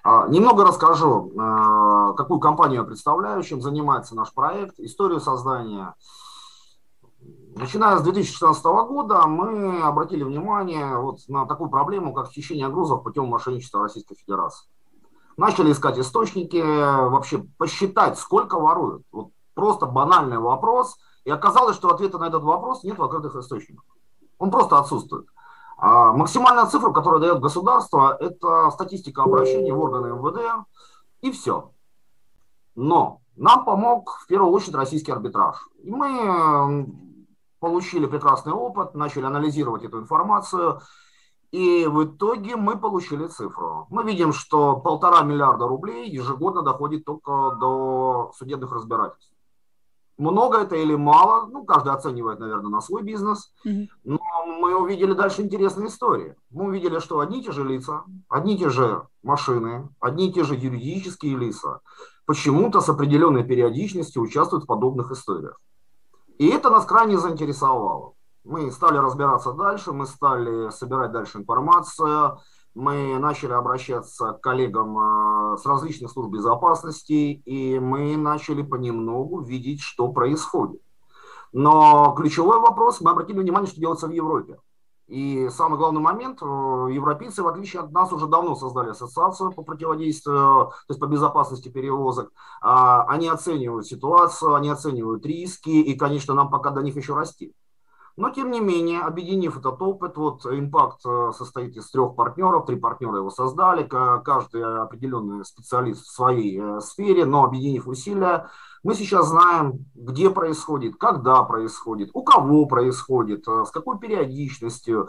[0.04, 1.30] Немного расскажу,
[2.16, 5.94] какую компанию я представляю, чем занимается наш проект, историю создания.
[7.56, 13.26] Начиная с 2016 года мы обратили внимание вот на такую проблему, как хищение грузов путем
[13.26, 14.66] мошенничества Российской Федерации.
[15.36, 19.02] Начали искать источники, вообще посчитать, сколько воруют.
[19.12, 20.96] Вот просто банальный вопрос.
[21.24, 23.84] И оказалось, что ответа на этот вопрос нет в открытых источниках.
[24.38, 25.26] Он просто отсутствует.
[25.76, 30.64] А максимальная цифра, которую дает государство, это статистика обращений в органы МВД
[31.22, 31.72] и все.
[32.76, 35.56] Но нам помог в первую очередь российский арбитраж.
[35.82, 36.86] И мы
[37.58, 40.80] получили прекрасный опыт, начали анализировать эту информацию,
[41.50, 43.88] и в итоге мы получили цифру.
[43.90, 49.37] Мы видим, что полтора миллиарда рублей ежегодно доходит только до судебных разбирательств.
[50.18, 53.52] Много это или мало, ну, каждый оценивает, наверное, на свой бизнес.
[54.04, 54.18] Но
[54.60, 56.34] мы увидели дальше интересные истории.
[56.50, 60.32] Мы увидели, что одни и те же лица, одни и те же машины, одни и
[60.32, 61.80] те же юридические лица
[62.28, 65.58] почему-то с определенной периодичностью участвуют в подобных историях.
[66.36, 68.12] И это нас крайне заинтересовало.
[68.44, 72.38] Мы стали разбираться дальше, мы стали собирать дальше информацию,
[72.78, 79.80] мы начали обращаться к коллегам а, с различных служб безопасности, и мы начали понемногу видеть,
[79.80, 80.80] что происходит.
[81.52, 84.58] Но ключевой вопрос, мы обратили внимание, что делается в Европе.
[85.08, 89.62] И самый главный момент, э, европейцы, в отличие от нас, уже давно создали ассоциацию по
[89.62, 92.30] противодействию, то есть по безопасности перевозок.
[92.60, 97.54] А, они оценивают ситуацию, они оценивают риски, и, конечно, нам пока до них еще расти.
[98.18, 102.74] Но, тем не менее, объединив этот опыт, вот Impact э, состоит из трех партнеров, три
[102.74, 108.48] партнера его создали, каждый определенный специалист в своей э, сфере, но объединив усилия,
[108.82, 115.08] мы сейчас знаем, где происходит, когда происходит, у кого происходит, э, с какой периодичностью.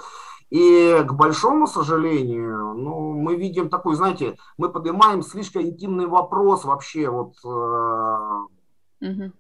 [0.52, 7.10] И, к большому сожалению, ну, мы видим такой, знаете, мы поднимаем слишком интимный вопрос вообще
[7.10, 7.34] вот...
[9.02, 9.32] Угу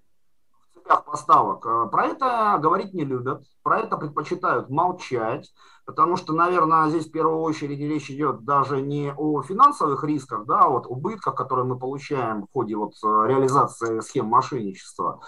[0.89, 1.65] цепях поставок.
[1.65, 5.51] Э, про это говорить не любят, про это предпочитают молчать,
[5.85, 10.61] потому что, наверное, здесь в первую очередь речь идет даже не о финансовых рисках, да,
[10.61, 15.21] а вот убытках, которые мы получаем в ходе вот э, реализации схем мошенничества,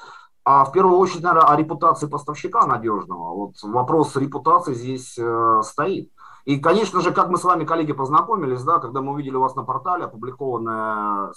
[0.44, 3.36] а в первую очередь, наверное, о репутации поставщика надежного.
[3.36, 6.12] Вот вопрос репутации здесь э, стоит.
[6.46, 9.56] И, конечно же, как мы с вами, коллеги, познакомились, да, когда мы увидели у вас
[9.56, 11.32] на портале опубликованное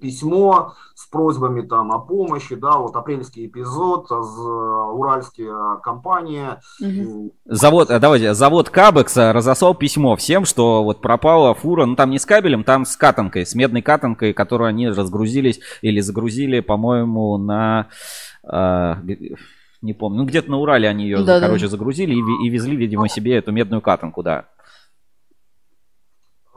[0.00, 6.58] письмо с просьбами там о помощи, да, вот апрельский эпизод, уральские компании.
[7.44, 12.18] Завод, э, давайте, завод Кабекс разослал письмо всем, что вот пропала фура, ну там не
[12.18, 17.88] с кабелем, там с катанкой, с медной катанкой, которую они разгрузились или загрузили, по-моему, на...
[18.44, 18.94] Э,
[19.80, 20.18] не помню.
[20.18, 21.70] Ну, где-то на Урале они ее, да, короче, да.
[21.70, 24.46] загрузили и, и везли, видимо, себе эту медную катанку, да.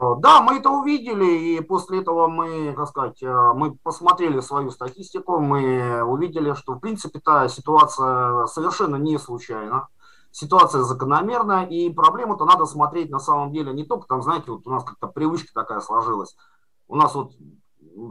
[0.00, 4.70] Э, да, мы это увидели, и после этого мы, как сказать, э, мы посмотрели свою
[4.70, 9.88] статистику, мы увидели, что, в принципе, та ситуация совершенно не случайна,
[10.32, 14.70] ситуация закономерная, и проблему-то надо смотреть на самом деле не только там, знаете, вот у
[14.70, 16.36] нас как-то привычка такая сложилась.
[16.88, 17.32] У нас вот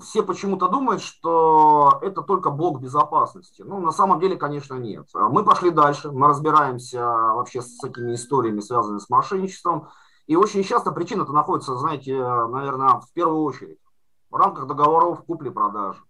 [0.02, 3.62] все почему-то думают, что это только блок безопасности.
[3.62, 5.08] Ну, на самом деле, конечно, нет.
[5.14, 9.90] Мы пошли дальше, мы разбираемся вообще с этими историями, связанными с мошенничеством.
[10.28, 13.80] И очень часто причина-то находится, знаете, наверное, в первую очередь
[14.30, 16.02] в рамках договоров купли-продажи.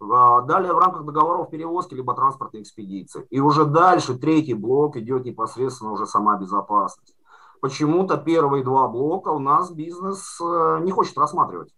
[0.00, 3.26] А, далее в рамках договоров перевозки либо транспортной экспедиции.
[3.30, 7.14] И уже дальше третий блок идет непосредственно уже сама безопасность.
[7.60, 11.72] Почему-то первые два блока у нас бизнес э, не хочет рассматривать.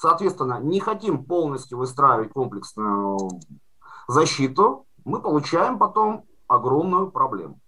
[0.00, 3.18] Соответственно, не хотим полностью выстраивать комплексную
[4.08, 7.60] защиту, мы получаем потом огромную проблему.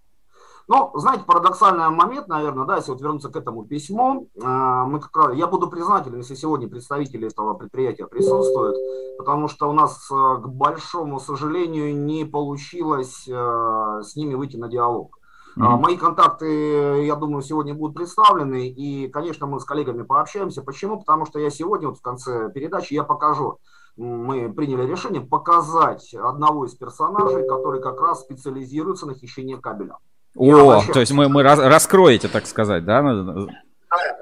[0.66, 5.14] Но, знаете, парадоксальный момент, наверное, да, если вот вернуться к этому письму, э, мы как
[5.14, 8.78] раз, я буду признателен, если сегодня представители этого предприятия присутствуют,
[9.18, 14.68] потому что у нас, э, к большому сожалению, не получилось э, с ними выйти на
[14.68, 15.18] диалог.
[15.56, 15.78] Mm-hmm.
[15.78, 20.62] Мои контакты, я думаю, сегодня будут представлены, и, конечно, мы с коллегами пообщаемся.
[20.62, 20.98] Почему?
[20.98, 23.58] Потому что я сегодня, вот в конце передачи, я покажу,
[23.96, 29.98] мы приняли решение показать одного из персонажей, который как раз специализируется на хищении кабеля.
[30.36, 33.00] О, то есть мы, мы раскроете, так сказать, да?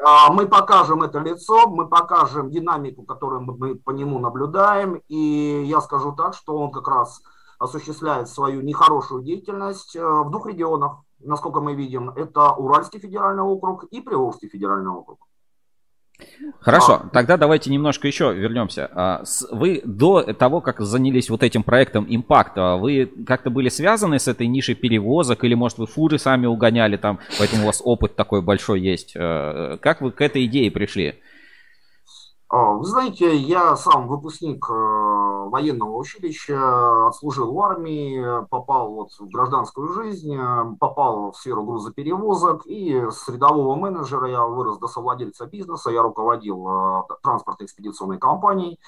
[0.05, 5.81] А, мы покажем это лицо, мы покажем динамику, которую мы по нему наблюдаем, и я
[5.81, 7.23] скажу так, что он как раз
[7.61, 13.85] осуществляет свою нехорошую деятельность э, в двух регионах насколько мы видим, это Уральский федеральный округ
[13.85, 15.19] и Приволжский федеральный округ.
[16.61, 18.91] Хорошо, а, тогда давайте немножко еще вернемся.
[18.93, 24.19] А, вы до того, как занялись вот этим проектом Impact, а вы как-то были связаны
[24.19, 28.17] с этой нишей перевозок, или, может, вы фуры сами угоняли там, поэтому у вас опыт
[28.17, 29.13] такой большой есть.
[29.15, 31.21] Э, как вы к этой идее пришли?
[32.53, 39.29] А, вы знаете, я сам выпускник э, военного училища, отслужил в армии, попал вот в
[39.29, 45.47] гражданскую жизнь, э, попал в сферу грузоперевозок, и с рядового менеджера я вырос до совладельца
[45.47, 48.81] бизнеса, я руководил э, транспортной экспедиционной компанией.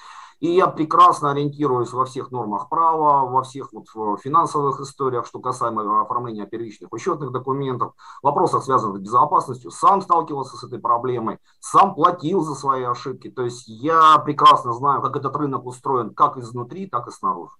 [0.43, 3.87] И я прекрасно ориентируюсь во всех нормах права, во всех вот
[4.19, 9.71] финансовых историях, что касаемо оформления первичных учетных документов, вопросах, связанных с безопасностью.
[9.71, 13.29] Сам сталкивался с этой проблемой, сам платил за свои ошибки.
[13.29, 17.53] То есть я прекрасно знаю, как этот рынок устроен как изнутри, так и снаружи.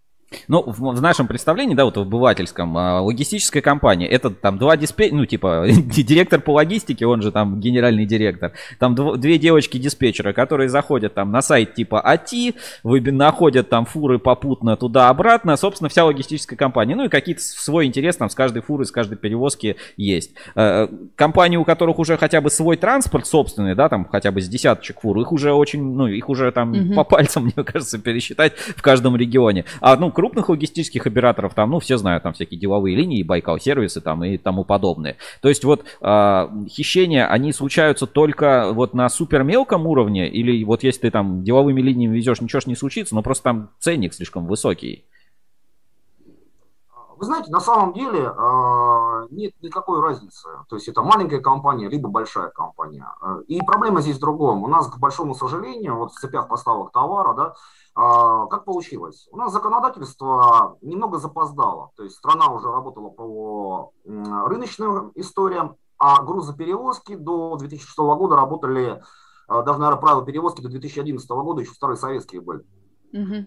[0.48, 4.78] Ну, в, в нашем представлении, да, вот в обывательском, а, логистическая компания, это там два
[4.78, 10.34] диспетчера, ну, типа, директор по логистике, он же там генеральный директор, там дв- две девочки-диспетчера,
[10.34, 16.06] которые заходят там на сайт типа АТИ, вы находят там фуры попутно туда-обратно, собственно, вся
[16.06, 20.32] логистическая компания, ну, и какие-то свой интерес там с каждой фуры, с каждой перевозки есть.
[20.56, 24.48] Э, компании, у которых уже хотя бы свой транспорт собственный, да, там хотя бы с
[24.48, 26.96] десяточек фур, их уже очень, ну, их уже там mm-hmm.
[26.96, 29.66] по пальцам, мне кажется, пересчитать в каждом регионе.
[29.82, 34.00] А, ну, крупных логистических операторов, там, ну, все знают, там всякие деловые линии, Байкал сервисы
[34.00, 35.18] там и тому подобное.
[35.42, 40.82] То есть вот э, хищения, они случаются только вот на супер мелком уровне, или вот
[40.82, 44.48] если ты там деловыми линиями везешь, ничего ж не случится, но просто там ценник слишком
[44.48, 45.04] высокий.
[47.18, 50.48] Вы знаете, на самом деле э, нет никакой разницы.
[50.70, 53.08] То есть это маленькая компания, либо большая компания.
[53.48, 54.64] И проблема здесь в другом.
[54.64, 57.54] У нас, к большому сожалению, вот в цепях поставок товара, да,
[57.96, 59.28] как получилось?
[59.32, 61.92] У нас законодательство немного запоздало.
[61.96, 69.02] То есть страна уже работала по рыночным историям, а грузоперевозки до 2006 года работали,
[69.48, 72.66] а, даже, наверное, правила перевозки до 2011 года еще старые советские были.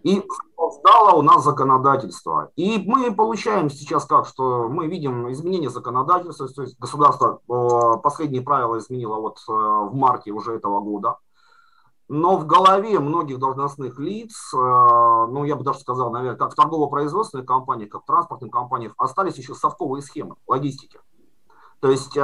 [0.04, 0.22] И
[0.56, 2.52] запоздало у нас законодательство.
[2.56, 8.42] И мы получаем сейчас как, что мы видим изменение законодательства, то есть государство а, последние
[8.42, 11.18] правила изменило вот в марте уже этого года.
[12.08, 16.54] Но в голове многих должностных лиц, э, ну, я бы даже сказал, наверное, как в
[16.54, 21.00] торгово-производственной компании, как в транспортной компании, остались еще совковые схемы логистики.
[21.80, 22.22] То есть э,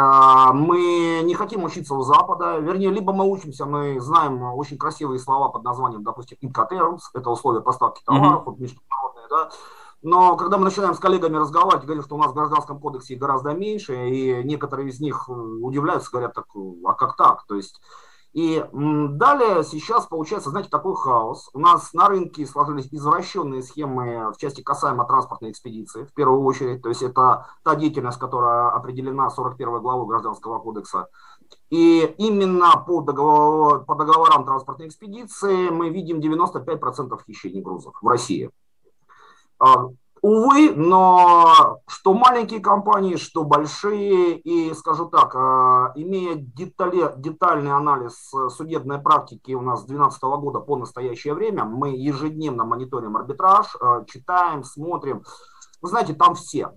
[0.55, 5.49] мы не хотим учиться у Запада, вернее, либо мы учимся, мы знаем очень красивые слова
[5.49, 8.61] под названием, допустим, Incoterms, это условия поставки товаров, mm-hmm.
[8.61, 9.51] международные, да,
[10.03, 13.53] но когда мы начинаем с коллегами разговаривать, говорим, что у нас в Гражданском кодексе гораздо
[13.53, 16.47] меньше, и некоторые из них удивляются, говорят, так,
[16.85, 17.45] а как так?
[17.47, 17.81] То есть
[18.33, 21.51] и далее сейчас получается, знаете, такой хаос.
[21.53, 26.83] У нас на рынке сложились извращенные схемы в части касаемо транспортной экспедиции, в первую очередь.
[26.83, 31.09] То есть это та деятельность, которая определена 41 главой Гражданского кодекса.
[31.69, 38.51] И именно по, договор, по договорам транспортной экспедиции мы видим 95% хищений грузов в России.
[40.23, 47.73] А, Увы, но что маленькие компании, что большие, и скажу так, а, имея детали, детальный
[47.73, 53.77] анализ судебной практики у нас с 2012 года по настоящее время, мы ежедневно мониторим арбитраж,
[53.81, 55.25] а, читаем, смотрим.
[55.81, 56.71] Вы знаете, там все.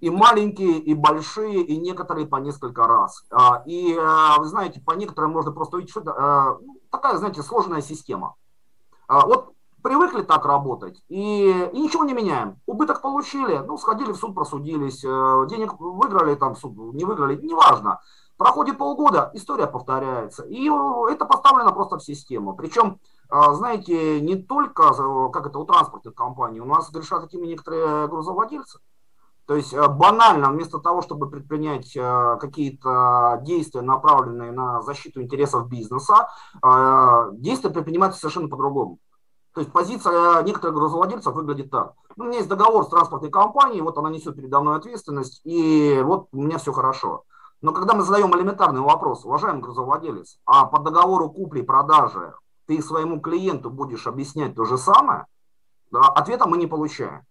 [0.00, 3.24] И маленькие, и большие, и некоторые по несколько раз.
[3.30, 3.94] А, и
[4.38, 6.58] вы знаете, по некоторым можно просто увидеть, что это
[6.90, 8.34] такая, знаете, сложная система.
[9.08, 9.53] Вот
[9.84, 12.58] привыкли так работать и, и ничего не меняем.
[12.66, 18.00] Убыток получили, ну, сходили в суд, просудились, э, денег выиграли, там, суд не выиграли, неважно.
[18.38, 20.42] Проходит полгода, история повторяется.
[20.44, 20.70] И
[21.12, 22.56] это поставлено просто в систему.
[22.56, 22.98] Причем,
[23.30, 24.94] э, знаете, не только,
[25.30, 28.78] как это у транспортных компаний, у нас грешат такими некоторые грузовладельцы.
[29.44, 31.92] То есть э, банально, вместо того, чтобы предпринять
[32.40, 36.28] какие-то действия, направленные на защиту интересов бизнеса,
[37.34, 38.98] действия предпринимаются совершенно по-другому.
[39.54, 41.94] То есть позиция некоторых грузовладельцев выглядит так.
[42.16, 46.00] Ну, у меня есть договор с транспортной компанией, вот она несет передо мной ответственность, и
[46.04, 47.22] вот у меня все хорошо.
[47.62, 52.34] Но когда мы задаем элементарный вопрос, уважаемый грузовладелец, а по договору купли-продажи
[52.66, 55.26] ты своему клиенту будешь объяснять то же самое,
[55.92, 57.22] да, ответа мы не получаем.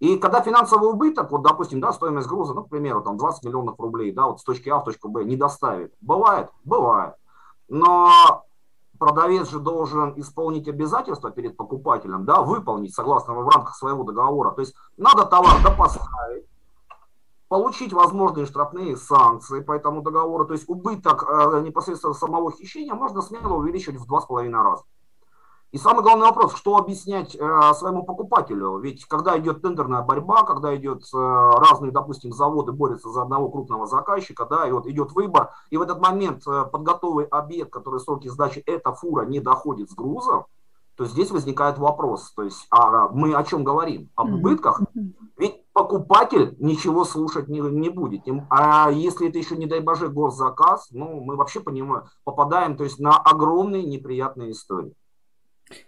[0.00, 3.78] И когда финансовый убыток, вот, допустим, да, стоимость груза, ну, к примеру, там 20 миллионов
[3.78, 5.94] рублей, да, вот с точки А в точку Б не доставит.
[6.00, 6.50] Бывает?
[6.64, 7.14] Бывает.
[7.68, 8.44] Но
[8.98, 14.50] продавец же должен исполнить обязательства перед покупателем, да, выполнить согласно в рамках своего договора.
[14.52, 16.44] То есть надо товар допоставить,
[17.48, 20.44] получить возможные штрафные санкции по этому договору.
[20.46, 24.84] То есть убыток э, непосредственно самого хищения можно смело увеличивать в два с половиной раза.
[25.70, 28.78] И самый главный вопрос, что объяснять э, своему покупателю?
[28.78, 33.86] Ведь когда идет тендерная борьба, когда идет э, разные, допустим, заводы борются за одного крупного
[33.86, 38.00] заказчика, да, и вот идет выбор, и в этот момент э, под готовый объект, который
[38.00, 40.46] сроки сдачи, эта фура не доходит с грузом,
[40.96, 44.10] то здесь возникает вопрос, то есть а мы о чем говорим?
[44.16, 44.80] Об убытках?
[45.36, 48.22] Ведь покупатель ничего слушать не, не будет.
[48.50, 52.98] А если это еще, не дай боже, госзаказ, ну, мы вообще понимаем, попадаем то есть,
[52.98, 54.94] на огромные неприятные истории.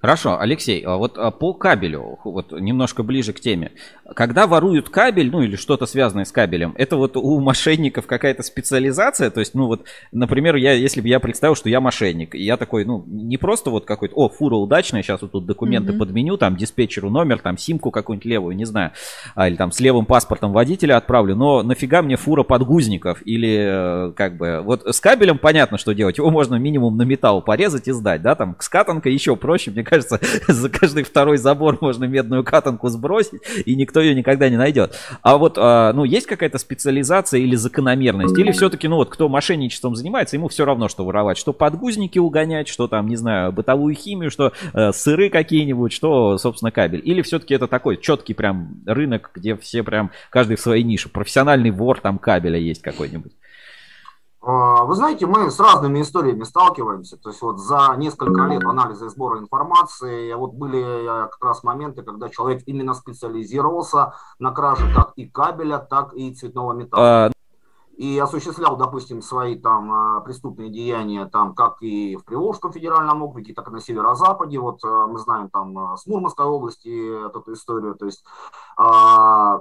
[0.01, 3.73] Хорошо, Алексей, а вот а, по кабелю, вот немножко ближе к теме.
[4.15, 9.31] Когда воруют кабель, ну или что-то связанное с кабелем, это вот у мошенников какая-то специализация,
[9.31, 12.57] то есть, ну вот, например, я, если бы я представил, что я мошенник, и я
[12.57, 15.99] такой, ну, не просто вот какой-то, о, фура удачная, сейчас вот тут документы mm-hmm.
[15.99, 18.93] подменю, там, диспетчеру номер, там, симку какую-нибудь левую, не знаю,
[19.35, 24.13] а, или там с левым паспортом водителя отправлю, но нафига мне фура подгузников, или э,
[24.13, 27.93] как бы, вот с кабелем понятно, что делать, его можно минимум на металл порезать и
[27.93, 32.45] сдать, да, там, с катанкой еще проще, мне кажется, за каждый второй забор можно медную
[32.45, 34.97] катанку сбросить, и никто ее никогда не найдет.
[35.23, 38.39] А вот, а, ну, есть какая-то специализация или закономерность?
[38.39, 42.69] Или все-таки, ну, вот, кто мошенничеством занимается, ему все равно, что воровать, что подгузники угонять,
[42.69, 47.03] что там, не знаю, бытовую химию, что э, сыры какие-нибудь, что, собственно, кабель.
[47.05, 51.09] Или все-таки это такой четкий прям рынок, где все прям, каждый в своей нише.
[51.09, 53.33] Профессиональный вор там кабеля есть какой-нибудь.
[54.43, 57.19] А, вы знаете, мы с разными историями сталкиваемся.
[57.19, 61.63] То есть вот за несколько лет анализа и сбора информации вот были э, как раз
[61.63, 67.27] моменты, когда человек именно специализировался на краже как и кабеля, так и цветного металла.
[67.27, 67.31] А...
[67.99, 73.53] И осуществлял, допустим, свои там э, преступные деяния, там, как и в Приволжском федеральном округе,
[73.53, 74.59] так и на северо-западе.
[74.59, 77.95] Вот э, мы знаем там с Мурманской области эту историю.
[77.95, 78.25] То есть,
[78.79, 79.61] а,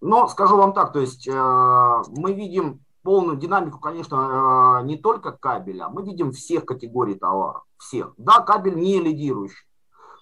[0.00, 5.88] но скажу вам так, то есть мы видим полную динамику, конечно, э, не только кабеля,
[5.88, 8.12] мы видим всех категорий товаров, всех.
[8.18, 9.66] Да, кабель не лидирующий,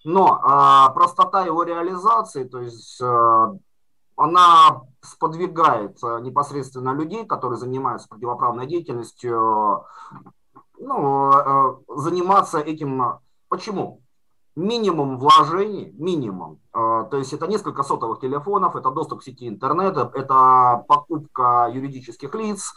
[0.05, 3.57] но а, простота его реализации, то есть а,
[4.15, 9.85] она сподвигает непосредственно людей, которые занимаются противоправной деятельностью,
[10.79, 13.19] ну, заниматься этим.
[13.49, 14.03] Почему?
[14.57, 16.59] Минимум вложений, минимум.
[16.73, 22.35] А, то есть это несколько сотовых телефонов, это доступ к сети интернета, это покупка юридических
[22.35, 22.75] лиц.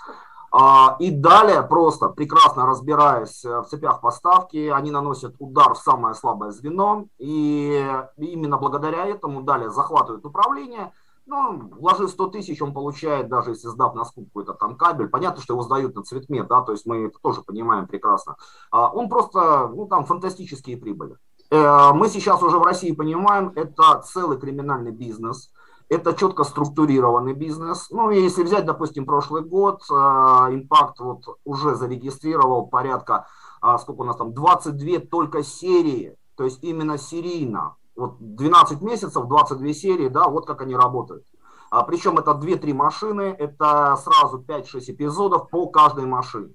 [0.51, 6.51] А, и далее просто, прекрасно разбираясь в цепях поставки, они наносят удар в самое слабое
[6.51, 7.05] звено.
[7.17, 10.91] И именно благодаря этому далее захватывают управление.
[11.27, 15.43] Ну, вложив 100 тысяч, он получает, даже если сдав на скупку этот там кабель, понятно,
[15.43, 18.35] что его сдают на цветмет, да, то есть мы это тоже понимаем прекрасно.
[18.71, 21.17] А, он просто, ну, там, фантастические прибыли.
[21.51, 25.51] Э, мы сейчас уже в России понимаем, это целый криминальный бизнес,
[25.89, 27.89] это четко структурированный бизнес.
[27.89, 33.27] Ну, если взять, допустим, прошлый год, э, Impact вот уже зарегистрировал порядка,
[33.61, 37.75] а, сколько у нас там, 22 только серии, то есть именно серийно.
[37.95, 41.25] Вот 12 месяцев, 22 серии, да, вот как они работают.
[41.71, 46.53] А, причем это 2-3 машины, это сразу 5-6 эпизодов по каждой машине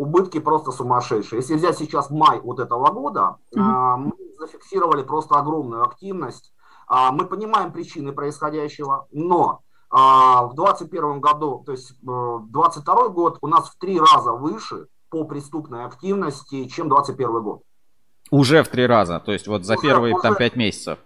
[0.00, 1.40] убытки просто сумасшедшие.
[1.40, 3.96] Если взять сейчас май вот этого года, mm-hmm.
[3.96, 6.54] мы зафиксировали просто огромную активность.
[6.88, 13.38] А, мы понимаем причины происходящего, но а, в 2021 году, то есть 2022 э, год
[13.42, 17.62] у нас в три раза выше по преступной активности, чем 2021 год.
[18.30, 20.98] Уже в три раза, то есть вот за уже, первые уже, там пять месяцев.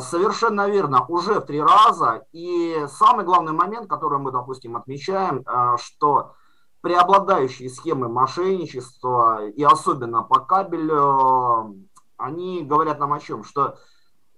[0.00, 2.24] Совершенно верно, уже в три раза.
[2.32, 5.44] И самый главный момент, который мы, допустим, отмечаем,
[5.78, 6.34] что
[6.82, 11.76] преобладающие схемы мошенничества, и особенно по кабелю,
[12.18, 13.44] они говорят нам о чем?
[13.44, 13.78] Что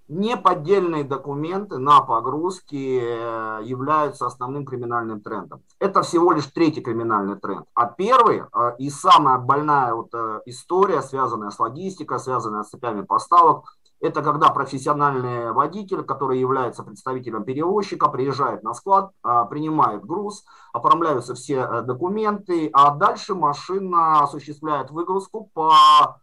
[0.08, 5.62] неподдельные документы на погрузке э, являются основным криминальным трендом.
[5.78, 7.66] Это всего лишь третий криминальный тренд.
[7.74, 13.02] А первый э, и самая больная вот э, история, связанная с логистикой, связанная с цепями
[13.02, 13.64] поставок,
[14.04, 20.44] это когда профессиональный водитель, который является представителем перевозчика, приезжает на склад, а, принимает груз,
[20.74, 26.20] оформляются все э, документы, а дальше машина осуществляет выгрузку по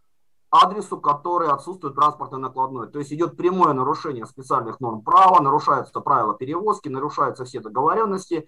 [0.52, 2.88] адресу, который отсутствует транспортной накладной.
[2.88, 8.48] То есть идет прямое нарушение специальных норм права, нарушаются правила перевозки, нарушаются все договоренности.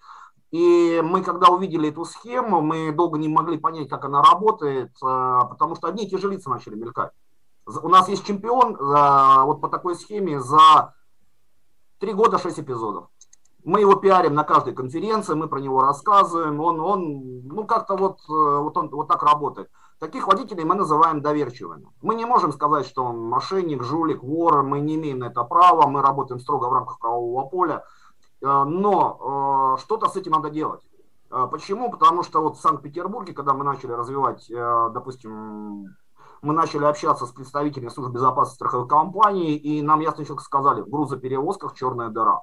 [0.51, 5.39] И мы, когда увидели эту схему, мы долго не могли понять, как она работает, э,
[5.49, 7.11] потому что одни и те же лица начали мелькать.
[7.65, 10.93] У нас есть чемпион за, вот по такой схеме за
[11.99, 13.07] три года шесть эпизодов.
[13.63, 16.59] Мы его пиарим на каждой конференции, мы про него рассказываем.
[16.59, 19.71] Он, он ну как-то вот, э, вот, он, вот так работает.
[19.99, 21.87] Таких водителей мы называем доверчивыми.
[22.01, 25.87] Мы не можем сказать, что он мошенник, жулик, вор, мы не имеем на это права,
[25.87, 27.85] мы работаем строго в рамках правового поля.
[28.41, 30.81] Э, но э, что-то с этим надо делать.
[31.49, 31.89] Почему?
[31.89, 35.95] Потому что вот в Санкт-Петербурге, когда мы начали развивать, допустим,
[36.43, 40.89] мы начали общаться с представителями службы безопасности страховых компаний, и нам ясно четко сказали, в
[40.89, 42.41] грузоперевозках черная дыра.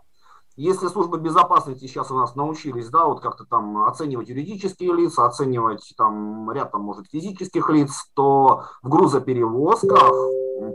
[0.56, 5.94] Если службы безопасности сейчас у нас научились, да, вот как-то там оценивать юридические лица, оценивать
[5.96, 10.10] там ряд там, может, физических лиц, то в грузоперевозках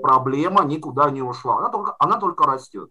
[0.02, 1.58] проблема никуда не ушла.
[1.58, 2.90] Она только, она только растет.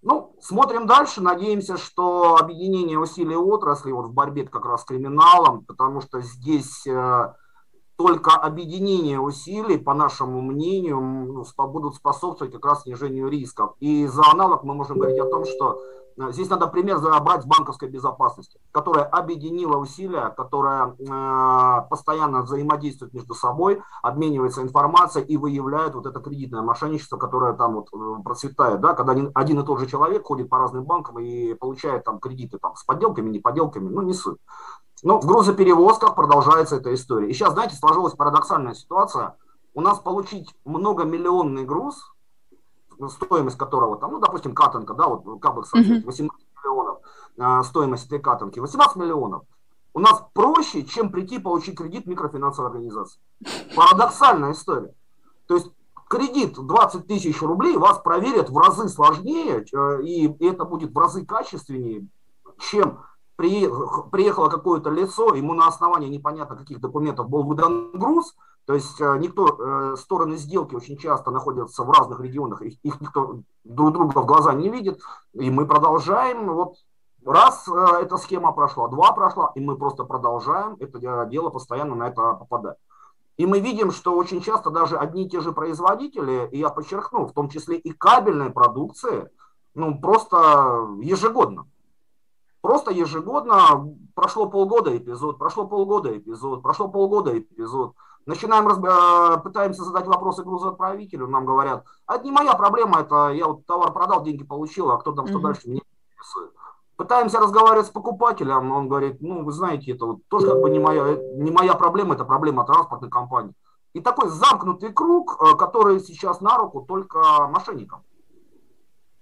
[0.00, 5.64] Ну, смотрим дальше, надеемся, что объединение усилий отрасли вот в борьбе как раз с криминалом,
[5.64, 7.34] потому что здесь э,
[7.98, 13.74] только объединение усилий, по нашему мнению, ну, будут способствовать как раз снижению рисков.
[13.80, 15.82] И за аналог мы можем говорить о том, что
[16.16, 23.14] э, здесь надо пример брать с банковской безопасности, которая объединила усилия, которая э, постоянно взаимодействует
[23.14, 28.80] между собой, обменивается информацией и выявляет вот это кредитное мошенничество, которое там вот э, процветает,
[28.80, 32.20] да, когда один, один и тот же человек ходит по разным банкам и получает там
[32.20, 34.38] кредиты там с подделками, не подделками, ну не суть.
[35.02, 37.30] Но в грузоперевозках продолжается эта история.
[37.30, 39.36] И сейчас, знаете, сложилась парадоксальная ситуация.
[39.74, 42.12] У нас получить многомиллионный груз,
[43.08, 46.20] стоимость которого, там, ну, допустим, катанка, да, вот как бы 18
[46.64, 46.98] миллионов
[47.36, 49.44] э, стоимость этой катанки, 18 миллионов.
[49.94, 53.20] У нас проще, чем прийти получить кредит микрофинансовой организации.
[53.74, 54.94] Парадоксальная история.
[55.46, 55.70] То есть
[56.08, 61.24] кредит 20 тысяч рублей вас проверят в разы сложнее, э, и это будет в разы
[61.24, 62.06] качественнее,
[62.58, 63.00] чем
[63.38, 68.34] приехало какое-то лицо, ему на основании непонятно каких документов был выдан груз,
[68.64, 73.38] то есть э, никто, э, стороны сделки очень часто находятся в разных регионах, их, никто
[73.62, 75.00] друг друга в глаза не видит,
[75.34, 76.74] и мы продолжаем, вот
[77.24, 82.08] раз э, эта схема прошла, два прошла, и мы просто продолжаем это дело постоянно на
[82.08, 82.76] это попадать.
[83.36, 87.26] И мы видим, что очень часто даже одни и те же производители, и я подчеркну,
[87.26, 89.30] в том числе и кабельной продукции,
[89.74, 91.66] ну просто ежегодно
[92.60, 97.94] Просто ежегодно прошло полгода эпизод, прошло полгода эпизод, прошло полгода эпизод.
[98.26, 99.42] Начинаем, разб...
[99.42, 103.92] пытаемся задать вопросы грузоотправителю, нам говорят, а это не моя проблема, это я вот товар
[103.92, 105.42] продал, деньги получил, а кто там, что mm-hmm.
[105.42, 105.80] дальше, меня
[106.10, 106.52] интересует.
[106.96, 110.80] Пытаемся разговаривать с покупателем, он говорит, ну, вы знаете, это вот тоже как бы не
[110.80, 113.54] моя, не моя проблема, это проблема транспортной компании.
[113.94, 118.02] И такой замкнутый круг, э, который сейчас на руку только мошенникам.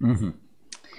[0.01, 0.32] Угу.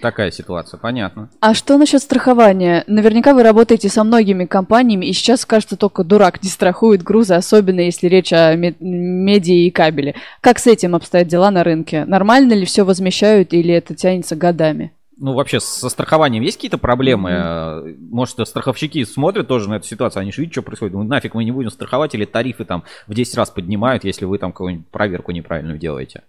[0.01, 1.29] Такая ситуация, понятно.
[1.39, 2.83] А что насчет страхования?
[2.87, 7.79] Наверняка вы работаете со многими компаниями, и сейчас, кажется, только дурак не страхует грузы, особенно
[7.79, 10.15] если речь о медиа и кабеле.
[10.41, 12.05] Как с этим обстоят дела на рынке?
[12.05, 14.91] Нормально ли все возмещают или это тянется годами?
[15.19, 17.31] Ну, вообще, со страхованием есть какие-то проблемы?
[17.31, 17.97] Mm-hmm.
[18.11, 20.93] Может, страховщики смотрят тоже на эту ситуацию, они же видят, что происходит.
[20.93, 24.37] Ну, нафиг мы не будем страховать, или тарифы там в 10 раз поднимают, если вы
[24.37, 26.21] там какую-нибудь проверку неправильную делаете.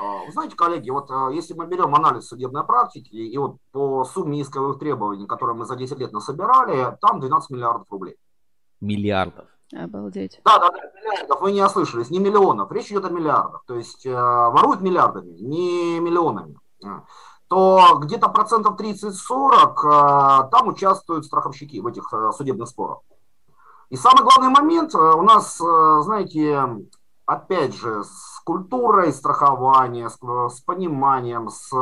[0.00, 4.04] А, вы знаете, коллеги, вот а, если мы берем анализ судебной практики, и вот по
[4.04, 8.16] сумме исковых требований, которые мы за 10 лет насобирали, там 12 миллиардов рублей.
[8.80, 9.46] Миллиардов?
[9.76, 10.40] Обалдеть.
[10.42, 14.06] Да, да, да, миллиардов, вы не ослышались, не миллионов, речь идет о миллиардах, то есть
[14.06, 17.04] э, воруют миллиардами, не миллионами, а,
[17.48, 23.00] то где-то процентов 30-40 э, там участвуют страховщики в этих э, судебных спорах.
[23.90, 26.64] И самый главный момент, у нас, знаете,
[27.30, 31.72] опять же, с культурой страхования, с, с пониманием, с,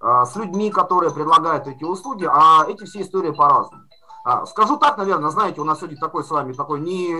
[0.00, 3.84] а, с людьми, которые предлагают эти услуги, а эти все истории по-разному.
[4.24, 7.14] А, скажу так, наверное, знаете, у нас сегодня такой с вами такой не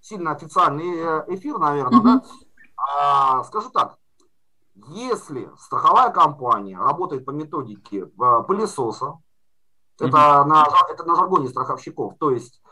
[0.00, 2.02] сильно официальный э, эфир, наверное, mm-hmm.
[2.02, 2.22] да?
[2.76, 3.98] А, скажу так,
[4.88, 9.04] если страховая компания работает по методике э, пылесоса,
[10.00, 10.08] mm-hmm.
[10.08, 12.62] это, на, это на жаргоне страховщиков, то есть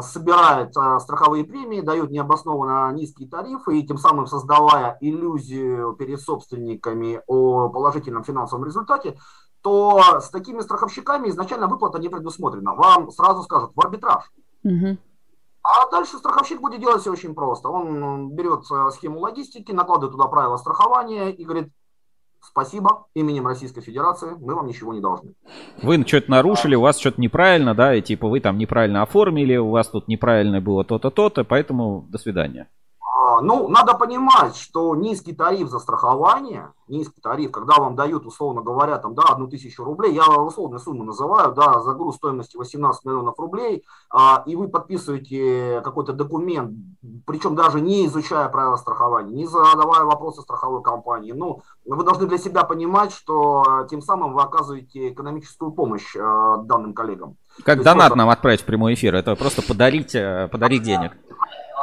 [0.00, 7.20] собирает а, страховые премии, дает необоснованно низкие тарифы и тем самым создавая иллюзию перед собственниками
[7.26, 9.18] о положительном финансовом результате,
[9.60, 12.74] то с такими страховщиками изначально выплата не предусмотрена.
[12.74, 14.24] Вам сразу скажут в арбитраж.
[14.64, 14.96] Угу.
[15.62, 17.68] А дальше страховщик будет делать все очень просто.
[17.68, 21.70] Он берет э, схему логистики, накладывает туда правила страхования и говорит,
[22.48, 25.34] спасибо именем Российской Федерации, мы вам ничего не должны.
[25.82, 29.70] Вы что-то нарушили, у вас что-то неправильно, да, и типа вы там неправильно оформили, у
[29.70, 32.68] вас тут неправильно было то-то, то-то, поэтому до свидания.
[33.20, 38.62] А, ну, надо понимать, что низкий тариф за страхование, низкий тариф, когда вам дают, условно
[38.62, 43.04] говоря, там, да, одну тысячу рублей, я условную сумму называю, да, за груз стоимостью 18
[43.04, 46.76] миллионов рублей, а, и вы подписываете какой-то документ,
[47.26, 52.38] причем даже не изучая правила страхования, не задавая вопросы страховой компании, ну, вы должны для
[52.38, 57.36] себя понимать, что а, тем самым вы оказываете экономическую помощь а, данным коллегам.
[57.64, 61.12] Как донат нам отправить в прямой эфир, это просто подарить, э, подарить денег.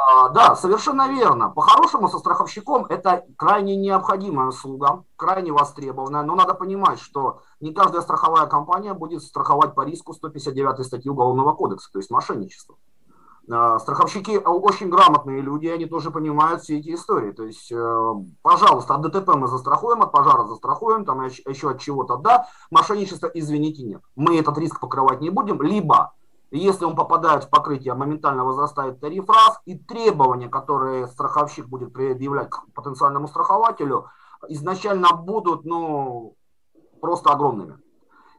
[0.08, 1.50] А, да, совершенно верно.
[1.50, 6.22] По-хорошему, со страховщиком это крайне необходимая услуга, крайне востребованная.
[6.22, 11.54] Но надо понимать, что не каждая страховая компания будет страховать по риску 159 статьи Уголовного
[11.54, 12.76] кодекса, то есть мошенничество.
[13.50, 17.32] А, страховщики очень грамотные люди, они тоже понимают все эти истории.
[17.32, 22.16] То есть, э, пожалуйста, от ДТП мы застрахуем, от пожара застрахуем, там еще от чего-то,
[22.16, 24.02] да, мошенничество, извините, нет.
[24.14, 26.12] Мы этот риск покрывать не будем, либо
[26.50, 32.50] если он попадает в покрытие, моментально возрастает тариф раз, и требования, которые страховщик будет предъявлять
[32.50, 34.06] к потенциальному страхователю,
[34.48, 36.34] изначально будут, ну,
[37.00, 37.78] просто огромными.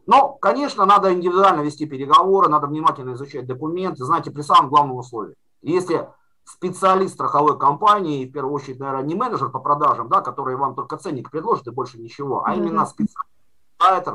[0.06, 5.36] Но, конечно, надо индивидуально вести переговоры, надо внимательно изучать документы, знаете, при самом главном условии.
[5.62, 6.08] Если
[6.46, 10.98] специалист страховой компании, в первую очередь, наверное, не менеджер по продажам, да, который вам только
[10.98, 13.18] ценник предложит и больше ничего, а именно специалист,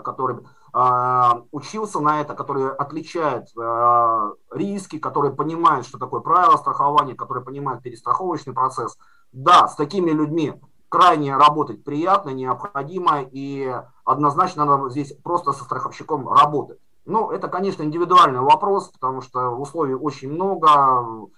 [0.03, 0.39] который
[0.75, 7.83] учился на это, который отличает э, риски, который понимает, что такое правило страхования, который понимает
[7.83, 8.97] перестраховочный процесс.
[9.33, 10.55] Да, с такими людьми
[10.89, 13.75] крайне работать приятно, необходимо, и
[14.05, 16.79] однозначно надо здесь просто со страховщиком работать.
[17.05, 21.29] Ну, это, конечно, индивидуальный вопрос, потому что условий очень много.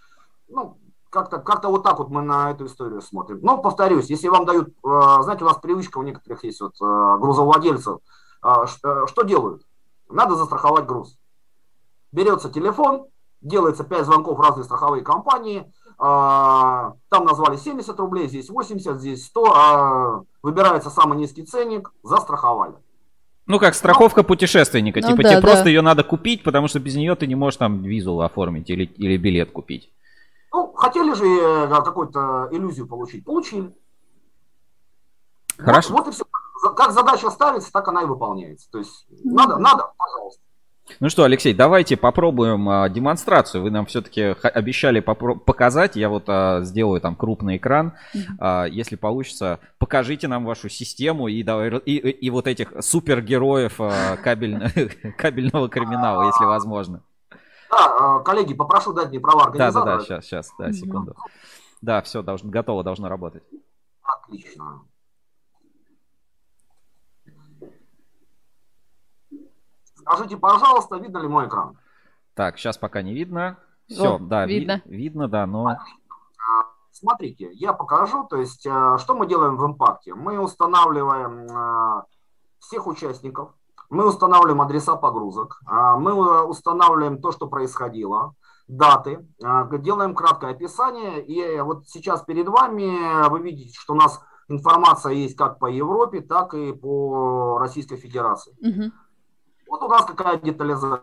[0.49, 0.79] Ну,
[1.11, 3.41] как-то как вот так вот мы на эту историю смотрим.
[3.43, 7.99] Но, повторюсь, если вам дают, э, знаете, у нас привычка у некоторых есть вот грузовладельцев,
[8.67, 9.63] что делают?
[10.09, 11.19] Надо застраховать груз.
[12.13, 13.07] Берется телефон,
[13.41, 20.27] делается 5 звонков в разные страховые компании, там назвали 70 рублей, здесь 80, здесь 100,
[20.43, 22.75] выбирается самый низкий ценник, застраховали.
[23.47, 25.01] Ну, как страховка путешественника.
[25.03, 25.47] Ну, типа, да, тебе да.
[25.47, 28.85] просто ее надо купить, потому что без нее ты не можешь там визу оформить или,
[28.85, 29.91] или билет купить.
[30.51, 33.25] Ну, хотели же э, какую-то иллюзию получить.
[33.25, 33.75] Получили.
[35.59, 35.93] Хорошо.
[35.93, 36.25] Вот, вот и все.
[36.77, 38.71] Как задача ставится, так она и выполняется.
[38.71, 40.41] То есть надо, надо, пожалуйста.
[41.01, 43.63] Ну что, Алексей, давайте попробуем а, демонстрацию.
[43.63, 45.97] Вы нам все-таки обещали показать.
[45.97, 47.95] Я вот а, сделаю там крупный экран.
[48.39, 54.17] А, если получится, покажите нам вашу систему и, и, и, и вот этих супергероев а,
[54.23, 54.61] кабель,
[55.19, 57.03] кабельного криминала, если возможно.
[57.71, 59.85] Да, э, коллеги, попрошу дать мне права организатора.
[59.85, 61.17] Да, да, да, сейчас, сейчас, да, секунду.
[61.81, 63.43] Да, все, должно, готово, должно работать.
[64.03, 64.83] Отлично.
[70.05, 71.79] Скажите, пожалуйста, видно ли мой экран?
[72.35, 73.57] Так, сейчас пока не видно.
[73.89, 74.83] Все, О, да, видно.
[74.85, 75.67] Ви- видно, да, но...
[75.69, 75.79] А,
[76.93, 80.15] смотрите, я покажу, то есть, э, что мы делаем в импакте.
[80.15, 82.03] Мы устанавливаем э,
[82.61, 83.51] всех участников,
[83.91, 88.35] мы устанавливаем адреса погрузок, а, мы э, устанавливаем то, что происходило,
[88.69, 91.25] даты, а, делаем краткое описание.
[91.25, 96.21] И вот сейчас перед вами вы видите, что у нас информация есть как по Европе,
[96.21, 98.57] так и по Российской Федерации.
[98.61, 98.93] Угу.
[99.75, 101.03] Вот у нас какая детализация.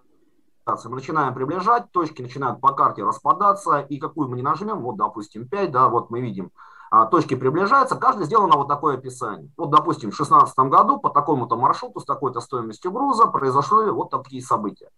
[0.65, 5.45] Мы начинаем приближать, точки начинают по карте распадаться, и какую мы не нажмем, вот, допустим,
[5.45, 6.51] 5, да, вот мы видим,
[6.89, 9.51] а, точки приближаются, каждый сделано вот такое описание.
[9.57, 14.41] Вот, допустим, в 2016 году по такому-то маршруту с такой-то стоимостью груза произошли вот такие
[14.41, 14.89] события.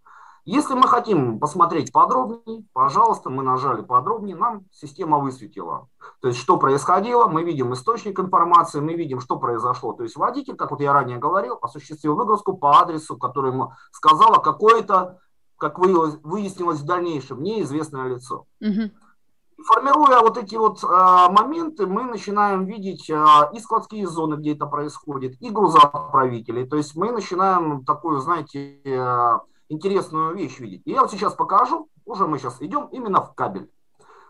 [0.45, 5.88] Если мы хотим посмотреть подробнее, пожалуйста, мы нажали подробнее, нам система высветила.
[6.22, 9.94] То есть, что происходило, мы видим источник информации, мы видим, что произошло.
[9.94, 14.40] То есть, водитель, как вот я ранее говорил, осуществил выгрузку по адресу, который ему сказала
[14.40, 15.20] какое-то,
[15.57, 18.45] как выяснилось в дальнейшем, неизвестное лицо.
[18.60, 18.91] Угу.
[19.65, 20.88] Формируя вот эти вот э,
[21.32, 23.15] моменты, мы начинаем видеть э,
[23.53, 26.68] и складские зоны, где это происходит, и грузоотправителей.
[26.68, 29.40] То есть мы начинаем такую, знаете, э,
[29.74, 30.84] интересную вещь видеть.
[30.86, 33.70] И я вот сейчас покажу, уже мы сейчас идем именно в кабель.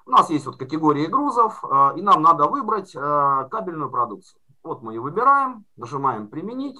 [0.05, 4.39] У нас есть вот категории грузов, э, и нам надо выбрать э, кабельную продукцию.
[4.63, 6.79] Вот мы ее выбираем, нажимаем «Применить».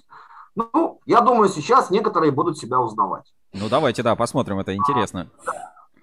[0.56, 3.34] Ну, я думаю, сейчас некоторые будут себя узнавать.
[3.54, 5.30] Ну, давайте, да, посмотрим, это интересно.
[5.46, 5.52] А,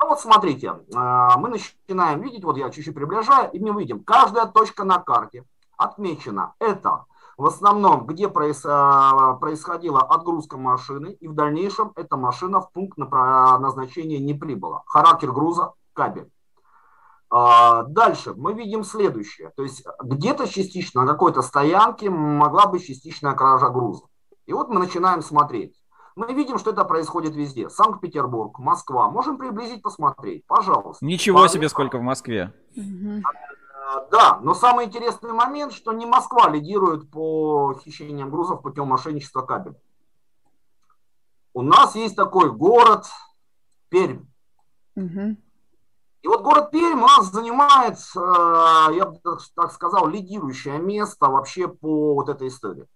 [0.00, 4.46] ну вот смотрите, а, мы начинаем видеть, вот я чуть-чуть приближаю, и мы видим, каждая
[4.46, 5.44] точка на карте
[5.76, 6.54] отмечена.
[6.58, 7.04] Это
[7.40, 14.18] в основном, где а, происходила отгрузка машины, и в дальнейшем эта машина в пункт назначения
[14.18, 14.82] не прибыла.
[14.84, 16.30] Характер груза– кабель.
[17.30, 19.52] А, дальше мы видим следующее.
[19.56, 24.04] То есть где-то частично на какой-то стоянке могла быть частичная кража груза.
[24.44, 25.74] И вот мы начинаем смотреть.
[26.16, 27.70] Мы видим, что это происходит везде.
[27.70, 29.08] Санкт-Петербург, Москва.
[29.08, 30.46] Можем приблизить, посмотреть.
[30.46, 31.02] Пожалуйста.
[31.02, 31.56] Ничего Пожалуйста.
[31.56, 32.52] себе, сколько в Москве.
[34.10, 39.80] Да, но самый интересный момент, что не Москва лидирует по хищениям грузов путем мошенничества кабеля.
[41.52, 43.06] У нас есть такой город
[43.88, 44.26] Пермь.
[44.96, 45.36] Угу.
[46.22, 49.18] И вот город Пермь у нас занимает, э, я бы
[49.54, 52.86] так сказал, лидирующее место вообще по вот этой истории.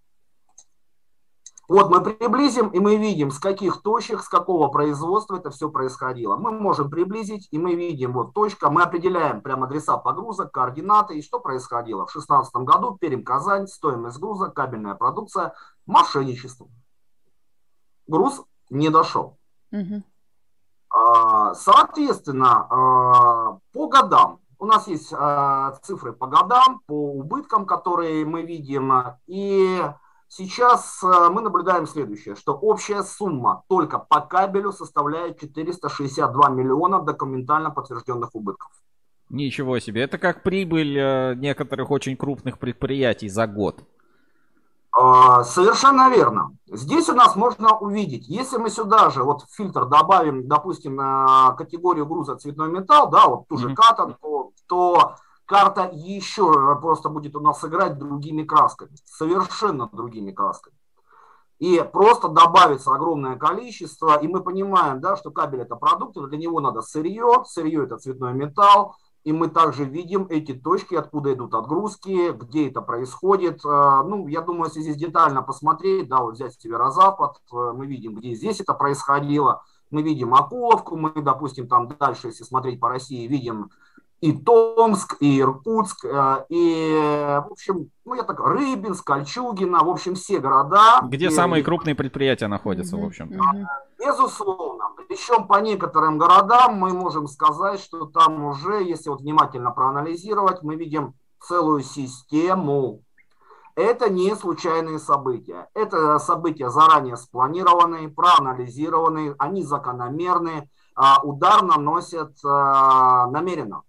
[1.66, 6.36] Вот мы приблизим, и мы видим, с каких точек, с какого производства это все происходило.
[6.36, 11.22] Мы можем приблизить, и мы видим, вот точка, мы определяем прямо адреса погрузок, координаты, и
[11.22, 12.06] что происходило.
[12.06, 15.54] В 2016 году Пермь, Казань, стоимость груза, кабельная продукция,
[15.86, 16.68] мошенничество.
[18.06, 19.38] Груз не дошел.
[19.72, 20.02] Угу.
[21.54, 28.42] Соответственно, а, по годам, у нас есть а, цифры по годам, по убыткам, которые мы
[28.42, 28.92] видим,
[29.26, 29.82] и
[30.36, 37.70] Сейчас э, мы наблюдаем следующее, что общая сумма только по кабелю составляет 462 миллиона документально
[37.70, 38.72] подтвержденных убытков.
[39.30, 43.84] Ничего себе, это как прибыль э, некоторых очень крупных предприятий за год.
[44.90, 46.56] А, Совершенно верно.
[46.66, 52.06] Здесь у нас можно увидеть, если мы сюда же вот фильтр добавим, допустим, на категорию
[52.06, 55.14] груза цветной металл, да, вот ту же катан, то, то
[55.54, 60.76] карта еще просто будет у нас играть другими красками, совершенно другими красками.
[61.60, 66.58] И просто добавится огромное количество, и мы понимаем, да, что кабель это продукт, для него
[66.58, 72.32] надо сырье, сырье это цветной металл, и мы также видим эти точки, откуда идут отгрузки,
[72.32, 73.64] где это происходит.
[73.64, 78.16] Э, ну, я думаю, если здесь детально посмотреть, да, вот взять северо-запад, э, мы видим,
[78.16, 79.62] где здесь это происходило.
[79.90, 83.70] Мы видим Акуловку, мы, допустим, там дальше, если смотреть по России, видим
[84.24, 86.94] и Томск, и Иркутск, э, и,
[87.46, 91.02] в общем, ну, я так, Рыбинск, Кольчугино, в общем, все города.
[91.02, 93.30] Где самые крупные предприятия находятся, в общем.
[93.98, 94.84] Безусловно.
[95.06, 100.76] Причем по некоторым городам мы можем сказать, что там уже, если вот внимательно проанализировать, мы
[100.76, 103.02] видим целую систему.
[103.76, 105.68] Это не случайные события.
[105.74, 110.70] Это события заранее спланированные, проанализированные, они закономерные.
[110.96, 113.82] А удар наносят а, намеренно.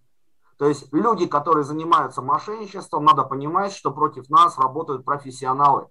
[0.57, 5.87] То есть люди, которые занимаются мошенничеством, надо понимать, что против нас работают профессионалы.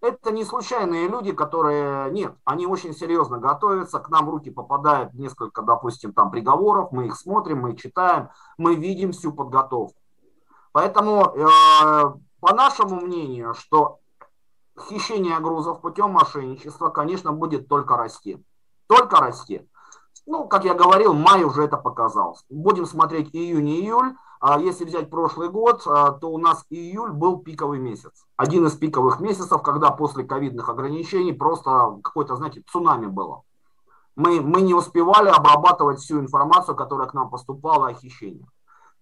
[0.00, 5.12] Это не случайные люди, которые, нет, они очень серьезно готовятся, к нам в руки попадает
[5.12, 10.00] несколько, допустим, там приговоров, мы их смотрим, мы их читаем, мы видим всю подготовку.
[10.72, 11.46] Поэтому, э,
[12.40, 13.98] по нашему мнению, что
[14.88, 18.42] хищение грузов путем мошенничества, конечно, будет только расти.
[18.86, 19.68] Только расти.
[20.26, 22.38] Ну, как я говорил, май уже это показал.
[22.48, 24.14] Будем смотреть июнь-июль.
[24.40, 28.24] А если взять прошлый год, а, то у нас июль был пиковый месяц.
[28.36, 33.42] Один из пиковых месяцев, когда после ковидных ограничений просто какое-то, знаете, цунами было.
[34.16, 38.48] Мы, мы не успевали обрабатывать всю информацию, которая к нам поступала о хищениях.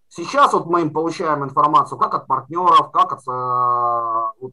[0.08, 4.52] Сейчас вот мы получаем информацию как от партнеров, как от, а, вот,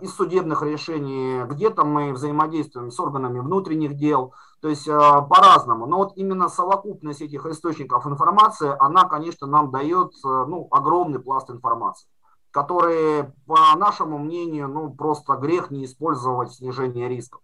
[0.00, 5.86] из судебных решений, где-то мы взаимодействуем с органами внутренних дел, то есть э, по-разному.
[5.86, 11.50] Но вот именно совокупность этих источников информации, она, конечно, нам дает э, ну, огромный пласт
[11.50, 12.08] информации,
[12.50, 17.42] который, по нашему мнению, ну, просто грех не использовать в снижении рисков.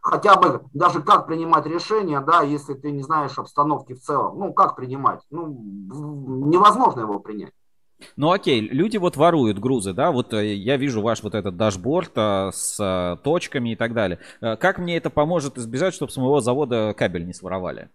[0.00, 4.38] Хотя бы даже как принимать решение, да, если ты не знаешь обстановки в целом.
[4.38, 5.20] Ну, как принимать?
[5.30, 7.52] Ну, невозможно его принять.
[8.16, 12.12] Ну окей, люди вот воруют грузы, да, вот э, я вижу ваш вот этот дашборд
[12.16, 14.18] а, с а, точками и так далее.
[14.40, 17.88] Как мне это поможет избежать, чтобы с моего завода кабель не своровали?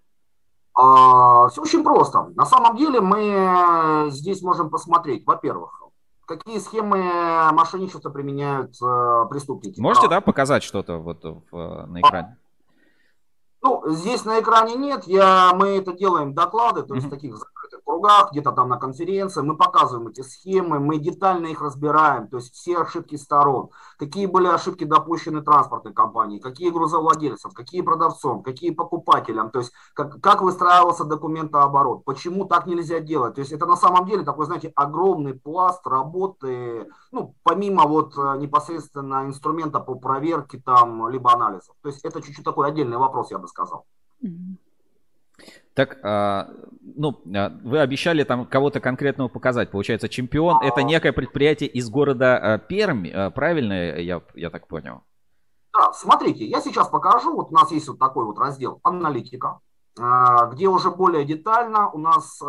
[0.74, 2.32] А, все очень просто.
[2.36, 5.82] На самом деле мы здесь можем посмотреть, во-первых,
[6.26, 9.80] какие схемы мошенничества применяют э, преступники.
[9.80, 12.38] Можете, да, показать что-то вот в, на экране?
[13.62, 17.10] Ну, здесь на экране нет, я, мы это делаем доклады, то есть mm-hmm.
[17.12, 17.51] таких
[17.84, 22.54] кругах, где-то там на конференции, мы показываем эти схемы, мы детально их разбираем, то есть
[22.54, 29.52] все ошибки сторон, какие были ошибки допущены транспортной компании, какие грузовладельцам, какие продавцам, какие покупателям,
[29.52, 33.36] то есть как, как выстраивался документооборот, почему так нельзя делать.
[33.36, 38.38] То есть это на самом деле такой, знаете, огромный пласт работы, ну, помимо вот э,
[38.38, 41.76] непосредственно инструмента по проверке там, либо анализов.
[41.82, 43.86] То есть это чуть-чуть такой отдельный вопрос, я бы сказал.
[44.24, 44.58] Mm-hmm.
[45.74, 46.50] Так, а,
[46.82, 49.72] ну, а, вы обещали там кого-то конкретного показать.
[49.72, 55.04] Получается, чемпион это некое предприятие из города а, Пермь, правильно я, я так понял?
[55.74, 57.34] Да, смотрите, я сейчас покажу.
[57.34, 59.60] Вот у нас есть вот такой вот раздел аналитика,
[59.96, 62.42] где уже более детально у нас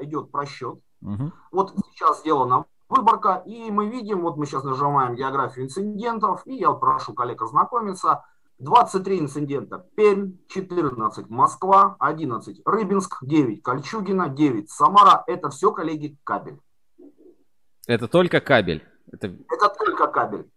[0.00, 0.80] идет просчет.
[1.02, 1.32] Угу.
[1.52, 6.72] Вот сейчас сделана выборка, и мы видим, вот мы сейчас нажимаем географию инцидентов, и я
[6.72, 8.24] прошу коллег ознакомиться.
[8.58, 15.24] 23 инцидента Пермь, 14 Москва, 11 Рыбинск, 9 Кольчугина, 9 Самара.
[15.26, 16.60] Это все, коллеги, кабель.
[17.86, 18.86] Это только кабель?
[19.10, 20.50] Это, Это только кабель.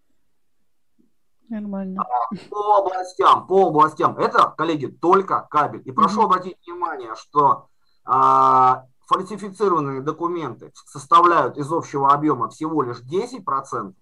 [1.49, 2.01] Нормально.
[2.01, 4.17] А, по областям, по областям.
[4.17, 5.81] Это, коллеги, только кабель.
[5.85, 6.25] И прошу mm-hmm.
[6.25, 7.69] обратить внимание, что
[8.05, 13.93] а, фальсифицированные документы составляют из общего объема всего лишь 10%,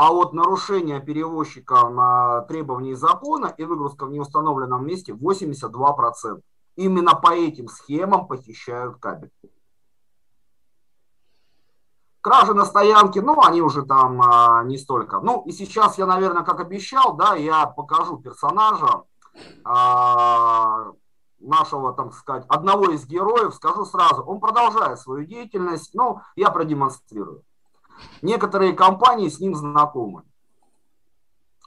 [0.00, 6.40] а вот нарушение перевозчика на требований закона и выгрузка в неустановленном месте 82%.
[6.76, 9.32] Именно по этим схемам похищают кабель.
[12.20, 15.18] Кражи на стоянке, ну, они уже там а, не столько.
[15.18, 19.02] Ну, и сейчас я, наверное, как обещал, да, я покажу персонажа
[19.64, 20.92] а,
[21.40, 27.42] нашего, там сказать, одного из героев, скажу сразу, он продолжает свою деятельность, ну, я продемонстрирую.
[28.22, 30.22] Некоторые компании с ним знакомы.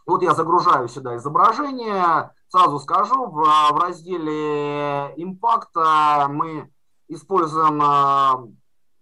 [0.05, 2.31] Вот я загружаю сюда изображение.
[2.49, 6.69] Сразу скажу, в, в разделе импакта мы
[7.07, 8.43] используем а,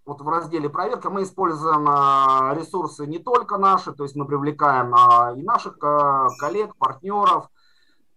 [0.06, 4.94] вот в разделе проверка мы используем а, ресурсы не только наши, то есть мы привлекаем
[4.96, 7.48] а, и наших коллег, партнеров.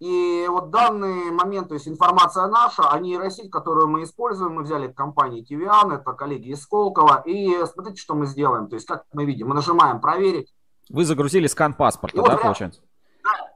[0.03, 4.89] И вот данный момент, то есть информация наша, а нейросеть, которую мы используем, мы взяли
[4.89, 7.23] компании Тивиан, это коллеги из Сколково.
[7.25, 8.67] И смотрите, что мы сделаем.
[8.67, 10.53] То есть как мы видим, мы нажимаем проверить.
[10.89, 12.81] Вы загрузили скан паспорта, И да, вот прям- получается?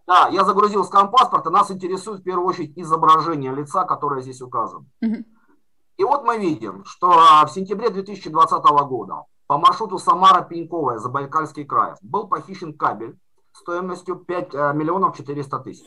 [0.06, 4.86] Да, я загрузил скан паспорта, нас интересует в первую очередь изображение лица, которое здесь указано.
[5.00, 11.94] И вот мы видим, что а, в сентябре 2020 года по маршруту Самара-Пеньковая, Забайкальский край,
[12.02, 13.18] был похищен кабель
[13.52, 15.86] стоимостью 5 э, миллионов 400 тысяч.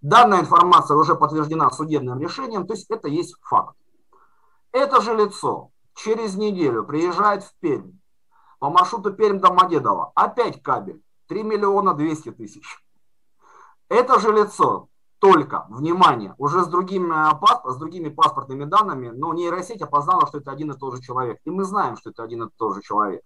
[0.00, 3.74] Данная информация уже подтверждена судебным решением, то есть это есть факт.
[4.72, 7.92] Это же лицо через неделю приезжает в Пермь
[8.60, 10.12] по маршруту Пермь-Домодедово.
[10.14, 12.78] Опять кабель 3 миллиона 200 тысяч.
[13.88, 14.88] Это же лицо
[15.18, 20.52] только, внимание, уже с другими, э, с другими паспортными данными, но нейросеть опознала, что это
[20.52, 21.40] один и тот же человек.
[21.44, 23.22] И мы знаем, что это один и тот же человек.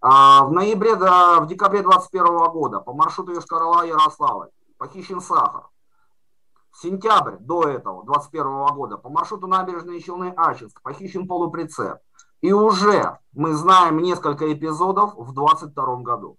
[0.00, 5.68] А, В ноябре, в декабре 2021 года по маршруту Йошкар-Ола-Ярославль похищен сахар.
[6.78, 11.98] Сентябрь до этого, 2021 года, по маршруту набережные Челны Ачинск похищен полуприцеп.
[12.42, 16.36] И уже мы знаем несколько эпизодов в 2022 году.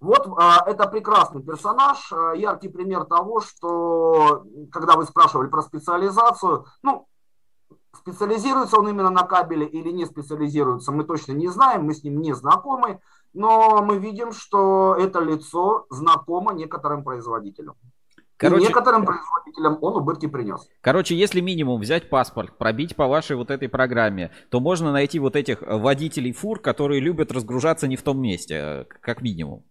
[0.00, 6.66] Вот а, это прекрасный персонаж, а, яркий пример того, что, когда вы спрашивали про специализацию,
[6.82, 7.08] ну,
[7.96, 12.20] специализируется он именно на кабеле или не специализируется, мы точно не знаем, мы с ним
[12.20, 13.00] не знакомы,
[13.32, 17.76] но мы видим, что это лицо знакомо некоторым производителям.
[18.42, 20.68] Короче- И некоторым производителям он убытки принес.
[20.80, 25.36] Короче, если минимум взять паспорт, пробить по вашей вот этой программе, то можно найти вот
[25.36, 29.64] этих э, водителей фур, которые любят разгружаться не в том месте, э, как минимум.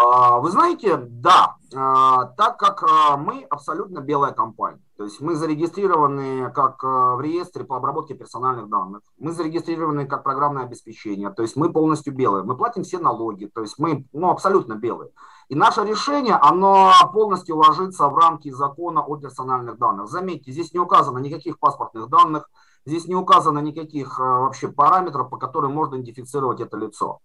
[0.00, 5.34] А, Вы знаете, да, а, так как а, мы абсолютно белая компания, то есть мы
[5.34, 11.42] зарегистрированы как а, в реестре по обработке персональных данных, мы зарегистрированы как программное обеспечение, то
[11.42, 15.10] есть мы полностью белые, мы платим все налоги, то есть мы ну, абсолютно белые.
[15.48, 20.08] И наше решение, оно полностью ложится в рамки закона о персональных данных.
[20.08, 22.50] Заметьте, здесь не указано никаких паспортных данных,
[22.84, 27.20] здесь не указано никаких а, вообще параметров, по которым можно идентифицировать это лицо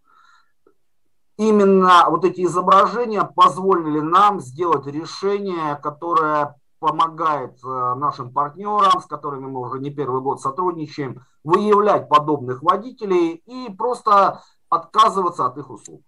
[1.37, 9.47] именно вот эти изображения позволили нам сделать решение, которое помогает э, нашим партнерам, с которыми
[9.47, 16.01] мы уже не первый год сотрудничаем, выявлять подобных водителей и просто отказываться от их услуг.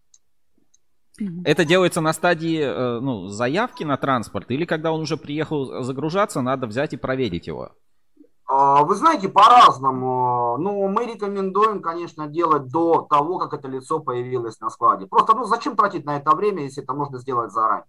[1.43, 6.41] Это делается на стадии э, ну, заявки на транспорт или когда он уже приехал загружаться,
[6.41, 7.71] надо взять и проверить его?
[8.47, 10.57] А, Вы знаете, по-разному.
[10.59, 15.07] Ну, мы рекомендуем, конечно, делать до того, как это лицо появилось на складе.
[15.07, 17.87] Просто, ну, зачем тратить на это время, если это можно сделать заранее?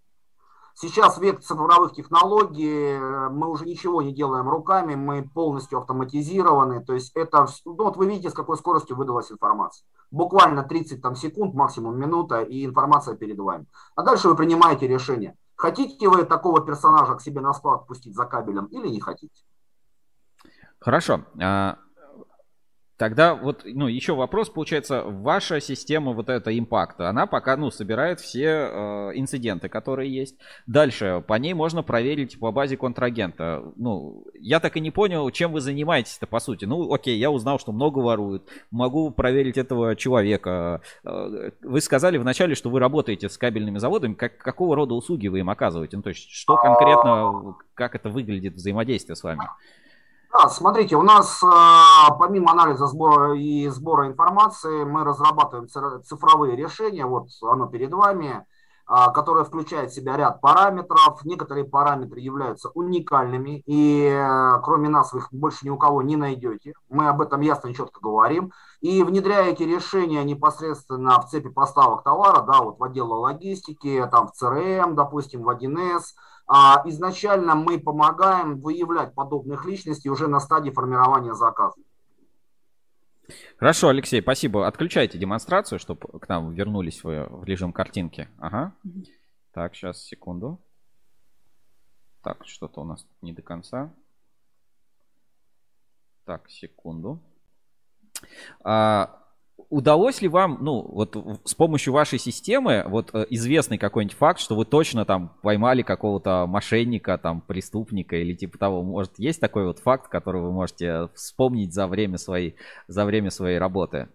[0.78, 6.84] Сейчас век цифровых технологий, э, мы уже ничего не делаем руками, мы полностью автоматизированы.
[6.84, 9.86] То есть это, ну, вот вы видите, с какой скоростью выдалась информация.
[10.10, 13.64] Буквально 30 там, секунд, максимум минута, и информация перед вами.
[13.94, 15.34] А дальше вы принимаете решение.
[15.54, 19.44] Хотите вы такого персонажа к себе на склад пустить за кабелем или не хотите?
[20.78, 21.24] Хорошо.
[22.96, 27.70] А, Тогда вот, ну, еще вопрос, получается, ваша система вот эта импакта, она пока, ну,
[27.70, 30.36] собирает все э, инциденты, которые есть.
[30.66, 33.62] Дальше, по ней можно проверить по базе контрагента.
[33.76, 36.64] Ну, я так и не понял, чем вы занимаетесь-то, по сути.
[36.64, 40.80] Ну, окей, я узнал, что много воруют, могу проверить этого человека.
[41.04, 45.40] Э, Вы сказали вначале, что вы работаете с кабельными заводами, как, какого рода услуги вы
[45.40, 45.96] им оказываете?
[45.96, 49.42] Ну, то есть, что конкретно, как это выглядит взаимодействие с вами?
[50.38, 56.56] Да, смотрите, у нас а, помимо анализа сбора и сбора информации мы разрабатываем ци- цифровые
[56.56, 58.44] решения, вот оно перед вами,
[58.86, 61.24] а, которое включает в себя ряд параметров.
[61.24, 66.16] Некоторые параметры являются уникальными, и э, кроме нас вы их больше ни у кого не
[66.16, 66.74] найдете.
[66.90, 68.52] Мы об этом ясно и четко говорим.
[68.80, 74.28] И внедряя эти решения непосредственно в цепи поставок товара, да, вот в отделы логистики, там
[74.28, 76.18] в CRM, допустим, в 1С, а,
[76.48, 81.80] изначально мы помогаем выявлять подобных личностей уже на стадии формирования заказа.
[83.58, 84.66] Хорошо, Алексей, спасибо.
[84.66, 88.28] Отключайте демонстрацию, чтобы к нам вернулись вы в режим картинки.
[88.38, 88.74] Ага.
[89.52, 90.60] Так, сейчас, секунду.
[92.22, 93.92] Так, что-то у нас тут не до конца.
[96.24, 97.20] Так, секунду.
[98.62, 99.25] А,
[99.68, 104.54] удалось ли вам, ну, вот с помощью вашей системы, вот э, известный какой-нибудь факт, что
[104.54, 109.78] вы точно там поймали какого-то мошенника, там, преступника или типа того, может, есть такой вот
[109.78, 112.56] факт, который вы можете вспомнить за время своей,
[112.88, 114.08] за время своей работы?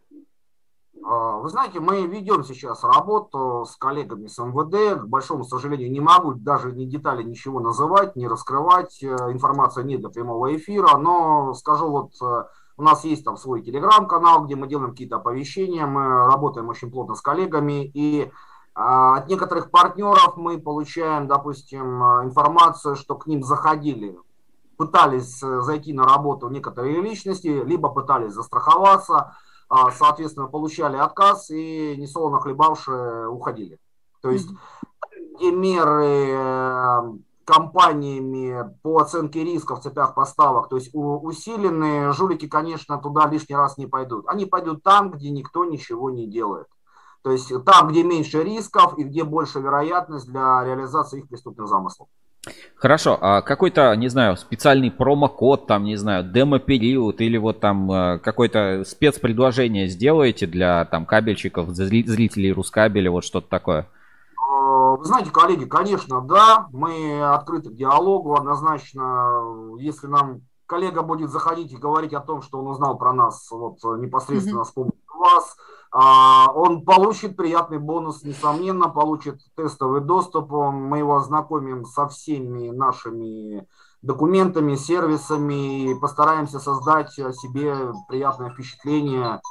[1.03, 5.01] А, Вы знаете, мы ведем сейчас работу с коллегами с МВД.
[5.01, 9.01] К большому сожалению, не могу даже ни детали ничего называть, не раскрывать.
[9.03, 12.43] Э, Информация не для прямого эфира, но скажу вот, э,
[12.81, 17.13] У нас есть там свой телеграм-канал, где мы делаем какие-то оповещения, мы работаем очень плотно
[17.13, 18.31] с коллегами, и
[18.73, 24.17] а, от некоторых партнеров мы получаем, допустим, информацию, что к ним заходили,
[24.77, 29.35] пытались э, зайти на работу некоторые личности, либо пытались застраховаться,
[29.69, 33.77] а, соответственно, получали отказ и несолоно хлебавшие уходили.
[34.23, 34.49] То есть
[35.37, 37.13] те меры э,
[37.51, 43.77] компаниями по оценке риска в цепях поставок, то есть усиленные жулики, конечно, туда лишний раз
[43.77, 44.25] не пойдут.
[44.27, 46.67] Они пойдут там, где никто ничего не делает.
[47.23, 52.07] То есть там, где меньше рисков и где больше вероятность для реализации их преступных замыслов.
[52.75, 58.19] Хорошо, а какой-то, не знаю, специальный промокод, там, не знаю, демо-период или вот там э,
[58.19, 63.87] какое-то спецпредложение сделаете для там кабельщиков, зрителей Рускабеля, вот что-то такое?
[64.51, 71.29] Э, вы знаете, коллеги, конечно, да, мы открыты к диалогу, однозначно, если нам коллега будет
[71.29, 74.65] заходить и говорить о том, что он узнал про нас вот непосредственно mm-hmm.
[74.65, 75.55] с помощью вас,
[75.91, 80.49] а, он получит приятный бонус, несомненно, получит тестовый доступ.
[80.51, 83.67] Мы его ознакомим со всеми нашими
[84.01, 89.41] документами, сервисами и постараемся создать себе приятное впечатление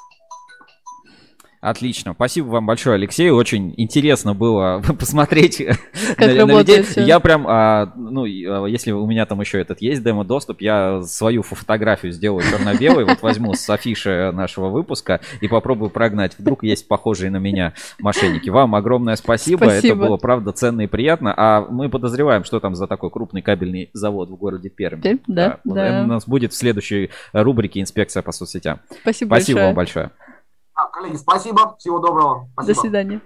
[1.61, 2.15] Отлично.
[2.15, 3.29] Спасибо вам большое, Алексей.
[3.29, 5.59] Очень интересно было посмотреть
[6.17, 6.83] как на, на людей.
[6.83, 7.05] Все.
[7.05, 11.43] Я прям, а, ну, а, если у меня там еще этот есть демо-доступ, я свою
[11.43, 16.35] фотографию сделаю черно-белой, вот возьму с афиши нашего выпуска и попробую прогнать.
[16.39, 18.49] Вдруг есть похожие на меня мошенники.
[18.49, 19.65] Вам огромное спасибо.
[19.65, 19.95] спасибо.
[19.97, 21.35] Это было, правда, ценно и приятно.
[21.37, 25.03] А мы подозреваем, что там за такой крупный кабельный завод в городе Пермь.
[25.03, 25.75] Пермь да, да.
[25.75, 26.03] да.
[26.05, 28.81] У нас будет в следующей рубрике «Инспекция по соцсетям».
[29.03, 29.67] Спасибо, спасибо большое.
[29.67, 30.11] вам большое.
[30.93, 31.77] Коллеги, спасибо.
[31.79, 32.49] Всего доброго.
[32.53, 32.75] Спасибо.
[32.75, 33.21] До свидания.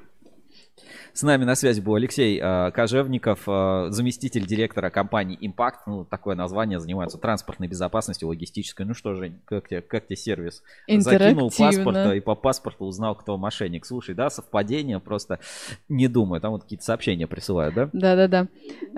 [1.15, 5.75] С нами на связи был Алексей э, Кожевников, э, заместитель директора компании Impact.
[5.87, 8.85] Ну, такое название, занимается транспортной безопасностью, логистической.
[8.85, 10.65] Ну что, Жень, как тебе, как тебе сервис?
[10.89, 13.87] Закинул паспорт и по паспорту узнал, кто мошенник.
[13.87, 15.39] Слушай, да, совпадение, просто
[15.89, 16.41] не думаю.
[16.41, 17.91] Там вот какие-то сообщения присылают, да?
[17.93, 18.49] Да-да-да.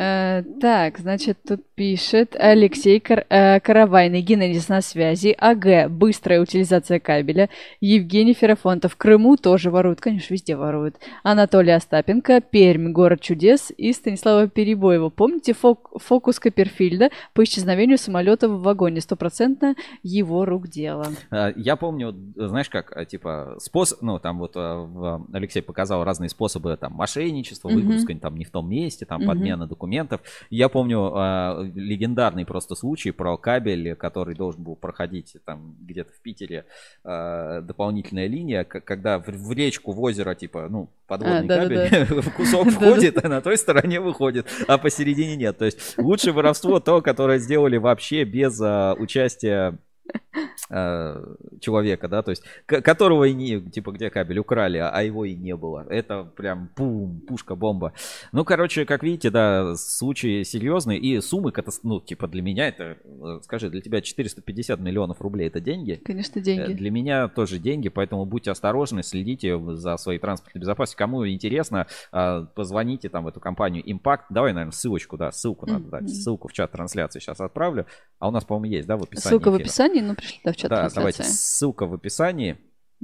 [0.02, 5.36] Э, так, значит, тут пишет Алексей Кар- э, Каравайный, Геннадис на связи.
[5.38, 7.50] АГ, быстрая утилизация кабеля.
[7.82, 10.00] Евгений Ферафонтов, в Крыму тоже воруют.
[10.00, 10.96] Конечно, везде воруют.
[11.22, 15.08] Анатолий Остапов Остапенко, Пермь, город чудес и Станислава Перебоева.
[15.08, 19.00] Помните фок фокус Копперфильда по исчезновению самолета в вагоне?
[19.00, 19.74] Стопроцентно
[20.04, 21.08] его рук дело.
[21.32, 26.28] А, я помню, знаешь как, а, типа, способ, ну, там вот а, Алексей показал разные
[26.28, 28.20] способы, там, мошенничества, выгрузка mm-hmm.
[28.20, 29.26] там не в том месте, там, mm-hmm.
[29.26, 30.20] подмена документов.
[30.48, 36.66] Я помню легендарный просто случай про кабель, который должен был проходить там где-то в Питере,
[37.02, 41.95] дополнительная линия, когда в речку, в озеро, типа, ну, подводный а, кабель,
[42.36, 45.58] кусок входит, а на той стороне выходит, а посередине нет.
[45.58, 49.78] То есть лучшее воровство то, которое сделали вообще без а, участия
[51.60, 55.56] человека, да, то есть, которого и не, типа, где кабель украли, а его и не
[55.56, 55.86] было.
[55.88, 57.92] Это прям пум, пушка, бомба.
[58.32, 61.52] Ну, короче, как видите, да, случаи серьезные, и суммы,
[61.82, 66.00] ну, типа, для меня это, э, скажи, для тебя 450 миллионов рублей это деньги?
[66.04, 66.72] Конечно, деньги.
[66.72, 70.98] Э, для меня тоже деньги, поэтому будьте осторожны, следите за своей транспортной безопасностью.
[70.98, 74.22] Кому интересно, позвоните там в эту компанию Impact.
[74.30, 77.86] Давай, наверное, ссылочку, да, ссылку надо дать, ссылку в чат трансляции сейчас отправлю.
[78.18, 79.58] А у нас, по-моему, есть, да, в описании Ссылка эфира.
[79.58, 82.58] в описании, ну, пришли, да, в чат Да, давайте, ссылка в описании.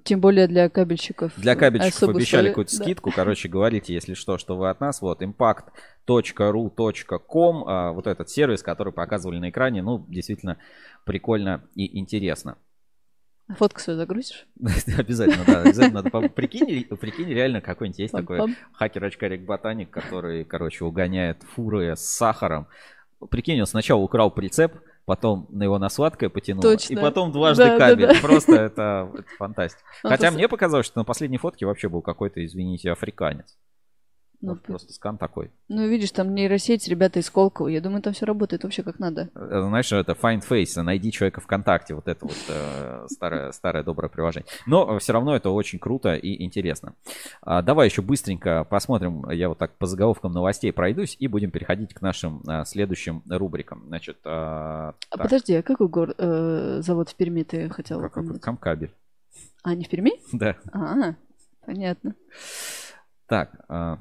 [0.04, 1.32] Тем более для кабельщиков.
[1.36, 2.84] Для кабельщиков обещали какую-то да.
[2.84, 3.12] скидку.
[3.14, 5.02] Короче, говорите, если что, что вы от нас.
[5.02, 7.64] Вот, impact.ru.com.
[7.66, 9.82] А, вот этот сервис, который показывали на экране.
[9.82, 10.56] Ну, действительно
[11.04, 12.56] прикольно и интересно.
[13.48, 14.46] Фотку свою загрузишь?
[14.98, 15.60] Обязательно, да.
[15.60, 16.28] Обязательно надо.
[16.30, 22.66] Прикинь, прикинь, реально какой-нибудь есть такой хакер-очкарик-ботаник, который, короче, угоняет фуры с сахаром.
[23.30, 24.72] Прикинь, он сначала украл прицеп,
[25.12, 26.94] потом на его на сладкое потянуло, Точно.
[26.94, 28.06] и потом дважды да, кабель.
[28.06, 28.20] Да, да.
[28.22, 29.84] Просто это, это фантастика.
[30.02, 33.58] Хотя мне показалось, что на последней фотке вообще был какой-то, извините, африканец.
[34.42, 35.52] Ну, Может, просто скан такой.
[35.68, 37.68] Ну, видишь, там нейросеть, ребята из Колково.
[37.68, 39.30] Я думаю, там все работает вообще как надо.
[39.36, 41.94] Э, знаешь, это Find Face, найди человека ВКонтакте.
[41.94, 44.48] Вот это вот э, старое, старое доброе приложение.
[44.66, 46.94] Но все равно это очень круто и интересно.
[47.40, 49.30] А, давай еще быстренько посмотрим.
[49.30, 53.84] Я вот так по заголовкам новостей пройдусь и будем переходить к нашим а, следующим рубрикам.
[53.86, 58.92] Значит, а, а подожди, а какой город, э, завод в Перми ты хотел как, Камкабель.
[59.62, 60.12] А, не в Перми?
[60.32, 60.56] Да.
[60.72, 61.14] А,
[61.64, 62.16] понятно.
[63.26, 63.98] Так, а,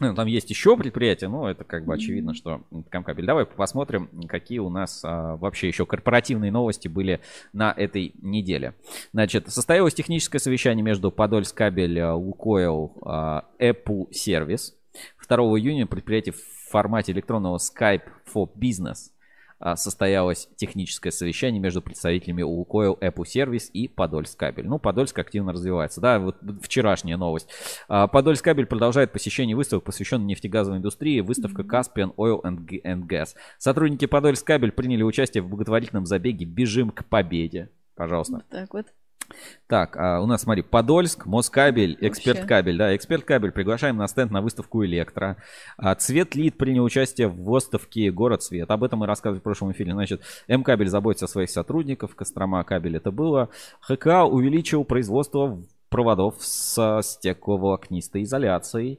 [0.00, 3.26] ну, там есть еще предприятия, но это как бы очевидно, что Камкабель.
[3.26, 7.20] Давай посмотрим, какие у нас а, вообще еще корпоративные новости были
[7.52, 8.74] на этой неделе.
[9.12, 14.72] Значит, состоялось техническое совещание между Подольскабель, а, Лукойл, а, Apple Service.
[15.28, 18.02] 2 июня предприятие в формате электронного Skype
[18.32, 19.11] for Business
[19.76, 24.66] состоялось техническое совещание между представителями Лукойл, Эпу Сервис и Подольск кабель.
[24.66, 26.00] Ну, Подольск активно развивается.
[26.00, 27.48] Да, вот вчерашняя новость.
[27.88, 31.20] А, Подольск кабель продолжает посещение выставок, посвященных нефтегазовой индустрии.
[31.20, 33.30] Выставка Caspian Oil and Gas.
[33.58, 37.70] Сотрудники Подольск кабель приняли участие в благотворительном забеге «Бежим к победе».
[37.94, 38.34] Пожалуйста.
[38.34, 38.86] Вот так вот.
[39.66, 44.30] Так, а у нас, смотри, Подольск, Москабель, Эксперт Кабель, да, Эксперт Кабель, приглашаем на стенд
[44.30, 45.36] на выставку Электро.
[45.76, 48.70] А, Цвет Лид принял участие в выставке Город Свет.
[48.70, 49.92] Об этом мы рассказывали в прошлом эфире.
[49.92, 53.48] Значит, М-Кабель заботится о своих сотрудников, Кострома Кабель это было.
[53.80, 55.62] ХК увеличил производство
[55.92, 58.98] проводов с стекловолокнистой изоляцией.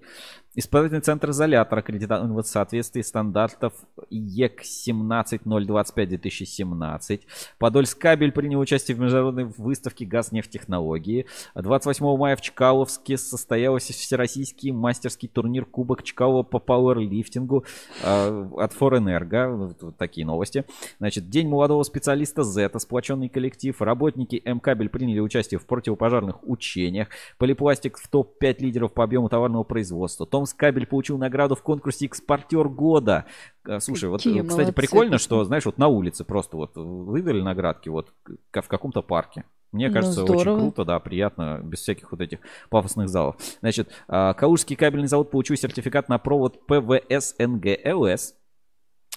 [0.56, 3.74] Испытательный центр изолятора аккредитован в соответствии стандартов
[4.12, 7.22] ЕК 17025-2017.
[7.58, 11.26] Подольск кабель принял участие в международной выставке газнефтехнологии.
[11.56, 17.66] 28 мая в Чкаловске состоялся всероссийский мастерский турнир Кубок Чкалова по пауэрлифтингу
[18.04, 19.50] э, от Форэнерго.
[19.50, 20.66] Вот, такие новости.
[21.00, 23.82] Значит, День молодого специалиста Z, сплоченный коллектив.
[23.82, 27.08] Работники М-кабель приняли участие в противопожарных учениях.
[27.40, 30.28] Полипластик в топ-5 лидеров по объему товарного производства.
[30.28, 33.26] Томск кабель получил награду в конкурсе «Экспортер года».
[33.68, 34.74] Э, Слушай, вот, Какие кстати, молодцы.
[34.74, 38.12] прикольно, что, знаешь, вот на улице просто вот выдали наградки вот
[38.52, 39.46] в каком-то парке.
[39.72, 40.60] Мне Ну, кажется, очень здорово.
[40.60, 42.40] круто, да, приятно, без всяких вот этих
[42.70, 43.38] пафосных залов.
[43.62, 48.36] Значит, а, Калужский кабельный завод получил сертификат на провод ПВС НГЛС.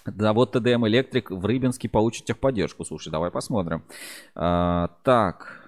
[0.05, 2.85] Завод ТДМ Электрик в Рыбинске получит техподдержку.
[2.85, 3.83] Слушай, давай посмотрим.
[4.35, 5.66] А, так,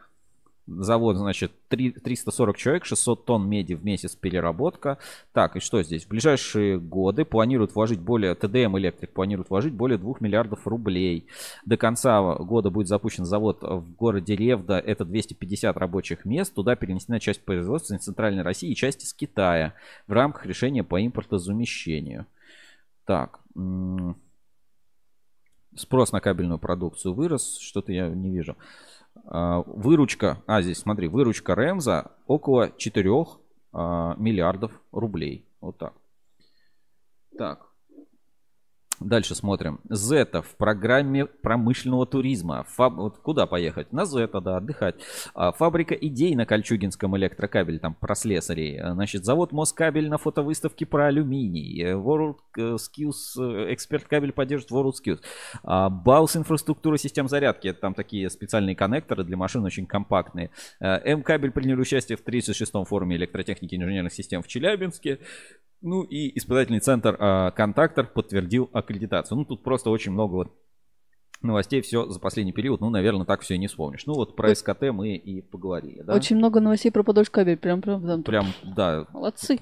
[0.77, 4.97] завод, значит, три- 340 человек, 600 тонн меди в месяц переработка.
[5.33, 6.05] Так, и что здесь?
[6.05, 11.27] В ближайшие годы планируют вложить более, ТДМ Электрик планирует вложить более 2 миллиардов рублей.
[11.65, 16.53] До конца года будет запущен завод в городе Ревда, это 250 рабочих мест.
[16.53, 19.73] Туда перенесена часть производства из Центральной России и часть из Китая
[20.07, 22.25] в рамках решения по импортозамещению.
[23.05, 23.39] Так,
[25.75, 28.55] спрос на кабельную продукцию вырос, что-то я не вижу.
[29.25, 33.25] А, Выручка, а здесь смотри, выручка Ремза около 4
[33.71, 35.47] а, миллиардов рублей.
[35.61, 35.93] Вот так.
[37.37, 37.68] Так.
[38.99, 39.79] Дальше смотрим.
[39.89, 42.65] Зета в программе промышленного туризма.
[42.69, 42.93] Фаб...
[42.95, 43.93] Вот куда поехать?
[43.93, 44.95] На Зета, да, отдыхать.
[45.33, 48.79] А, Фабрика идей на Кольчугинском электрокабеле, там про слесарей.
[48.79, 51.81] А, Значит, завод Москабель на фотовыставке про алюминий.
[51.81, 55.19] Э, World э, Skills, э, эксперт кабель поддержит World Skills.
[55.63, 57.67] Баус инфраструктура систем зарядки.
[57.69, 60.51] Это там такие специальные коннекторы для машин очень компактные.
[60.79, 65.19] Э, М-кабель приняли участие в 36-м форуме электротехники инженерных систем в Челябинске.
[65.81, 69.37] Ну и испытательный центр а, «Контактор» подтвердил аккредитацию.
[69.37, 70.53] Ну тут просто очень много вот
[71.41, 72.81] новостей, все за последний период.
[72.81, 74.05] Ну, наверное, так все и не вспомнишь.
[74.05, 76.13] Ну вот про СКТ мы и поговорили, да?
[76.13, 77.57] Очень много новостей про Подольск кабель.
[77.57, 78.23] Прям, прям, там.
[78.23, 79.05] Прям, да.
[79.13, 79.59] Молодцы.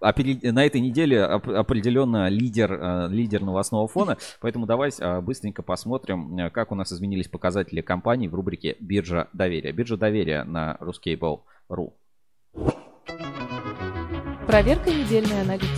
[0.00, 6.50] На этой неделе оп- определенно лидер, а, лидер новостного фона, поэтому давай а, быстренько посмотрим,
[6.52, 9.72] как у нас изменились показатели компаний в рубрике «Биржа доверия».
[9.72, 11.92] Биржа доверия на Ruscable.ru.
[14.50, 15.70] Проверка недельной аналитики.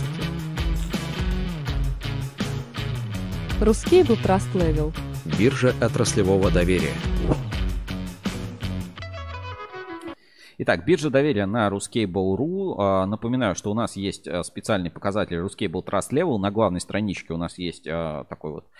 [3.61, 4.91] Русский Trust Level.
[5.37, 6.95] Биржа отраслевого доверия.
[10.57, 12.73] Итак, биржа доверия на Ruscable.ru.
[12.79, 16.39] А, Напоминаю, что у нас есть а, специальный показатель Ruscable Trust Level.
[16.39, 18.71] На главной страничке у нас есть а, такой вот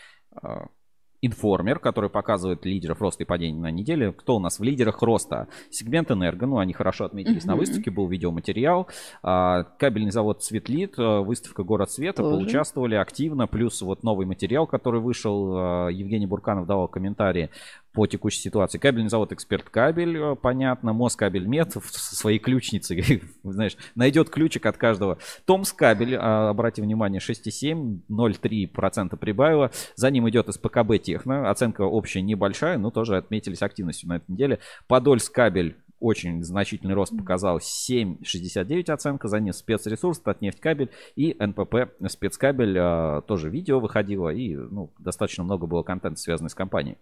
[1.25, 4.11] информер, который показывает лидеров роста и падения на неделе.
[4.11, 5.47] Кто у нас в лидерах роста?
[5.69, 7.59] Сегмент энерго, ну они хорошо отметились на Мгм.
[7.59, 8.87] выставке, был видеоматериал.
[9.23, 12.35] А, Кабельный завод Светлит, а, выставка Город Света, Тоже.
[12.35, 13.47] поучаствовали активно.
[13.47, 17.49] Плюс вот новый материал, который вышел, а, Евгений Бурканов давал комментарии
[17.93, 18.79] по текущей ситуации.
[18.79, 20.93] Кабельный завод Эксперт Кабель, э, понятно.
[20.93, 25.19] Москабель Мед со своей ключницей, знаешь, найдет ключик от каждого.
[25.45, 29.71] Томс Кабель, а, обрати внимание, 6,7, 0,3% прибавило.
[29.95, 31.49] За ним идет СПКБ Техно.
[31.49, 34.59] Оценка общая небольшая, но тоже отметились активностью на этой неделе.
[34.87, 42.77] Подольск Кабель очень значительный рост показал 7,69 оценка, за ним спецресурс, Татнефтькабель и НПП спецкабель
[42.77, 46.97] а, тоже видео выходило и ну, достаточно много было контента, связанный с компанией.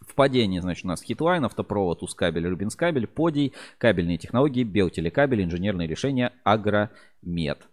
[0.00, 6.32] В падении, значит, у нас Хитлайн, Автопровод, Ускабель, Рубинскабель, Подий, кабельные технологии, Белтелекабель, инженерные решения,
[6.44, 7.68] Агромед.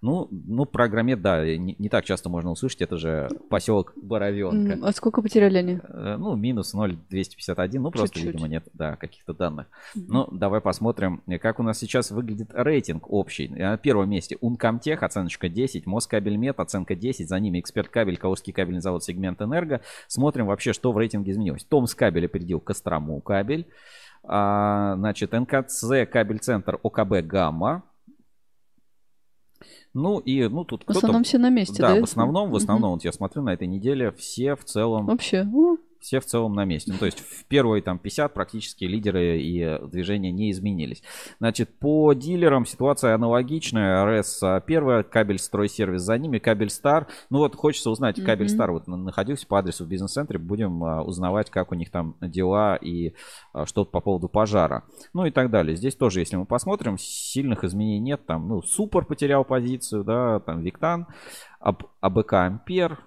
[0.00, 4.78] Ну, ну, про Агромед, да, не, не так часто можно услышать, это же поселок Боровенка.
[4.86, 5.80] А сколько потеряли они?
[5.82, 8.34] Э, Ну, минус 0,251, ну, просто, Чуть-чуть.
[8.34, 9.66] видимо, нет, да, каких-то данных.
[9.94, 13.48] Ну, давай посмотрим, э, как у нас сейчас выглядит рейтинг общий.
[13.48, 18.80] На первом месте Ункомтех, оценочка 10, Москабельмет, оценка 10, за ними Эксперт Кабель, Калужский кабельный
[18.80, 19.80] завод, сегмент Энерго.
[20.06, 21.64] Смотрим вообще, что в рейтинге изменилось.
[21.64, 23.66] Томс Кабель опередил Кострому Кабель.
[24.22, 27.82] А, значит, НКЦ Кабель Центр ОКБ Гамма.
[29.94, 31.94] Ну и ну тут В основном все на месте, да?
[31.94, 35.06] в основном, в основном, вот я смотрю на этой неделе, все в целом...
[35.06, 36.92] Вообще, ну, Все в целом на месте.
[36.92, 41.02] Ну, то есть в первые там 50 практически лидеры и э, движения не изменились.
[41.40, 44.04] Значит, по дилерам ситуация аналогичная.
[44.20, 47.08] РС а, первая, кабель стройсервис за ними, кабель Стар.
[47.30, 48.48] Ну вот хочется узнать, кабель.
[48.48, 50.38] Стар вот на- находился по адресу в бизнес-центре.
[50.38, 53.14] Будем а, узнавать, как у них там дела и
[53.52, 54.84] а, что по поводу пожара.
[55.12, 55.76] Ну и так далее.
[55.76, 58.24] Здесь тоже, если мы посмотрим, сильных изменений нет.
[58.26, 61.06] Там, ну, Супер потерял позицию, да, там Виктан,
[61.60, 62.98] АБ- АБК Ампер,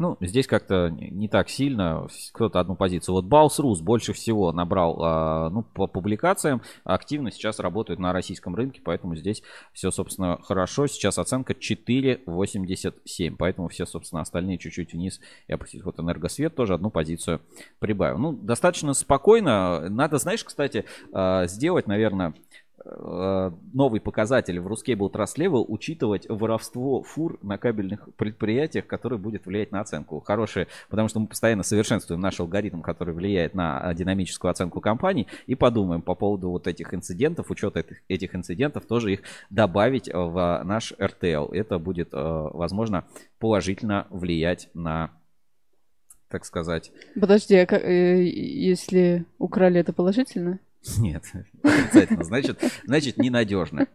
[0.00, 2.08] ну, здесь как-то не так сильно.
[2.32, 3.16] Кто-то одну позицию.
[3.16, 6.62] Вот Рус больше всего набрал, а, ну, по публикациям.
[6.84, 9.42] Активно сейчас работают на российском рынке, поэтому здесь
[9.74, 10.86] все, собственно, хорошо.
[10.86, 13.36] Сейчас оценка 4,87.
[13.38, 15.84] Поэтому все, собственно, остальные чуть-чуть вниз и опустить.
[15.84, 17.42] Вот Энергосвет тоже одну позицию
[17.78, 18.16] прибавил.
[18.16, 19.90] Ну, достаточно спокойно.
[19.90, 22.32] Надо, знаешь, кстати, а, сделать, наверное,
[22.84, 29.70] новый показатель в Ruscable Trust Level учитывать воровство фур на кабельных предприятиях, который будет влиять
[29.70, 30.20] на оценку.
[30.20, 35.26] Хорошие, потому что мы постоянно совершенствуем наш алгоритм, который влияет на а, динамическую оценку компаний,
[35.46, 40.12] и подумаем по поводу вот этих инцидентов, учета этих, этих инцидентов, тоже их добавить э,
[40.16, 41.52] в наш RTL.
[41.54, 43.04] Это будет, э, возможно,
[43.38, 45.10] положительно влиять на,
[46.28, 50.60] так сказать, подожди, а как, э, если украли, это положительно?
[50.98, 51.24] Нет,
[51.62, 52.24] отрицательно.
[52.24, 53.86] Значит, значит ненадежно.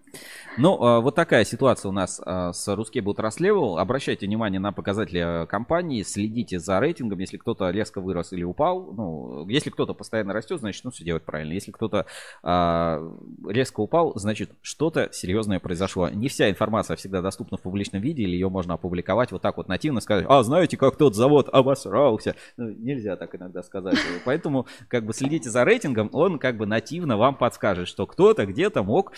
[0.58, 3.80] Ну, а, вот такая ситуация у нас а, с Ruscable Trust Level.
[3.80, 7.20] Обращайте внимание на показатели а, компании, следите за рейтингом.
[7.20, 11.24] Если кто-то резко вырос или упал, ну, если кто-то постоянно растет, значит, ну, все делать
[11.24, 11.54] правильно.
[11.54, 12.06] Если кто-то
[12.44, 16.10] резко упал, значит, что-то серьезное произошло.
[16.10, 19.68] Не вся информация всегда доступна в публичном виде, или ее можно опубликовать вот так вот
[19.68, 22.36] нативно, сказать, а, знаете, как тот завод обосрался.
[22.58, 23.98] Ну, нельзя так иногда сказать.
[24.26, 28.84] Поэтому, как бы, следите за рейтингом, он, как бы, нативно вам подскажет, что кто-то где-то
[28.84, 29.14] мог,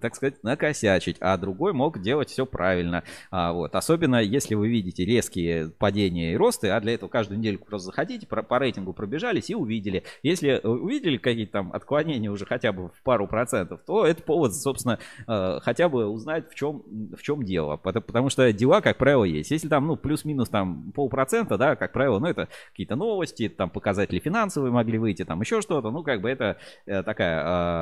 [0.00, 3.04] так сказать, накосячить, а другой мог делать все правильно.
[3.30, 3.74] А, вот.
[3.74, 8.26] Особенно, если вы видите резкие падения и росты, а для этого каждую недельку просто заходите,
[8.26, 10.04] по рейтингу пробежались и увидели.
[10.22, 14.54] Если э, увидели какие-то там отклонения уже хотя бы в пару процентов, то это повод,
[14.54, 16.82] собственно, э, хотя бы узнать, в чем,
[17.14, 17.76] в чем дело.
[17.76, 19.50] Пото- Потому что дела, как правило, есть.
[19.50, 24.18] Если там, ну, плюс-минус там полпроцента, да, как правило, ну, это какие-то новости, там показатели
[24.18, 26.56] финансовые могли выйти, там еще что-то, ну, как бы это
[26.86, 27.81] э, такая, э,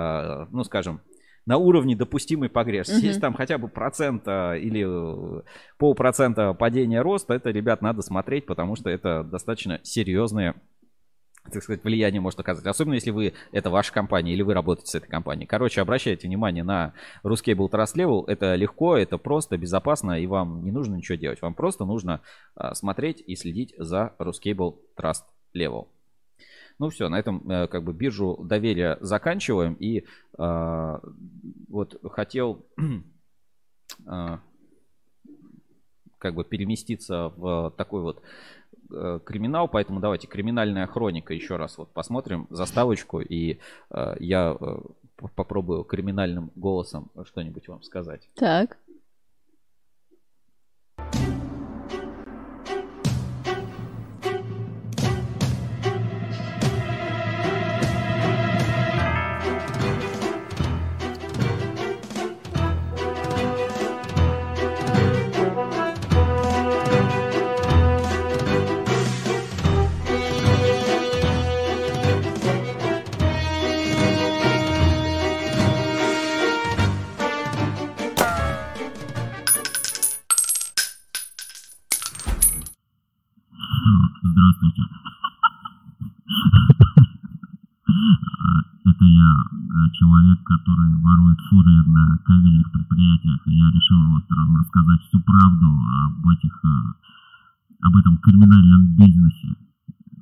[0.50, 1.00] ну, скажем,
[1.46, 3.00] на уровне допустимой погрешности.
[3.00, 3.08] Мгм.
[3.08, 5.42] Если там хотя бы процента или э,
[5.78, 10.54] полпроцента падения роста, это, ребят, надо смотреть, потому что это достаточно серьезные
[11.50, 12.66] так сказать, влияние может оказать.
[12.66, 15.46] Особенно если вы, это ваша компания или вы работаете с этой компанией.
[15.46, 16.92] Короче, обращайте внимание на
[17.24, 18.24] Ruscable Trust Level.
[18.26, 21.40] Это легко, это просто, безопасно, и вам не нужно ничего делать.
[21.40, 22.20] Вам просто нужно
[22.72, 25.24] смотреть и следить за Ruscable Trust
[25.56, 25.86] Level.
[26.80, 29.74] Ну все, на этом э, как бы биржу доверия заканчиваем.
[29.74, 30.06] И
[30.38, 31.00] а,
[31.68, 32.64] вот хотел
[34.06, 34.40] а,
[36.18, 38.22] как бы переместиться в такой вот
[39.24, 44.78] криминал, поэтому давайте криминальная хроника еще раз вот посмотрим заставочку и э, я э,
[45.36, 48.28] попробую криминальным голосом что-нибудь вам сказать.
[48.34, 48.78] Так.
[91.30, 93.40] Ворует фуры на кабельных предприятиях.
[93.46, 95.66] И я решил вот ра- рассказать всю правду
[96.04, 96.92] об этих, э,
[97.82, 99.56] об этом криминальном бизнесе.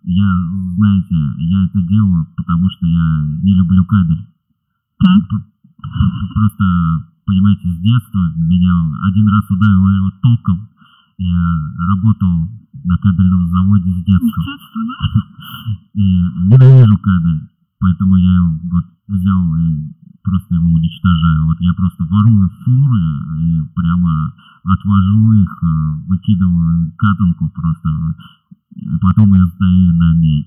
[0.05, 0.31] Я,
[0.77, 4.27] знаете, я это делаю, потому что я не люблю кабель.
[6.35, 6.65] Просто,
[7.27, 8.73] понимаете, с детства меня
[9.03, 10.69] один раз ударило его током.
[11.19, 12.49] Я работал
[12.85, 14.45] на кабельном заводе с детства.
[15.95, 17.49] И ненавижу кабель.
[17.81, 19.98] Поэтому я его вот взял и
[20.29, 21.47] просто его уничтожаю.
[21.47, 23.01] Вот я просто ворую фуры
[23.41, 24.35] и прямо
[24.65, 25.67] отвожу их, э,
[26.09, 27.89] выкидываю катанку просто.
[28.75, 30.47] И потом я сдаю на медь.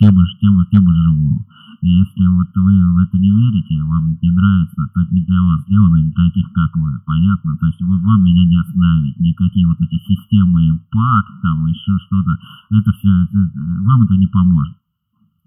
[0.00, 1.46] Тем и, тем, тем живу.
[1.80, 5.40] И если вот вы в это не верите, вам не нравится, то это не для
[5.42, 7.56] вас сделано, никаких как вы, понятно?
[7.56, 12.36] То есть вы, вам меня не остановить, никакие вот эти системы импакт, там еще что-то,
[12.70, 13.08] это все,
[13.84, 14.77] вам это не поможет.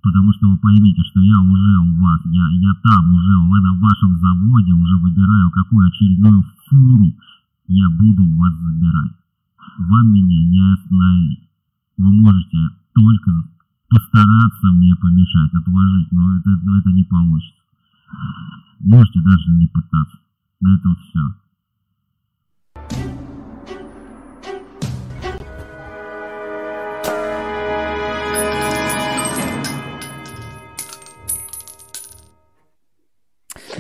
[0.02, 4.18] Потому что вы поймите, что я уже у вас, я, я там уже, на вашем
[4.18, 7.14] заводе уже выбираю, какую очередную фуру,
[7.68, 9.11] я буду вас забирать.
[9.78, 11.49] Вам меня не остановить.
[11.98, 12.57] Вы можете
[12.94, 13.32] только
[13.90, 17.61] постараться мне помешать, отложить, но это, но это не получится.
[18.80, 20.18] Можете даже не пытаться.
[20.60, 21.36] На этом все.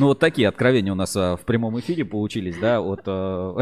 [0.01, 3.55] Ну, вот такие откровения у нас а, в прямом эфире получились, да, от, а,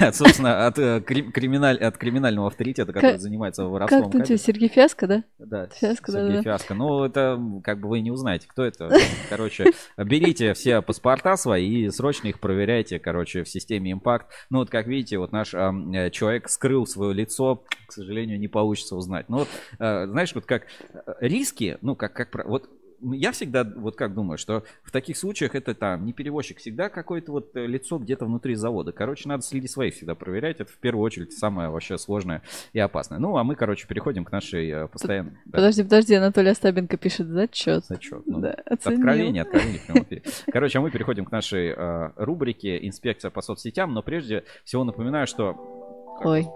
[0.00, 4.10] от, собственно, от, э, крим- криминаль- от криминального авторитета, который занимается воровством.
[4.10, 5.24] Как тебе, Сергей Фиаско, да?
[5.38, 6.42] Да, Фиаско, да, Сергей да.
[6.42, 6.72] Фиаско.
[6.72, 8.90] Ну, это как бы вы не узнаете, кто это.
[9.28, 14.22] Короче, берите все паспорта свои и срочно их проверяйте, короче, в системе Impact.
[14.48, 18.96] Ну, вот как видите, вот наш э, человек скрыл свое лицо, к сожалению, не получится
[18.96, 19.28] узнать.
[19.28, 19.48] Но вот,
[19.80, 24.38] э, знаешь, вот как э, риски, ну, как, как, вот я всегда вот как думаю,
[24.38, 28.54] что в таких случаях это там не перевозчик, всегда какое-то вот э, лицо где-то внутри
[28.54, 28.92] завода.
[28.92, 30.60] Короче, надо среди своих всегда проверять.
[30.60, 32.42] Это в первую очередь самое вообще сложное
[32.72, 33.18] и опасное.
[33.18, 35.32] Ну, а мы, короче, переходим к нашей э, постоянной...
[35.44, 35.58] да.
[35.58, 37.84] Подожди, подожди, Анатолий Остапенко пишет зачет.
[37.86, 38.26] Зачет.
[38.26, 38.98] Ну, Да, оценил.
[38.98, 40.22] Откровение, откровение.
[40.52, 45.26] Короче, а мы переходим к нашей э, рубрике «Инспекция по соцсетям», но прежде всего напоминаю,
[45.26, 45.86] что...
[46.24, 46.46] Ой,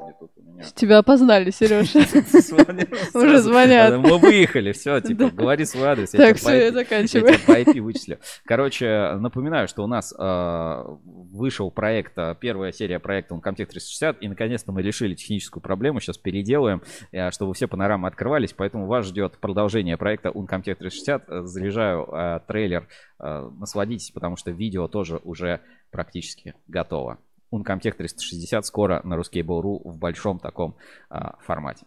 [0.75, 2.01] тебя опознали, Сережа.
[3.15, 3.99] Уже звонят.
[3.99, 6.11] Мы выехали, все, типа, говори свой адрес.
[6.11, 7.33] Так, по я заканчиваю.
[7.33, 8.19] Я тебя по IP вычислю.
[8.45, 14.29] Короче, напоминаю, что у нас э, вышел проект, э, первая серия проекта Uncomtech 360, и
[14.29, 19.39] наконец-то мы решили техническую проблему, сейчас переделаем, э, чтобы все панорамы открывались, поэтому вас ждет
[19.39, 21.25] продолжение проекта Uncomtech 360.
[21.29, 25.61] Э, Заряжаю трейлер, насладитесь, потому что видео тоже уже
[25.91, 27.19] практически готово.
[27.53, 30.75] Uncomtech 360 скоро на Ruskable.ru в большом таком
[31.11, 31.87] а, формате.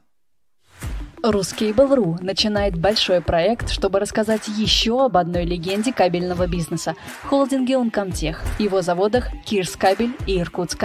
[1.23, 8.81] Ruskable.ru начинает большой проект, чтобы рассказать еще об одной легенде кабельного бизнеса– холдинге Uncomtech, его
[8.81, 10.79] заводах Кирс Кабель и Иркутск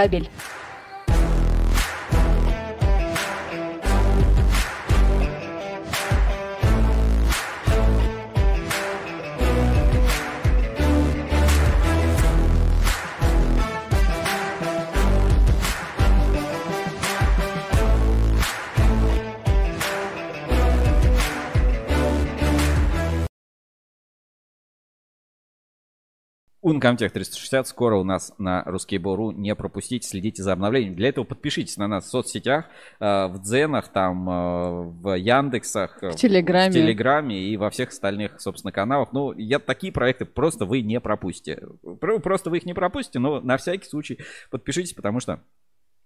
[26.62, 29.32] Uncomtech 360 скоро у нас на Ruskable.ru.
[29.32, 30.95] Не пропустите, следите за обновлением.
[30.95, 32.66] Для этого подпишитесь на нас в соцсетях,
[33.01, 36.70] э, в Дзенах, там, э, в Яндексах, э, В Телеграме.
[36.70, 39.09] в Телеграме и во всех остальных, собственно, каналах.
[39.12, 41.62] Ну, я такие проекты просто вы не пропустите.
[41.99, 44.19] Про- Просто вы их не пропустите, но на всякий случай
[44.51, 45.41] подпишитесь, потому что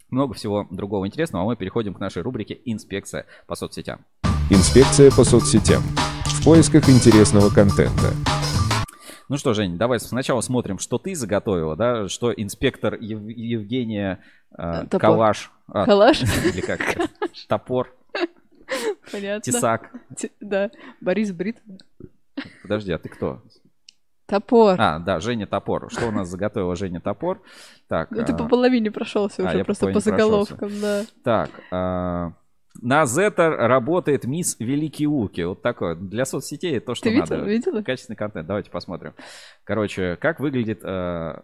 [0.08, 1.44] много всего другого интересного.
[1.44, 4.04] А мы переходим к нашей рубрике «Инспекция по соцсетям».
[4.50, 5.82] Инспекция по соцсетям.
[6.26, 8.12] В поисках интересного контента.
[9.28, 14.20] Ну что, Жень, давай сначала смотрим, что ты заготовила, да, что инспектор Ев- Евгения
[14.56, 15.00] э, Топор.
[15.00, 15.50] Калаш.
[15.68, 16.22] а, Калаш?
[16.44, 16.80] Или как?
[17.48, 17.94] Топор.
[19.10, 19.40] Понятно.
[19.40, 19.90] Тесак.
[20.16, 20.70] Те- Да,
[21.00, 21.62] Борис Брит.
[22.62, 23.42] Подожди, а ты кто?
[24.26, 24.76] Топор.
[24.80, 25.90] А, да, Женя Топор.
[25.90, 27.42] Что у нас заготовила Женя Топор?
[27.88, 28.10] Так.
[28.10, 31.02] Ну, ты а, по половине прошелся а, уже, просто по по заголовкам, да.
[31.22, 32.32] Так, а,
[32.82, 35.42] на Зетер работает мисс Великий Уки.
[35.42, 35.94] Вот такое.
[35.94, 37.50] Для соцсетей то, что Ты видел- надо.
[37.50, 37.82] видела?
[37.82, 38.46] Качественный контент.
[38.46, 39.12] Давайте посмотрим.
[39.64, 41.40] Короче, как выглядит э,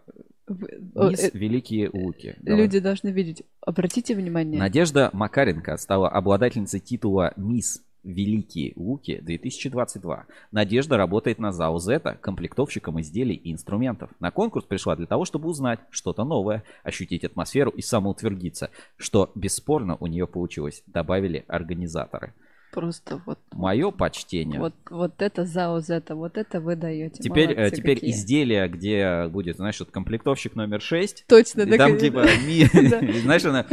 [0.47, 2.35] мисс э, Великие Уки.
[2.41, 2.61] Давай.
[2.63, 3.43] Люди должны видеть.
[3.61, 4.59] Обратите внимание.
[4.59, 10.25] Надежда Макаренко стала обладательницей титула «Мисс Великие Луки 2022».
[10.51, 14.09] Надежда работает на ЗАО «Зета» комплектовщиком изделий и инструментов.
[14.19, 19.97] На конкурс пришла для того, чтобы узнать что-то новое, ощутить атмосферу и самоутвердиться, что бесспорно
[19.99, 22.33] у нее получилось, добавили организаторы.
[22.71, 23.37] Просто вот.
[23.51, 24.59] Мое почтение.
[24.59, 27.21] Вот, вот это ЗАО Зета, вот это вы даете.
[27.21, 28.11] Теперь, э, Молодцы теперь какие.
[28.11, 31.25] изделие, где будет, знаешь, вот комплектовщик номер 6.
[31.27, 32.99] Точно, так там типа, ми- Да.
[33.21, 33.65] знаешь, она,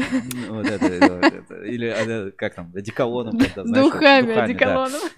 [0.48, 3.38] вот это, это, или э, как там, одеколоном.
[3.38, 4.44] Духами, да.
[4.44, 5.00] одеколоном.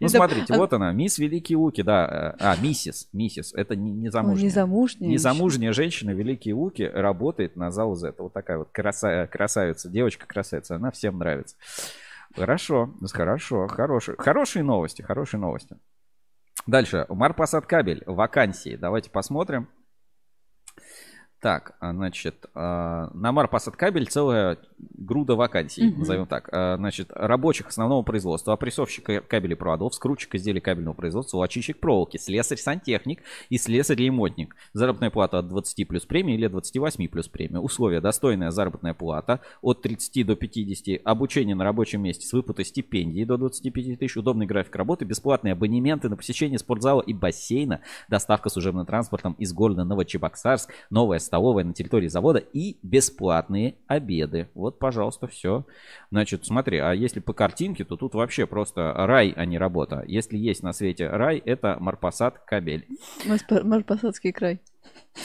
[0.00, 2.34] Ну, Это- смотрите, а- вот она, мисс Великие Луки, да.
[2.40, 4.44] А, миссис, миссис, это не, не замужняя.
[4.46, 8.24] незамужняя Незамужняя женщина Великие Луки работает на ЗАО «Зета».
[8.24, 11.54] Вот такая вот краса- красавица, девочка-красавица, она всем нравится.
[12.36, 15.76] Хорошо, хорошо, хорошие, хорошие новости, хорошие новости.
[16.66, 19.68] Дальше, Марпасад кабель, вакансии, давайте посмотрим.
[21.40, 25.98] Так, а, значит, а, на Марпасад кабель целая груда вакансий, Мгм.
[26.00, 26.48] назовем так.
[26.52, 33.22] А, Значит, рабочих основного производства, опрессовщик кабелей проводов, скрутчик изделий кабельного производства, очистчик проволоки, слесарь-сантехник
[33.50, 34.56] и слесарь-ремонтник.
[34.72, 37.60] Заработная плата от 20 плюс премия или от 28 плюс премия.
[37.60, 38.00] Условия.
[38.00, 41.00] Достойная заработная плата от 30 до 50.
[41.04, 44.16] Обучение на рабочем месте с выплатой стипендии до 25 тысяч.
[44.16, 45.04] Удобный график работы.
[45.04, 47.80] Бесплатные абонементы на посещение спортзала и бассейна.
[48.08, 50.72] Доставка служебным транспортом из города Новочебоксарск.
[50.90, 52.38] Новая столовая на территории завода.
[52.38, 54.48] И бесплатные обеды.
[54.54, 55.64] Вот, пожалуйста, все.
[56.10, 60.04] Значит, смотри, а если по картинке, то тут вообще просто рай, а не работа.
[60.06, 62.86] Если есть на свете рай, это Марпасад кабель.
[63.64, 64.60] Марпасадский край.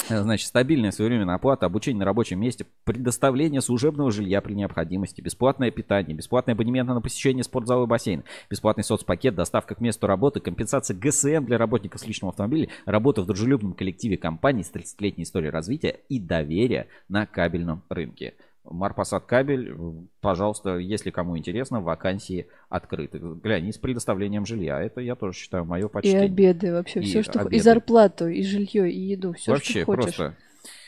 [0.10, 5.72] Э, Значит, стабильная своевременная оплата, обучение на рабочем месте, предоставление служебного жилья при необходимости, бесплатное
[5.72, 10.98] питание, бесплатный абонемент на посещение спортзала и бассейна, бесплатный соцпакет, доставка к месту работы, компенсация
[10.98, 16.00] ГСМ для работников с личного автомобиля, работа в дружелюбном коллективе компании с 30-летней историей развития
[16.10, 18.36] и доверия на кабельном рынке.
[18.64, 19.76] Марпасад кабель, э,
[20.22, 23.20] пожалуйста, если кому интересно, вакансии открыты.
[23.20, 24.80] Глянь, и с предоставлением жилья.
[24.82, 26.22] Это я тоже считаю мое И почтение.
[26.26, 27.00] обеды вообще.
[27.00, 27.40] И все, что...
[27.40, 27.64] И обеды.
[27.64, 29.34] зарплату, и жилье, и еду.
[29.34, 30.16] Все, Вообще что хочешь.
[30.16, 30.38] просто.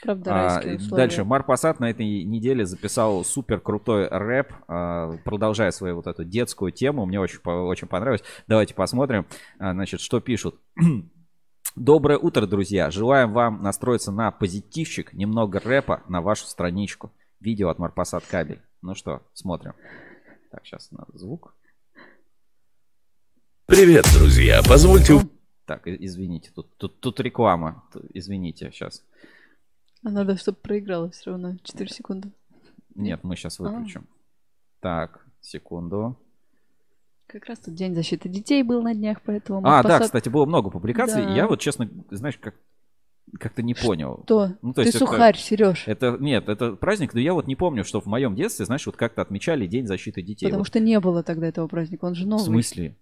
[0.03, 6.05] Правда, А, дальше Марпасад на этой неделе записал супер крутой рэп, а, продолжая свою вот
[6.05, 7.05] эту детскую тему.
[7.07, 8.23] Мне очень, очень понравилось.
[8.47, 9.25] Давайте посмотрим,
[9.57, 10.59] а, значит, что пишут.
[11.75, 12.91] Доброе утро, друзья.
[12.91, 17.11] Желаем вам настроиться на позитивчик, немного рэпа на вашу страничку.
[17.43, 18.61] Видео от Марпасад кабель.
[18.81, 19.73] Ну что, смотрим.
[20.49, 21.53] Так, сейчас надо звук.
[23.65, 24.61] Привет, друзья.
[24.65, 25.15] Позвольте...
[25.65, 27.83] Так, извините, тут, тут, тут реклама.
[28.13, 29.03] Извините, сейчас.
[30.05, 31.57] А надо, чтобы проигралось все равно.
[31.63, 32.31] 4 секунды.
[32.95, 33.63] Нет, мы сейчас А.
[33.63, 34.07] выключим.
[34.79, 36.17] Так, секунду.
[37.27, 39.59] Как раз тут День защиты детей был на днях, поэтому...
[39.65, 41.25] А, Марпасад- да, кстати, было много публикаций.
[41.25, 41.33] Да.
[41.33, 42.55] Я вот, честно, знаешь, как
[43.39, 44.21] как-то не понял.
[44.25, 44.51] Что?
[44.61, 45.83] Ну, Ты это- сухарь, Сереж.
[45.87, 48.95] Это нет, это праздник, но я вот не помню, что в моем детстве, знаешь, вот
[48.95, 50.45] как-то отмечали День защиты детей.
[50.47, 52.45] Потому Вот что не было тогда этого праздника, он же в новый.
[52.45, 52.95] смысле?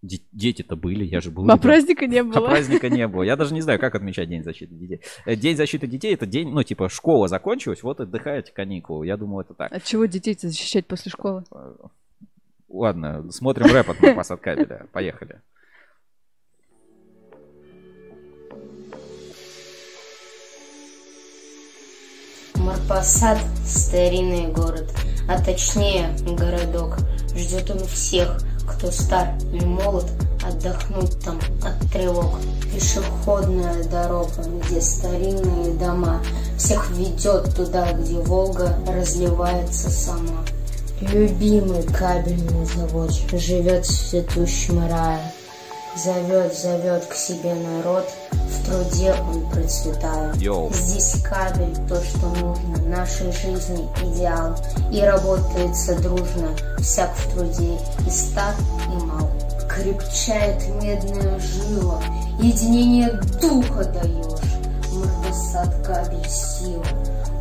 [0.00, 1.50] Де- Дети-то были, я же был.
[1.50, 2.46] А праздника не А было.
[2.46, 3.24] праздника не было.
[3.24, 5.00] Я даже не знаю, как отмечать День защиты детей.
[5.26, 9.06] Э, День защиты детей это день, ну, типа, школа закончилась, вот отдыхаете каникулы.
[9.06, 9.72] Я думал, это так.
[9.72, 11.44] От чего детей-то защищать после школы?
[12.68, 14.86] Ладно, смотрим рэп от Марпасад кабеля.
[14.92, 15.40] Поехали.
[22.68, 24.92] Марпасад– старинный город,
[25.26, 26.98] а точнее городок.
[27.34, 30.04] Ждет он всех, кто стар и молод,
[30.46, 32.38] отдохнуть там от тревог.
[32.74, 36.22] Пешеходная дорога, где старинные дома,
[36.58, 40.44] всех ведет туда, где Волга разливается сама.
[41.00, 45.32] Любимый кабельный завод живет в цветущем рае.
[45.96, 50.36] Зовет, зовет к себе народ, в труде он процветает.
[50.36, 50.70] Йоу.
[50.72, 54.54] Здесь кабель, то, что нужно, нашей жизни идеал.
[54.92, 58.54] И работается дружно, всяк в труде, и стар,
[58.92, 59.28] и мал.
[59.68, 62.00] Крепчает медная жила,
[62.40, 64.40] единение духа даешь.
[64.92, 66.84] Марпасад кабель сила,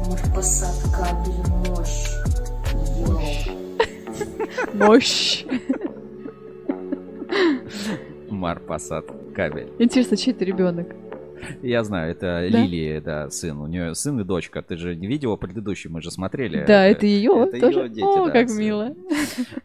[0.08, 2.10] Марпасад кабель мощь.
[2.98, 3.20] Йоу.
[4.74, 5.46] Мощь.
[8.38, 9.06] Марпасад
[9.36, 9.72] кабель.
[9.80, 10.96] Интересно, чей это ребенок?
[11.62, 12.62] Я знаю, это Да?
[12.62, 13.60] Лилии, да, сын.
[13.60, 14.62] У нее сын и дочка.
[14.62, 16.66] Ты же не видела предыдущий, мы же смотрели.
[16.66, 17.80] Да, это ее это тоже.
[17.80, 18.60] её дети, О, да, как сын.
[18.60, 18.96] мило.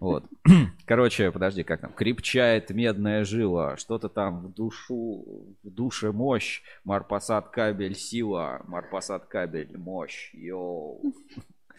[0.01, 0.25] Вот.
[0.87, 1.93] Короче, подожди, как там?
[1.93, 3.77] Крепчает медная жила.
[3.77, 5.25] Что-то там в душу,
[5.63, 6.63] в душе мощь.
[6.85, 8.63] Марпасад кабель сила.
[8.67, 10.31] Марпасад кабель мощь.
[10.35, 11.01] Йоу.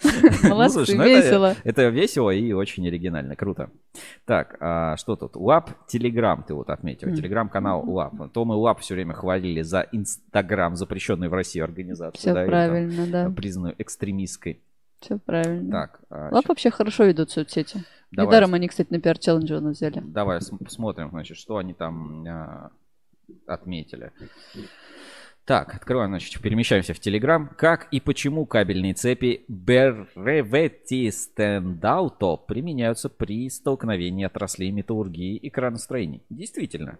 [0.43, 1.55] Молодцы, Ну, весело.
[1.63, 3.35] Это, весело и очень оригинально.
[3.35, 3.69] Круто.
[4.25, 5.35] Так, а что тут?
[5.35, 7.13] LAPP Телеграм ты вот отметил.
[7.15, 8.31] Телеграм-канал LAPP.
[8.33, 12.33] То мы LAPP все время хвалили за Инстаграм, запрещенную в России организацию.
[12.35, 13.29] Или правильно, да.
[13.29, 14.61] Признанную экстремистской.
[14.99, 15.69] Все правильно.
[15.69, 17.83] Так, а, LAPP вообще хорошо ведут соцсети.
[18.11, 18.27] Давай.
[18.27, 19.01] Недаром они, кстати, на
[19.57, 20.01] у нас взяли.
[20.01, 22.71] Давай см- посмотрим, значит, что они там а,
[23.45, 24.11] отметили.
[25.45, 27.53] Так, открываем, значит, перемещаемся в Telegram.
[27.57, 36.23] Как и почему кабельные цепи Brevetti Standauto применяются при столкновении отраслей металлургии и краностроений?
[36.29, 36.97] Действительно.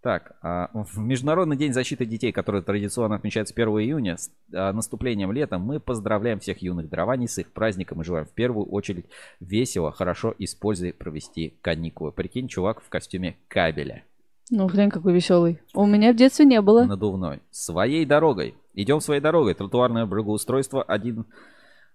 [0.00, 5.32] Так, а, в Международный день защиты детей, который традиционно отмечается 1 июня, с а, наступлением
[5.32, 9.06] лета, мы поздравляем всех юных дарований с их праздником и желаем в первую очередь
[9.40, 12.12] весело, хорошо и с пользой провести каникулы.
[12.12, 14.04] Прикинь, чувак в костюме кабеля.
[14.50, 15.60] Ну, глянь, какой веселый.
[15.74, 16.84] У меня в детстве не было.
[16.84, 17.40] Надувной.
[17.50, 18.54] Своей дорогой.
[18.74, 19.54] Идем своей дорогой.
[19.54, 21.26] Тротуарное благоустройство один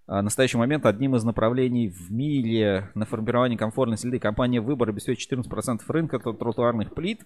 [0.06, 4.90] а, в настоящий момент одним из направлений в мире на формирование комфортной среды компания «Выбор»
[4.90, 7.22] обеспечит 14% рынка тротуарных плит.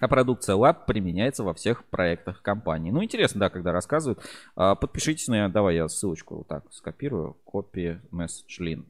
[0.00, 2.90] А продукция Lab применяется во всех проектах компании.
[2.90, 4.20] Ну, интересно, да, когда рассказывают.
[4.56, 5.48] А, Подпишитесь на...
[5.48, 7.36] Давай я ссылочку вот так скопирую.
[7.46, 8.84] Copy message link.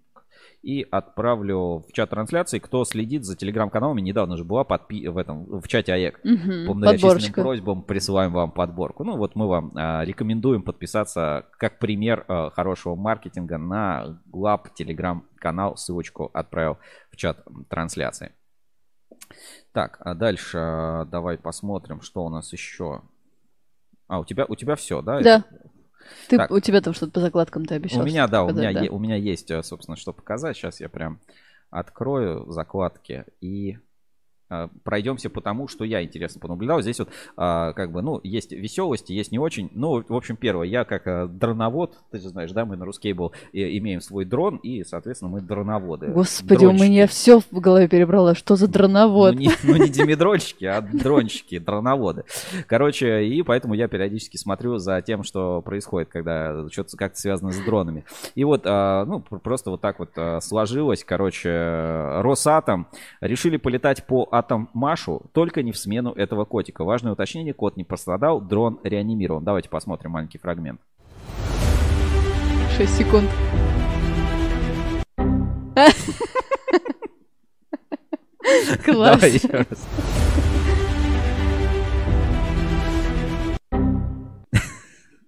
[0.65, 2.59] И отправлю в чат трансляции.
[2.59, 5.07] Кто следит за телеграм-каналами, недавно же была подпи...
[5.09, 6.21] в этом в чате АЕК.
[6.25, 9.05] Мгм, По многочисленным просьбам присылаем вам подборку.
[9.05, 15.77] Ну вот мы вам а, рекомендуем подписаться как пример а, хорошего маркетинга на Глаб телеграм-канал.
[15.77, 16.79] Ссылочку отправил
[17.11, 18.33] в чат трансляции.
[19.73, 23.03] Так, а дальше а, давай посмотрим, что у нас еще.
[24.09, 25.21] А, у тебя, у тебя все, да?
[25.21, 25.45] Да.
[26.29, 26.51] Ты, Так.
[26.51, 28.03] у тебя там что-то по закладкам ты обещал.
[28.03, 28.85] У меня, да, у показать, меня, да.
[28.85, 30.57] е- у меня есть, э, собственно, что показать.
[30.57, 31.21] Сейчас я прям
[31.71, 33.79] открою закладки и
[34.83, 36.83] пройдемся по тому, что я интересно понаблюдал.
[36.83, 39.71] Здесь вот а, как бы, ну, есть веселости, есть не очень.
[39.75, 43.33] Ну, в общем, первое, я как э, дроновод, ты же знаешь, да, мы на Рускейбл
[43.53, 46.07] имеем свой дрон, и, соответственно, мы дроноводы.
[46.09, 46.89] Господи, у Дронщики.
[46.89, 48.35] меня все в голове перебрало.
[48.35, 49.35] Что за дроновод?
[49.35, 52.25] Ну, не, ну, не димедрольщики, а дронщики, дроноводы.
[52.67, 57.59] Короче, и поэтому я периодически смотрю за тем, что происходит, когда что-то как-то связано с
[57.59, 58.05] дронами.
[58.35, 61.05] И вот, а, ну, пр- просто вот так вот а, сложилось.
[61.05, 61.51] Короче,
[62.21, 62.87] Росатом
[63.21, 66.85] решили полетать по Атоммашу, только не в смену этого котика.
[66.85, 69.43] Важное уточнение, кот не пострадал, дрон реанимирован.
[69.43, 70.81] Давайте посмотрим маленький фрагмент.
[72.77, 73.31] 6 секунд.
[78.85, 79.21] Класс.
[79.21, 79.89] Давай еще раз.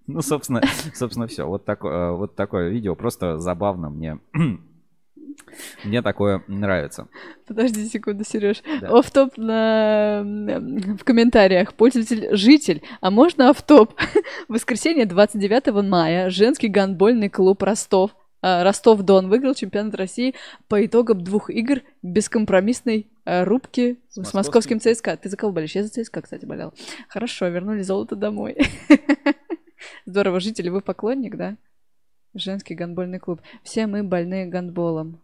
[0.07, 0.63] Ну, собственно,
[0.95, 1.47] собственно, все.
[1.47, 2.95] Вот такое, вот такое видео.
[2.95, 4.21] Просто забавно мне.
[5.85, 7.09] Мне такое нравится.
[7.47, 8.63] Подожди секунду, Сереж.
[8.81, 8.99] Да.
[8.99, 10.23] Офтоп на...
[10.23, 11.75] в комментариях.
[11.75, 12.83] Пользователь житель.
[13.01, 13.95] А можно офтоп?
[14.49, 18.13] В воскресенье 29 мая женский гандбольный клуб Ростов
[18.43, 20.35] а, Ростов-Дон выиграл чемпионат России
[20.69, 25.17] по итогам двух игр бескомпромиссной а, рубки с, московским ЦСКА.
[25.17, 25.75] Ты за кого болеешь?
[25.75, 26.73] Я за ЦСКА, кстати, болел.
[27.09, 28.57] Хорошо, вернули золото домой.
[30.07, 31.57] Здорово, жители, вы поклонник, да?
[32.35, 33.41] Женский гандбольный клуб.
[33.63, 35.21] Все мы больны гандболом.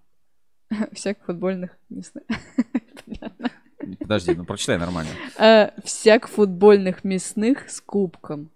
[0.92, 2.24] Всяк футбольных мясных.
[3.98, 5.10] Подожди, ну прочитай нормально.
[5.38, 8.50] А, Всяк футбольных мясных с кубком.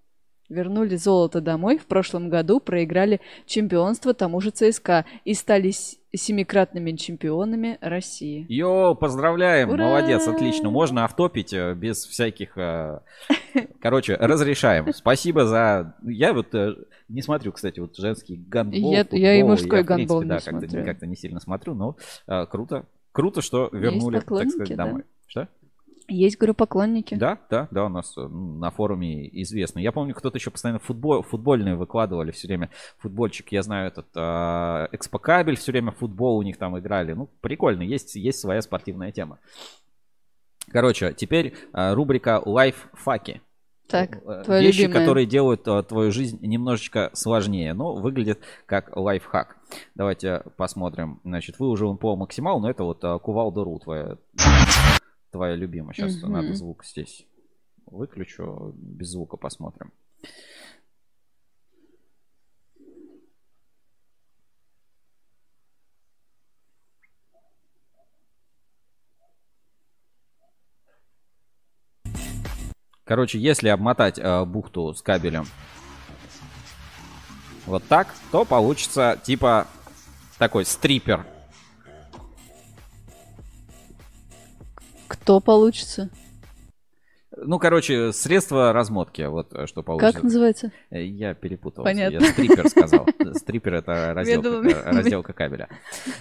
[0.48, 1.78] Вернули золото домой.
[1.78, 5.72] В прошлом году проиграли чемпионство тому же ЦСКА и стали
[6.16, 8.46] семикратными чемпионами России.
[8.48, 9.84] Йо, поздравляем, Ура!
[9.84, 10.70] молодец, отлично.
[10.70, 12.56] Можно автопить э, без всяких...
[12.56, 13.00] э,
[13.80, 14.92] Короче, разрешаем.
[14.92, 15.94] Спасибо за...
[16.02, 16.74] Я вот э,
[17.08, 20.34] не смотрю, кстати, вот женский гандбол, Я- я и футбол, мужской принципе, гандбол не да,
[20.36, 20.84] как-то, смотрю.
[20.84, 22.86] как-то не сильно смотрю, но э, круто.
[23.12, 24.84] Круто, что вернули, так сказать, да.
[24.84, 25.04] домой.
[25.26, 25.48] Что?
[26.08, 27.14] Есть, говорю, поклонники.
[27.14, 29.80] Да, да, да, у нас э, на форуме известно.
[29.80, 32.70] Я помню, кто-то еще постоянно футбол, футбольные выкладывали все время.
[32.98, 37.12] Футбольчик, я знаю, этот э, Экспокабель все время футбол у них там играли.
[37.12, 39.38] Ну, прикольно, есть, есть своя спортивная тема.
[40.70, 43.40] Короче, теперь э, рубрика лайффаки.
[43.88, 45.00] Так, твоя Вещи, любимая.
[45.00, 49.56] которые делают э, твою жизнь немножечко сложнее, но выглядит как лайфхак.
[49.94, 51.20] Давайте посмотрим.
[51.24, 54.16] Значит, выуживаем по максималу, но это вот э, кувалда ру твоя,
[55.30, 55.94] твоя любимая.
[55.94, 56.32] Сейчас Мгм.
[56.32, 57.26] надо звук здесь
[57.86, 59.92] выключу, без звука посмотрим.
[73.04, 75.46] Короче, если обмотать э, бухту с кабелем
[77.66, 79.68] вот так, то получится типа
[80.38, 81.24] такой стрипер.
[85.08, 86.08] Кто получится?
[87.36, 90.12] Ну, короче, средство размотки, вот э, что получится.
[90.14, 90.72] Как называется?
[90.90, 91.84] Э, Я перепутал.
[91.84, 92.16] Понятно.
[92.18, 93.06] Я стрипер сказал.
[93.34, 95.68] Стрипер это разделка, э, разделка кабеля.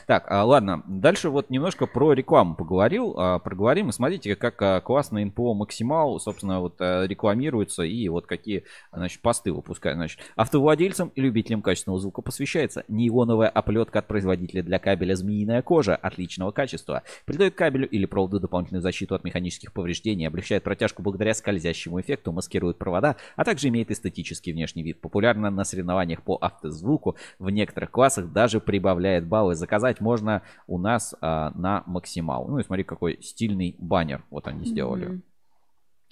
[0.08, 0.84] Так, а, ладно.
[0.88, 3.16] Дальше вот немножко про рекламу поговорил.
[3.18, 3.90] а, Проговорим.
[3.90, 9.22] И смотрите, как а, классно НПО Максимал, собственно, вот а, рекламируется и вот какие, значит,
[9.22, 9.96] посты выпускают.
[9.98, 15.96] Значит, автовладельцам и любителям качественного звука посвящается нейлоновая оплетка от производителя для кабеля «Змеиная кожа»
[15.96, 17.04] отличного качества.
[17.26, 22.78] Придает кабелю или проводу дополнительную защиту от механических повреждений, облегчает протяжку благодаря скользящему эффекту, маскирует
[22.78, 25.00] провода, а также имеет эстетический внешний вид.
[25.00, 27.16] Популярна на соревнованиях по автозвуку.
[27.40, 29.56] В некоторых классах даже прибавляет баллы.
[29.56, 32.48] Заказать можно у нас а, на максимал.
[32.48, 35.06] Ну и смотри, какой стильный баннер вот они сделали.
[35.06, 35.24] Мгм.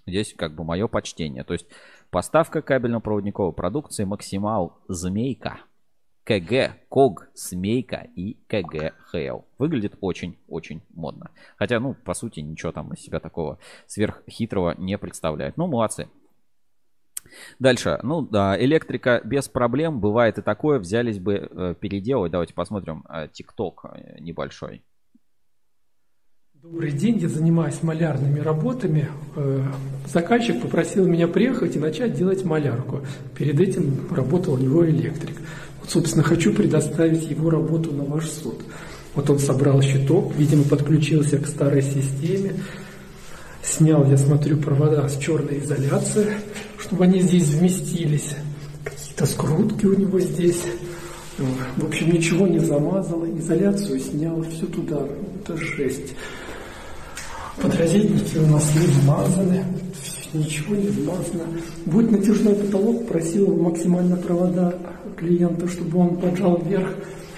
[0.06, 1.44] Здесь как бы мое почтение.
[1.44, 1.66] То есть
[2.12, 5.60] поставка кабельно-проводниковой продукции максимал змейка.
[6.24, 9.46] КГ, КОГ, Смейка и КГ Хейл.
[9.58, 11.32] Выглядит очень-очень модно.
[11.58, 15.58] Хотя, ну, по сути, ничего там из себя такого сверххитрого не представляет.
[15.58, 16.08] Ну, молодцы.
[17.60, 18.00] Дальше.
[18.04, 20.00] Ну, да, электрика без проблем.
[20.00, 20.80] Бывает и такое.
[20.80, 22.32] Взялись бы э, переделать.
[22.32, 23.06] Давайте посмотрим.
[23.10, 24.84] э, ТикТок э, небольшой.
[26.64, 29.10] Добрый день, я занимаюсь малярными работами.
[29.36, 29.66] Э,
[30.08, 33.02] Заказчик попросил меня приехать и начать делать малярку.
[33.38, 35.36] Перед этим работал его электрик.
[35.84, 38.56] Вот, собственно, хочу предоставить его работу на ваш суд.
[39.16, 42.56] Вот он собрал щиток, видимо, подключился к старой системе.
[43.62, 46.38] Снял, я смотрю, провода с черной изоляции,
[46.80, 48.30] чтобы они здесь вместились.
[48.84, 50.62] Какие-то скрутки у него здесь.
[51.78, 55.02] В общем, ничего не замазало, изоляцию снял, все туда.
[55.44, 56.16] Это жесть.
[57.62, 59.66] Подрозетники у нас не вмазаны,
[60.34, 61.44] ничего не вмазано.
[61.86, 64.74] Будет натяжной потолок, просил максимально провода
[65.18, 66.90] клиента, чтобы он поджал вверх.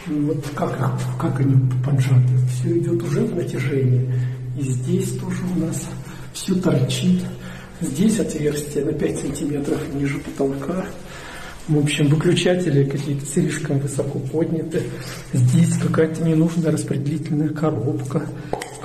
[0.07, 0.77] Ну, Вот как,
[1.19, 2.29] как они поджаты?
[2.53, 4.09] Все идет уже в натяжении.
[4.57, 5.87] И здесь тоже у нас
[6.33, 7.23] все торчит.
[7.81, 10.85] Здесь отверстие на 5 сантиметров ниже потолка.
[11.67, 14.83] В общем, выключатели какие-то слишком высоко подняты.
[15.33, 18.27] Здесь какая-то ненужная распределительная коробка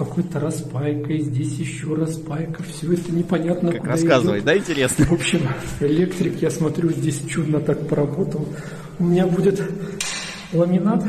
[0.05, 1.21] какой-то распайкой.
[1.21, 2.63] Здесь еще распайка.
[2.63, 4.45] Все это непонятно Как рассказывай, идет.
[4.47, 5.05] да, интересно?
[5.05, 5.41] В общем,
[5.81, 8.49] электрик, я смотрю, здесь чудно так поработал.
[8.99, 9.63] У меня будет
[10.55, 11.05] ламинат.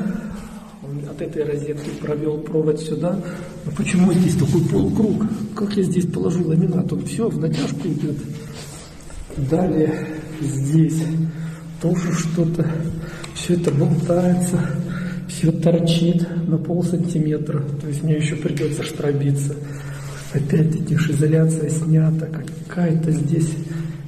[0.84, 3.18] Он от этой розетки провел провод сюда.
[3.66, 5.24] Но почему здесь такой полукруг?
[5.56, 6.92] Как я здесь положу ламинат?
[6.92, 8.18] Он все в натяжку идет.
[9.38, 10.06] Далее
[10.42, 11.02] здесь
[11.82, 12.70] тоже что-то.
[13.36, 14.60] Все это болтается.
[15.32, 17.64] Все торчит на пол сантиметра.
[17.82, 19.56] То есть мне еще придется штробиться.
[20.34, 22.28] Опять-таки изоляция снята.
[22.68, 23.50] Какая-то здесь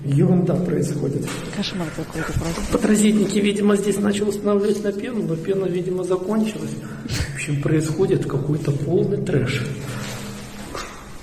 [0.06, 1.26] ерунда происходит.
[1.56, 2.62] Кошмар какой-то просто.
[2.72, 6.72] Подрозетники, видимо, здесь начал устанавливать на пену, но пена, видимо, закончилась.
[7.08, 9.66] В общем, происходит какой-то полный трэш.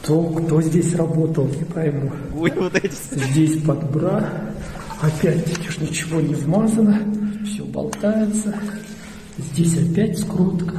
[0.03, 2.11] Кто, кто здесь работал, не пойму.
[2.37, 2.95] Ой, вот эти.
[3.13, 4.29] Здесь под бра.
[5.01, 7.01] Опять видишь, ничего не вмазано.
[7.47, 8.55] Все болтается.
[9.53, 10.75] Здесь опять скрутка.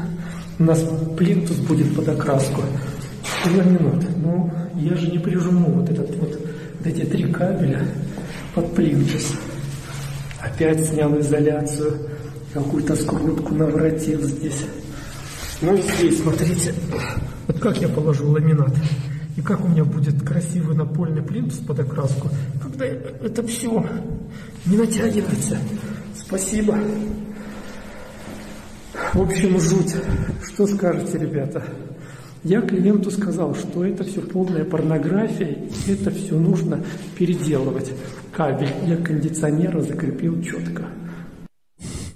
[0.59, 0.83] У нас
[1.17, 2.61] плинтус будет под окраску.
[3.45, 4.05] Ламинат.
[4.17, 6.39] Ну, я же не прижму вот этот вот,
[6.77, 7.85] вот эти три кабеля
[8.53, 9.33] под плинтус.
[10.39, 11.93] Опять снял изоляцию.
[12.53, 14.65] Какую-то скрутку наворотил здесь.
[15.61, 16.73] Ну и здесь, смотрите,
[17.47, 18.75] вот как я положу ламинат.
[19.37, 22.29] И как у меня будет красивый напольный плинтус под окраску,
[22.61, 23.85] когда это все
[24.65, 25.57] не натягивается.
[26.15, 26.77] Спасибо.
[29.13, 29.93] В общем, жуть.
[30.45, 31.63] Что скажете, ребята?
[32.43, 35.49] Я клиенту сказал, что это все полная порнография,
[35.87, 36.83] и это все нужно
[37.17, 37.91] переделывать.
[38.31, 40.87] Кабель для кондиционера закрепил четко.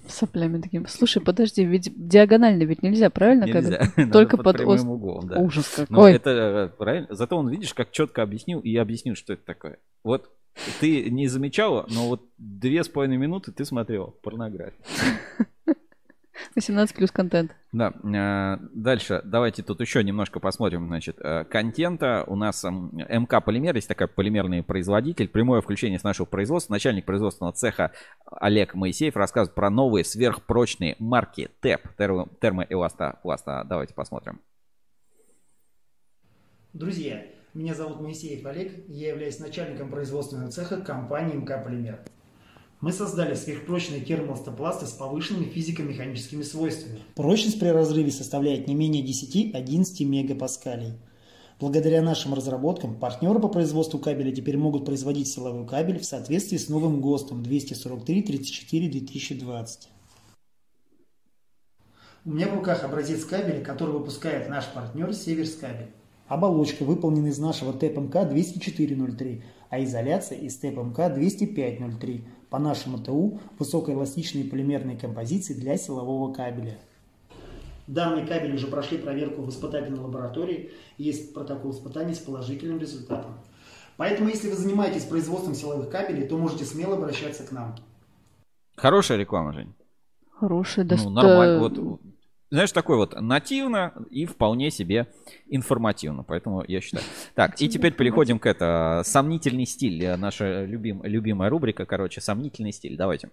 [0.07, 0.85] Соплями такими.
[0.87, 3.43] Слушай, подожди, ведь диагонально ведь нельзя, правильно?
[3.43, 3.77] Нельзя.
[3.95, 5.39] Как- Только под под прямым ост- углом, да.
[5.41, 6.13] Ужас Но какой.
[6.13, 7.07] это э, правильно.
[7.13, 9.77] Зато он, видишь, как четко объяснил и объяснил, что это такое.
[10.03, 10.31] Вот
[10.79, 14.79] ты не замечала, но вот две с половиной минуты ты смотрела порнографию.
[16.55, 17.51] 18 плюс контент.
[17.71, 22.23] Да, э, дальше давайте тут еще немножко посмотрим, значит, э, контента.
[22.27, 26.73] У нас м, МК Полимер, есть такой полимерный производитель, прямое включение с нашего производства.
[26.73, 27.91] Начальник производственного цеха
[28.25, 33.65] Олег Моисеев рассказывает про новые сверхпрочные марки ТЭП, термо- термоэластопласта.
[33.67, 34.39] Давайте посмотрим.
[36.73, 41.99] Друзья, меня зовут Моисеев Олег, я являюсь начальником производственного цеха компании МК Полимер.
[42.81, 46.99] Мы создали сверхпрочные термоэластопласты с повышенными физико-механическими свойствами.
[47.15, 50.93] Прочность при разрыве составляет не менее 10-11 мегапаскалей.
[51.57, 56.67] Благодаря нашим разработкам партнеры по производству кабеля теперь могут производить силовой кабель в соответствии с
[56.67, 59.67] новым ГОСТом 243-34-2020.
[62.25, 65.93] У меня в руках образец кабеля, который выпускает наш партнер Северскабель.
[66.27, 72.27] Оболочка выполнена из нашего ТЭП-МК 20403, а изоляция из ТЭП-МК 20503.
[72.49, 76.77] По нашему ТУ высокоэластичные полимерные композиции для силового кабеля.
[77.87, 83.35] Данные кабели уже прошли проверку в испытательной лаборатории, есть протокол испытаний с положительным результатом.
[83.97, 87.75] Поэтому, если вы занимаетесь производством силовых кабелей, то можете смело обращаться к нам.
[88.75, 89.73] Хорошая реклама, Жень.
[90.31, 90.97] Хороший, да.
[90.97, 91.59] Ну, нормально.
[91.59, 91.99] Вот,
[92.51, 95.07] знаешь, такой вот нативно и вполне себе
[95.47, 96.23] информативно.
[96.23, 97.03] Поэтому я считаю.
[97.33, 99.01] Так, и теперь переходим к это.
[99.03, 100.03] Сомнительный стиль.
[100.03, 102.97] э, Наша любим, любимая рубрика, короче, сомнительный стиль.
[102.97, 103.29] Давайте.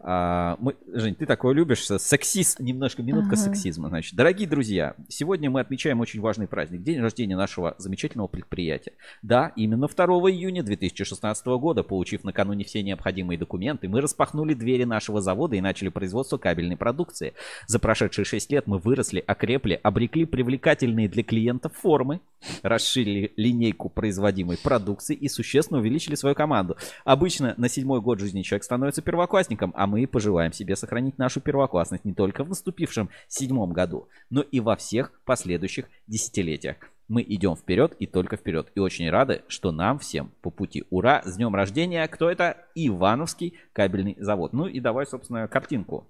[0.00, 1.84] А, мы, Жень, ты такое любишь.
[1.86, 3.36] Сексист, немножко минутка Ага.
[3.36, 3.88] сексизма.
[3.88, 6.82] Значит, дорогие друзья, сегодня мы отмечаем очень важный праздник.
[6.82, 8.92] День рождения нашего замечательного предприятия.
[9.22, 15.20] Да, именно 2 июня 2016 года, получив накануне все необходимые документы, мы распахнули двери нашего
[15.20, 17.34] завода и начали производство кабельной продукции.
[17.66, 22.20] За прошедшие 6 лет мы выросли, окрепли, обрекли привлекательные для клиентов формы,
[22.62, 26.76] расширили линейку производимой продукции и существенно увеличили свою команду.
[27.04, 32.04] Обычно на седьмой год жизни человек становится первоклассником, а мы пожелаем себе сохранить нашу первоклассность
[32.04, 36.76] не только в наступившем седьмом году, но и во всех последующих десятилетиях.
[37.08, 38.70] Мы идем вперед и только вперед.
[38.74, 40.84] И очень рады, что нам всем по пути.
[40.90, 41.22] Ура!
[41.24, 42.06] С днем рождения!
[42.06, 42.66] Кто это?
[42.74, 44.52] Ивановский кабельный завод.
[44.52, 46.06] Ну и давай, собственно, картинку.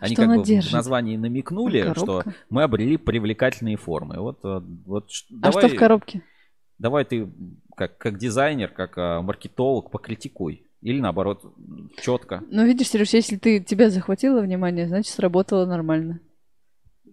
[0.00, 0.70] Они Что как она бы держит?
[0.70, 2.00] в названии намекнули, Коробка.
[2.00, 4.18] что мы обрели привлекательные формы.
[4.18, 6.22] Вот, э, вот ш- А что в коробке?
[6.78, 7.28] Давай ты
[7.76, 10.66] как, как дизайнер, как а, маркетолог покритикуй.
[10.80, 11.42] Или наоборот,
[12.02, 12.42] четко.
[12.50, 16.20] Ну, видишь, Сереж, если ты тебя захватило внимание, значит, сработало нормально.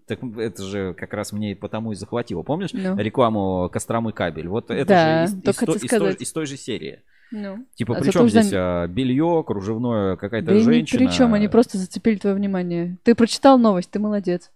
[0.07, 2.43] Так это же как раз мне и потому и захватило.
[2.43, 2.97] Помнишь Ну.
[2.97, 4.47] рекламу Костромы кабель?
[4.49, 7.01] Вот это Да, же из, из из той, из той же серии.
[7.32, 7.66] Ну.
[7.76, 10.99] Типа, А при чем здесь они- а, белье, кружевное, какая-то Да и ни женщина?
[10.99, 12.98] при чем, они просто зацепили твое внимание.
[13.03, 14.52] Ты прочитал новость, ты молодец.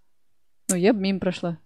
[0.70, 1.58] Ну, я мимо прошла.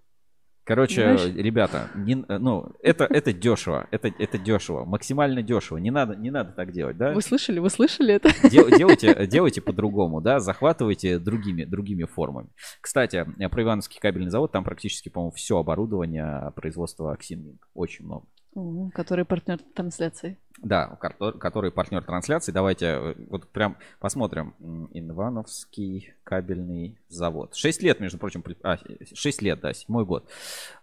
[0.66, 1.34] Короче, Понимаешь?
[1.36, 5.78] ребята, не- ну, это, это дешево, это, это дешево, максимально дешево.
[5.78, 7.12] Не надо, не надо так делать, да?
[7.14, 8.30] Вы слышали, вы слышали это?
[8.52, 12.50] Дел- делайте, делайте по-другому, да, захватывайте другими, другими формами.
[12.82, 17.68] Кстати, э, про Ивановский кабельный завод, там практически, по-моему, все оборудование производства Аксинминг.
[17.74, 18.28] Очень много.
[18.54, 20.38] О, Который партнер трансляции.
[20.62, 22.52] Да, который партнер трансляции.
[22.52, 24.56] Давайте э, вот прям посмотрим.
[24.92, 27.56] Ивановский кабельный завод.
[27.56, 28.78] 6 лет, между прочим, а,
[29.14, 30.30] 6 лет, да, седьмой год.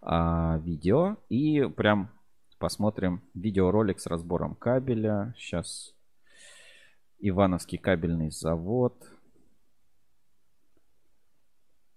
[0.01, 1.16] А, видео.
[1.28, 2.11] И прям
[2.59, 5.35] посмотрим видеоролик с разбором кабеля.
[5.36, 5.94] Сейчас
[7.19, 8.94] Ивановский кабельный завод.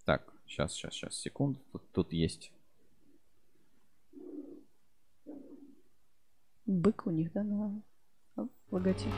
[0.04, 1.58] Так, сейчас, сейчас, сейчас, секунду.
[1.92, 2.52] Тут есть.
[6.70, 7.82] Бык у них, да, на
[8.70, 9.08] логотип.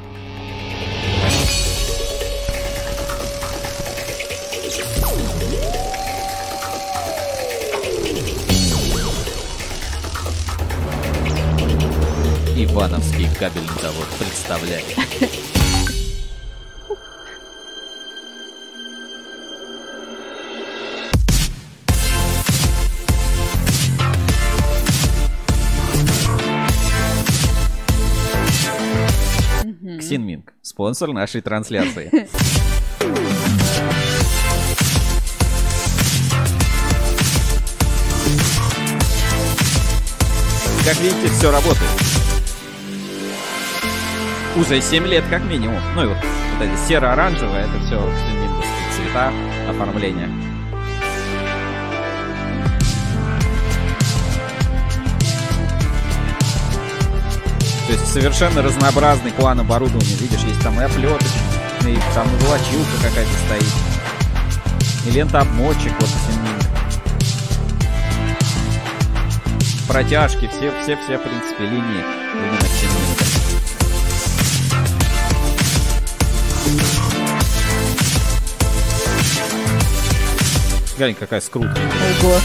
[12.57, 14.87] Ивановский кабельный завод представляет.
[30.13, 32.11] Ксинминг, спонсор нашей трансляции.
[40.85, 41.89] Как видите, все работает.
[44.57, 45.81] Уже 7 лет как минимум.
[45.95, 47.99] Ну и вот, вот эти серо-оранжевое, это все
[48.95, 49.33] цвета
[49.71, 50.52] оформления.
[57.87, 60.17] То есть совершенно разнообразный план оборудования.
[60.21, 63.73] Видишь, есть там и оплеточный, и там и волочилка какая-то стоит.
[65.07, 66.63] И лента обмотчик, вот Синминг.
[69.89, 72.05] Протяжки, все, все, все, в принципе, линии
[72.35, 72.59] именно.
[80.97, 81.81] Глянь, какая скрутка.
[82.23, 82.39] Ого.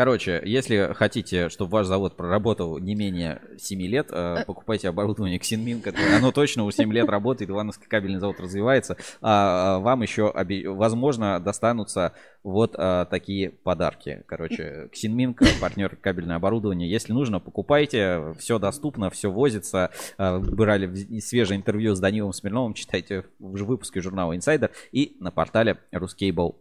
[0.00, 5.82] Короче, если хотите, чтобы ваш завод проработал не менее 7 лет, э, покупайте оборудование Ксинмин,
[6.16, 10.32] оно точно уже 7 лет работает, Ивановский кабельный завод развивается, а а вам еще,
[10.70, 14.24] возможно, достанутся вот а, такие подарки.
[14.26, 16.90] Короче, Ксинминг, партнер кабельное оборудование.
[16.90, 19.90] Если нужно, покупайте, все доступно, все возится.
[20.16, 25.76] А, Брали свежее интервью с Данилом Смирновым, читайте в выпуске журнала Insider и на портале
[25.92, 26.54] ruscable.ru.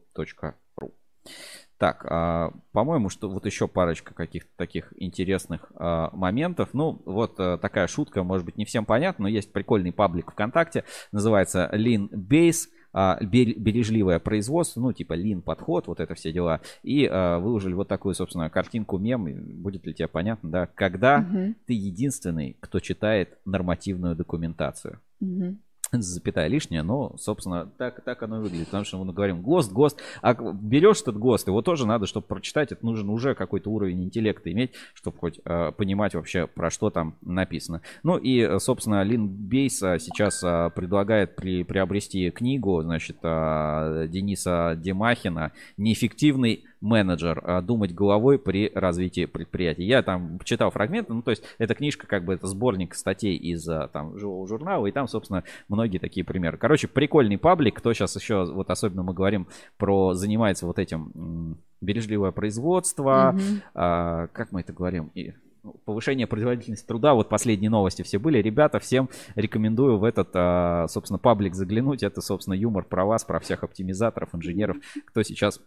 [1.79, 6.69] Так, а, по-моему, что вот еще парочка каких-то таких интересных а, моментов.
[6.73, 10.83] Ну, вот а, такая шутка, может быть, не всем понятна, но есть прикольный паблик ВКонтакте,
[11.13, 16.59] называется Lean Base, а, бер- бережливое производство, ну, типа Lean подход, вот это все дела.
[16.83, 19.25] И а, выложили вот такую, собственно, картинку мем,
[19.61, 21.55] будет ли тебе понятно, да, когда Мгм.
[21.65, 25.59] ты единственный, кто читает нормативную документацию Мгм.
[25.97, 28.67] запятая лишняя, но, собственно, так, так оно и выглядит.
[28.67, 32.71] Потому что мы говорим ГОСТ, ГОСТ, а берешь этот ГОСТ, его тоже надо, чтобы прочитать,
[32.71, 37.15] это нужен уже какой-то уровень интеллекта иметь, чтобы хоть э, понимать вообще, про что там
[37.21, 37.81] написано.
[38.03, 44.07] Ну и, э, собственно, Лин Бейс э, сейчас э, предлагает при, приобрести книгу, значит, э,
[44.09, 47.41] Дениса Демахина «Неэффективный менеджер.
[47.43, 49.85] э, Думать головой при развитии предприятия».
[49.85, 53.67] Я там читал фрагменты, ну то есть эта книжка как бы это сборник статей из
[53.67, 56.57] э, там живого журнала, и там, собственно, многие такие примеры.
[56.57, 59.47] Короче, прикольный паблик, кто сейчас еще, вот особенно мы говорим
[59.77, 63.61] про, занимается вот этим бережливое производство, Мгм.
[63.73, 65.33] а, как мы это говорим, и
[65.63, 68.41] ну, повышение производительности труда, вот последние новости все были.
[68.41, 72.03] Ребята, всем рекомендую в этот, а, собственно, паблик заглянуть.
[72.03, 75.59] Это, собственно, юмор про вас, про всех оптимизаторов, инженеров, кто сейчас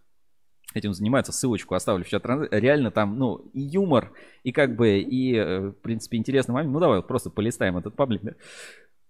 [0.75, 4.13] этим занимаются, ссылочку оставлю в чат Реально там, ну, и юмор,
[4.43, 6.73] и как бы, и, э, в принципе, интересный момент.
[6.73, 8.23] Ну, давай вот просто полистаем этот паблик.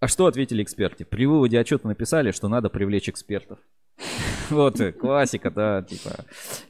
[0.01, 1.05] А что ответили эксперты?
[1.05, 3.59] При выводе отчета написали, что надо привлечь экспертов.
[4.51, 6.24] Вот, э, классика, да, типа,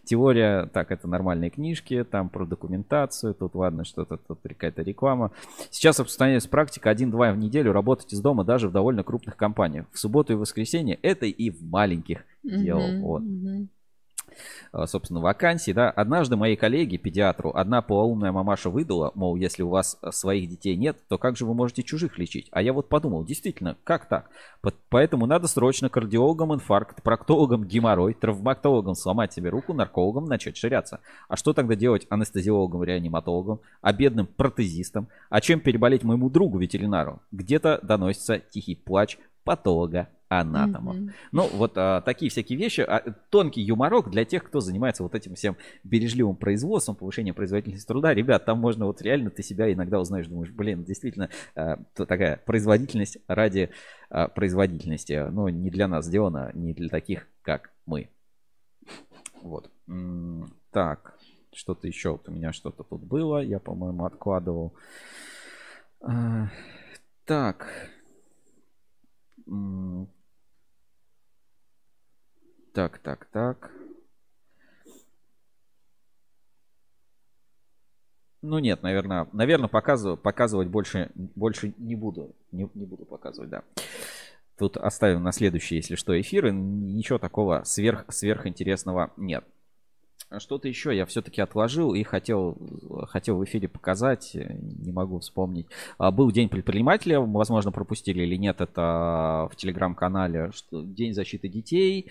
[0.05, 5.33] теория, так, это нормальные книжки, там про документацию, тут ладно, что-то, тут какая-то реклама.
[5.71, 9.87] Сейчас распространяется практика 1-2 в неделю работать из дома даже в довольно крупных компаниях.
[9.93, 13.23] В субботу и воскресенье это и в маленьких делал, вот.
[14.73, 15.91] А, собственно, вакансий, да.
[15.91, 20.77] Однажды моей коллеге, педиатру, одна полоумная мамаша выдала, мол, если у вас э, своих детей
[20.77, 22.49] нет, то как же вы можете чужих лечить?
[22.53, 24.31] А я вот подумал, действительно, как так?
[24.89, 31.01] Поэтому надо срочно кардиологам инфаркт, проктологам геморрой, травматологам сломать себе руку, наркологам начать ширяться.
[31.29, 35.09] А что тогда делать анестезиологам, реаниматологам, а бедным протезистам?
[35.31, 37.21] А чем переболеть моему другу ветеринару?
[37.33, 40.09] Где-то доносится тихий плач патолога
[40.41, 40.97] анатомов.
[40.97, 41.11] Mm-hmm.
[41.33, 42.81] Ну, вот а, такие всякие вещи.
[42.81, 43.01] А,
[43.31, 48.15] тонкий юморок для тех, кто занимается вот этим всем бережливым производством, повышением производительности труда.
[48.15, 53.19] Ребят, там можно вот реально ты себя иногда узнаешь, думаешь, блин, действительно, а, такая производительность
[53.29, 53.71] ради
[54.11, 55.29] а, производительности.
[55.31, 58.09] Ну, не для нас сделана, не для таких, как мы.
[59.43, 59.71] Вот.
[60.71, 61.19] Так,
[61.53, 63.43] что-то еще вот у меня что-то тут было.
[63.43, 64.73] Я, по-моему, откладывал.
[66.01, 66.49] А,
[67.25, 67.69] так.
[72.73, 73.71] Так, так, так.
[78.41, 82.35] Ну нет, наверное, наверное, показывать, показывать больше, больше не буду.
[82.51, 83.63] Не, не буду показывать, да.
[84.59, 86.51] Тут оставим на следующий, если что, эфиры.
[86.51, 89.45] Ничего такого сверх, сверхинтересного нет.
[90.39, 92.57] Что-то еще я все-таки отложил и хотел,
[93.09, 95.67] хотел в эфире показать, не могу вспомнить.
[95.99, 102.11] А, был День предпринимателя, возможно, пропустили или нет, это в телеграм-канале, День защиты детей.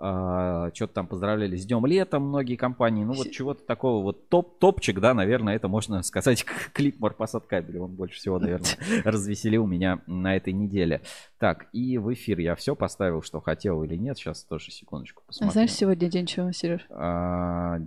[0.00, 3.04] А, что-то там поздравляли с днем лета многие компании.
[3.04, 7.78] Ну вот чего-то такого вот топ топчик, да, наверное, это можно сказать клип Марпасад кабель.
[7.78, 11.02] Он больше всего, наверное, развеселил меня на этой неделе.
[11.38, 14.16] Так, и в эфир я все поставил, что хотел или нет.
[14.18, 15.48] Сейчас тоже секундочку посмотрю.
[15.48, 16.86] А знаешь, сегодня день чего, Сереж?
[16.90, 17.80] А,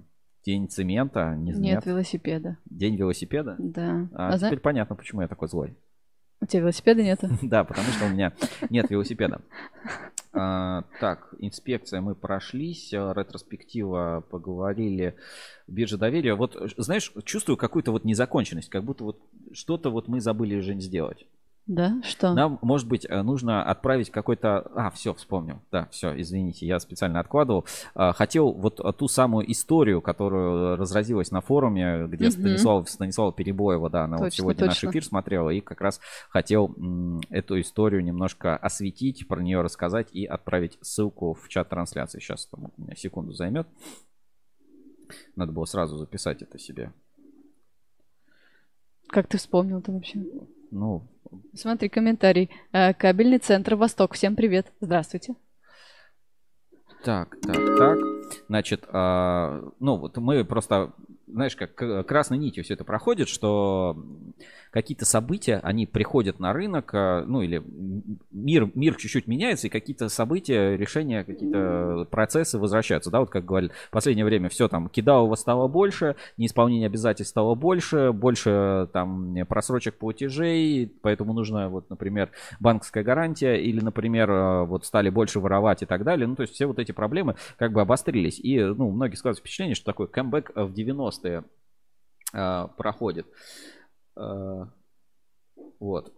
[0.46, 1.76] день цемента, не знаю.
[1.76, 2.58] Нет, велосипеда.
[2.66, 3.56] День велосипеда?
[3.58, 4.08] Да.
[4.14, 4.60] А, а теперь зна...
[4.62, 5.78] понятно, почему я такой злой.
[6.42, 7.30] У тебя велосипеда нету?
[7.42, 8.34] Да, потому что у меня
[8.70, 9.42] нет велосипеда.
[10.34, 15.16] А, так, инспекция мы прошлись, э, ретроспектива поговорили,
[15.68, 16.36] биржа доверия.
[16.36, 19.20] Вот, знаешь, чувствую какую-то вот незаконченность, как будто вот
[19.52, 21.28] что-то вот мы забыли, Жень, сделать.
[21.68, 22.34] Да, что?
[22.34, 24.60] Нам, может быть, э, нужно отправить какой-то...
[24.76, 25.62] А, все, вспомнил.
[25.72, 27.66] Да, все, извините, я специально откладывал.
[27.94, 32.32] А, хотел вот ту самую историю, которую разразилась на форуме, где угу.
[32.32, 34.88] Станислав, Станислава Перебоева, да, она точно, вот сегодня точно.
[34.88, 36.76] наш эфир смотрела, и как раз хотел
[37.30, 42.20] эту историю немножко осветить, про нее рассказать и отправить ссылку в чат трансляции.
[42.20, 43.68] Сейчас там у меня секунду займет.
[45.36, 46.92] Надо было сразу записать это себе.
[49.08, 50.24] Как ты вспомнил-то вообще?
[50.72, 51.08] Ну,
[51.54, 52.50] Смотри, комментарий.
[52.72, 54.14] Э, кабельный центр Восток.
[54.14, 54.72] Всем привет.
[54.80, 55.36] Здравствуйте.
[57.04, 57.98] Так, так, так.
[58.48, 60.94] Значит, а, ну вот мы просто
[61.28, 61.76] знаешь, как
[62.08, 63.98] красной нитью все это проходит, что
[64.72, 67.64] какие-то события, они приходят на рынок, а, ну или
[68.32, 73.72] мир, мир чуть-чуть меняется, и какие-то события, решения, какие-то процессы возвращаются, да, вот как говорили,
[73.88, 79.98] в последнее время все там, кидалово стало больше, неисполнение обязательств стало больше, больше там просрочек
[79.98, 85.86] платежей, поэтому нужно, вот, например, банковская гарантия, или, например, а, вот стали больше воровать и
[85.86, 89.16] так далее, ну, то есть все вот эти проблемы как бы обострились, и, ну, многие
[89.16, 91.44] складывают впечатление, что такой камбэк в 90 90-е
[92.34, 93.28] э, проходит.
[94.16, 94.66] Э,
[95.80, 96.14] вот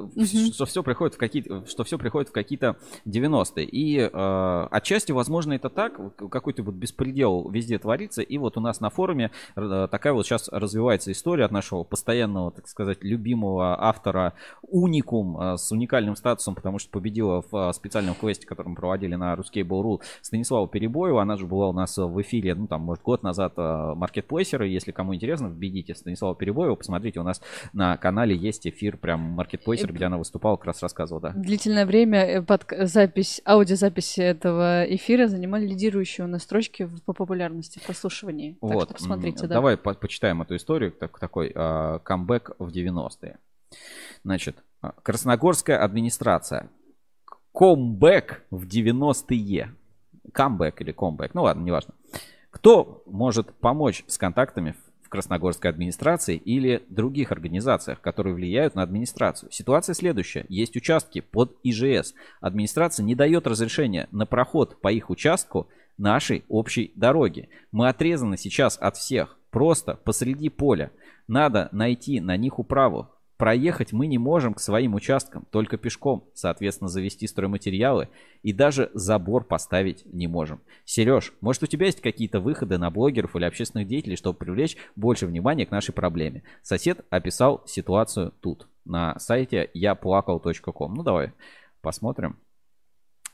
[0.00, 0.24] угу.
[0.24, 2.76] что все приходит в какие-то, что все приходит в какие-то
[3.06, 3.64] 90-е.
[3.64, 8.22] И э, отчасти, возможно, это так, какой-то вот беспредел везде творится.
[8.22, 12.50] И вот у нас на форуме э, такая вот сейчас развивается история от нашего постоянного,
[12.50, 18.14] так сказать, любимого автора Уникум э, с уникальным статусом, потому что победила в э, специальном
[18.14, 21.22] квесте, который мы проводили на Ruskable.ru Станислава Перебоева.
[21.22, 24.68] Она же была у нас в эфире, ну там, может, год назад маркетплейсеры.
[24.68, 27.40] Если кому интересно, вбедите Станислава Перебоева, посмотрите, у нас
[27.72, 31.32] на канале есть эфир прям маркетплейсер Она выступала, как раз рассказывала, да.
[31.34, 37.78] Длительное время э, под запись, аудиозаписи этого эфира занимали лидирующие у нас строчки по популярности,
[37.78, 38.58] в прослушивании.
[38.60, 38.72] Вот.
[38.72, 39.54] Так что посмотрите, да.
[39.54, 43.38] Давай по почитаем эту историю, так, такой э, камбэк в 90-е.
[44.22, 46.70] Значит, а, Красногорская администрация.
[47.52, 49.74] Комбэк в 90-е.
[50.32, 51.94] Камбэк или комбэк, ну ладно, неважно.
[52.50, 54.74] Кто может помочь с контактами
[55.14, 59.48] Красногорской администрации или других организациях, которые влияют на администрацию.
[59.52, 60.44] Ситуация следующая.
[60.48, 62.14] Есть участки под ИЖС.
[62.40, 65.68] Администрация не дает разрешения на проход по их участку
[65.98, 67.48] нашей общей дороги.
[67.70, 70.90] Мы отрезаны сейчас от всех, просто посреди поля.
[71.28, 73.08] Надо найти на них управу.
[73.36, 78.08] Проехать мы не можем к своим участкам, только пешком, соответственно, завести стройматериалы
[78.42, 80.60] и даже забор поставить не можем.
[80.84, 85.26] Сереж, может у тебя есть какие-то выходы на блогеров или общественных деятелей, чтобы привлечь больше
[85.26, 86.44] внимания к нашей проблеме?
[86.62, 90.94] Сосед описал ситуацию тут, на сайте яплакал.ком.
[90.94, 91.32] Ну давай
[91.80, 92.38] посмотрим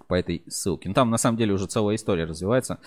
[0.08, 0.88] по этой ссылке.
[0.88, 2.80] Ну там на самом деле уже целая история развивается.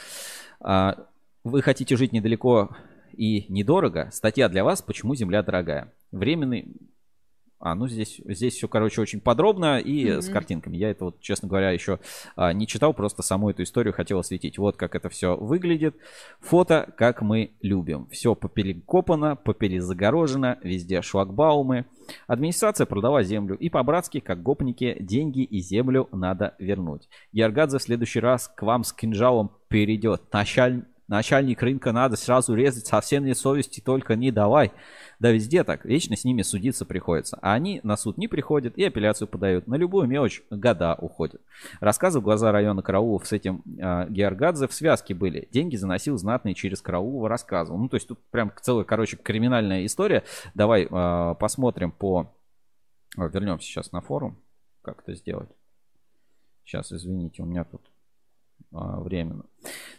[0.60, 1.06] А,
[1.44, 2.76] вы хотите жить недалеко
[3.12, 4.10] и недорого?
[4.12, 6.76] Статья для вас «Почему земля дорогая?» Временный
[7.66, 10.22] а, ну здесь, здесь все, короче, очень подробно и mm-hmm.
[10.22, 10.76] с картинками.
[10.76, 12.00] Я это вот, честно говоря, еще
[12.36, 14.58] а, не читал, просто саму эту историю хотел осветить.
[14.58, 15.96] Вот как это все выглядит.
[16.42, 18.08] Фото, как мы любим.
[18.12, 21.86] Все поперекопано, поперезагорожено, везде шлагбаумы.
[22.28, 23.56] Администрация продала землю.
[23.56, 27.08] И по-братски, как гопники, деньги и землю надо вернуть.
[27.32, 30.22] Яргадзе в следующий раз к вам с кинжалом перейдет.
[30.34, 30.84] Началь...
[31.08, 34.72] Начальник рынка надо сразу резать, совсем нет совести, только не давай.
[35.20, 37.38] Да везде так, вечно с ними судиться приходится.
[37.42, 39.68] А они на суд не приходят и апелляцию подают.
[39.68, 41.42] На любую мелочь года уходят.
[41.82, 45.48] Рассказы в глаза района Караулов с этим э, Георгадзе в связке были.
[45.52, 47.80] Деньги заносил знатные через Караулова рассказывал.
[47.80, 50.24] Ну, то есть тут прям целая, короче, криминальная история.
[50.54, 52.34] Давай э, посмотрим по...
[53.18, 54.40] О, вернемся сейчас на форум.
[54.82, 55.50] Как это сделать?
[56.66, 57.82] Сейчас, извините, у меня тут
[58.72, 59.46] а, временно.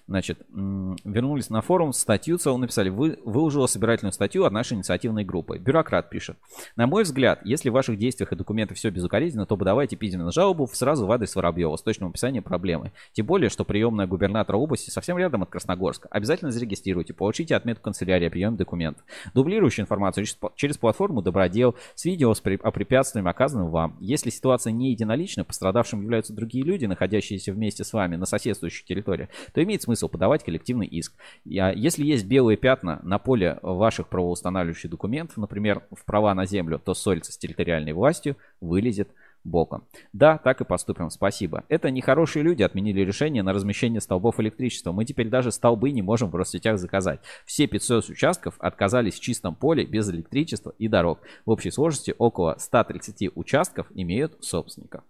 [0.07, 2.91] Значит, вернулись на форум, статью целую написали.
[2.91, 5.59] Вы, выложила собирательную статью от нашей инициативной группы.
[5.59, 6.37] Бюрократ пишет.
[6.77, 10.69] На мой взгляд, если в ваших действиях и документах все безукоризненно, то подавайте письменную жалобу
[10.73, 12.93] сразу в адрес Воробьева с точным описанием проблемы.
[13.13, 16.09] Тем более, что приемная губернатора области совсем рядом от Красногорска.
[16.11, 19.05] Обязательно зарегистрируйте, получите отметку канцелярии о приеме документов.
[19.33, 23.97] Дублирующую информацию через платформу Добродел с видео с при, о препятствиях, оказанным вам.
[24.01, 29.29] Если ситуация не единолична, пострадавшим являются другие люди, находящиеся вместе с вами на соседствующей территории,
[29.55, 31.15] то имеет смысл подавать коллективный иск.
[31.45, 36.93] Если есть белые пятна на поле ваших правоустанавливающих документов, например, в права на землю, то
[36.93, 39.09] ссориться с территориальной властью вылезет
[39.45, 39.85] боком.
[40.15, 41.65] Да, так и поступим, спасибо.
[41.69, 44.91] Это нехорошие люди отменили решение на размещение столбов электричества.
[44.91, 47.21] Мы теперь даже столбы не можем в Россетях заказать.
[47.45, 51.21] Все 500 участков отказались в чистом поле без электричества и дорог.
[51.45, 55.05] В общей сложности около 130 участков имеют собственников.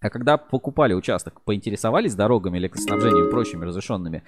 [0.00, 4.22] А когда покупали участок, поинтересовались дорогами, электроснабжением и прочими разрешенными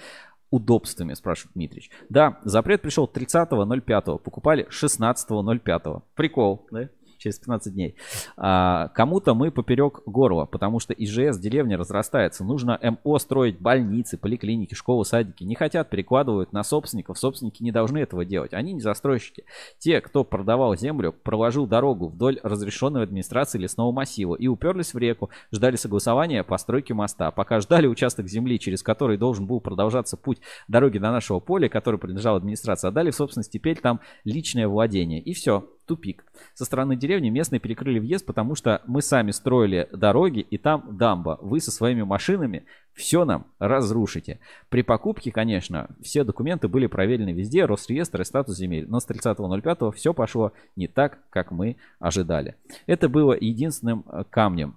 [0.51, 1.91] удобствами, спрашивает Дмитрич.
[2.09, 6.03] Да, запрет пришел 30.05, покупали 16.05.
[6.15, 6.89] Прикол, да?
[7.21, 7.95] Через 15 дней.
[8.37, 12.45] А, кому-то мы поперек горла, потому что ИЖС деревня разрастается.
[12.45, 15.45] Нужно МО строить больницы, поликлиники, школы, садики.
[15.45, 17.19] Не хотят, перекладывают на собственников.
[17.19, 18.55] Собственники не должны этого делать.
[18.55, 19.45] Они не застройщики.
[19.79, 25.31] Те, кто продавал землю, проложил дорогу вдоль разрешенной администрации лесного массива и уперлись в реку,
[25.53, 27.31] ждали согласования постройки моста.
[27.31, 30.39] Пока ждали участок земли, через который должен был продолжаться путь
[30.69, 35.21] дороги до нашего поля, который принадлежал администрации, отдали в собственность теперь там личное владение.
[35.21, 36.25] И все тупик.
[36.55, 41.37] Со стороны деревни местные перекрыли въезд, потому что мы сами строили дороги, и там дамба.
[41.43, 44.39] Вы со своими машинами все нам разрушите.
[44.69, 48.87] При покупке, конечно, все документы были проверены везде, Росреестр и статус земель.
[48.89, 52.55] Но с 30.05 все пошло не так, как мы ожидали.
[52.87, 54.77] Это было единственным э, камнем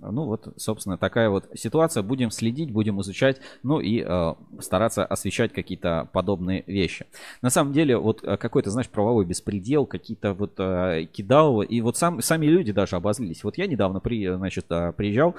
[0.00, 2.02] ну вот, собственно, такая вот ситуация.
[2.02, 7.06] Будем следить, будем изучать, ну и э, стараться освещать какие-то подобные вещи.
[7.42, 11.96] На самом деле, вот э, какой-то, знаешь, правовой беспредел, какие-то вот э, кидалово, и вот
[11.96, 13.44] сам, сами люди даже обозлились.
[13.44, 15.34] Вот я недавно при, значит, э, приезжал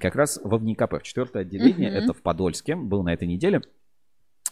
[0.00, 2.04] как раз во ВНИКП, в четвертое отделение, uh-huh.
[2.04, 3.62] это в Подольске, был на этой неделе.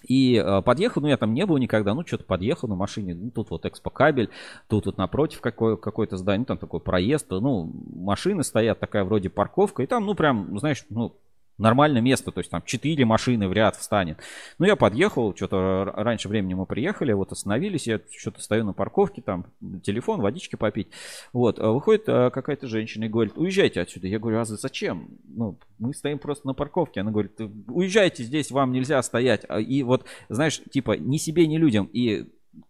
[0.07, 3.31] И э, подъехал, ну я там не был никогда, ну что-то подъехал на машине, ну
[3.31, 4.31] тут вот экспокабель,
[4.69, 9.83] тут вот напротив какое, какое-то здание, там такой проезд, ну машины стоят, такая вроде парковка,
[9.83, 11.17] и там, ну прям, знаешь, ну
[11.63, 14.19] нормальное место, то есть там 4 машины в ряд встанет.
[14.59, 19.23] Ну, я подъехал, что-то раньше времени мы приехали, вот остановились, я что-то стою на парковке,
[19.23, 19.47] там
[19.83, 20.89] телефон, водички попить.
[21.33, 24.09] Вот, а выходит а, какая-то женщина и говорит, уезжайте отсюда.
[24.09, 25.09] Я говорю, а зачем?
[25.25, 27.01] Ну, мы стоим просто на парковке.
[27.01, 29.45] Она говорит, уезжайте здесь, вам нельзя стоять.
[29.49, 31.89] А, и вот, знаешь, типа, ни себе, ни людям.
[31.93, 32.27] И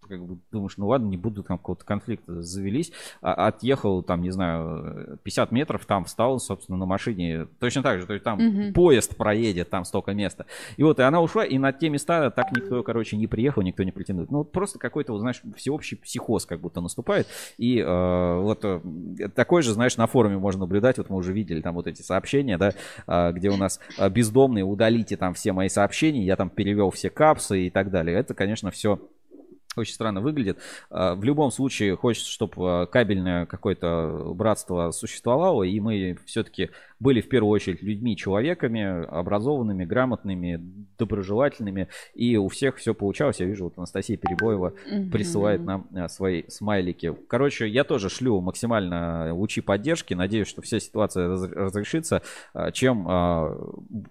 [0.08, 2.92] как бы думаешь, ну ладно, не буду там какого-то конфликта завелись.
[3.20, 7.46] А, отъехал там, не знаю, 50 метров, там встал, собственно, на машине.
[7.58, 8.72] Точно так же, то есть там угу.
[8.72, 10.46] поезд проедет, там столько места.
[10.76, 13.82] И вот и она ушла, и на те места так никто, короче, не приехал, никто
[13.82, 14.30] не претендует.
[14.30, 17.26] Ну вот просто какой-то, вот, знаешь, всеобщий психоз как будто наступает.
[17.58, 18.80] И э, вот э,
[19.34, 22.58] такой же, знаешь, на форуме можно наблюдать, вот мы уже видели там вот эти сообщения,
[22.58, 22.72] да,
[23.06, 27.10] э, где у нас э, бездомные, удалите там все мои сообщения, я там перевел все
[27.10, 28.16] капсы и так далее.
[28.16, 28.98] Это, конечно, все
[29.76, 30.58] очень странно выглядит.
[30.90, 36.70] А, в любом случае хочется, чтобы а, кабельное какое-то братство существовало, и мы все-таки
[37.02, 40.60] были в первую очередь людьми, человеками, образованными, грамотными,
[40.98, 43.40] доброжелательными, и у всех все получалось.
[43.40, 44.72] Я вижу, вот Анастасия Перебоева
[45.10, 47.12] присылает нам а, свои смайлики.
[47.28, 50.14] Короче, я тоже шлю максимально лучи поддержки.
[50.14, 52.22] Надеюсь, что вся ситуация раз- разрешится.
[52.54, 53.04] А, Чем,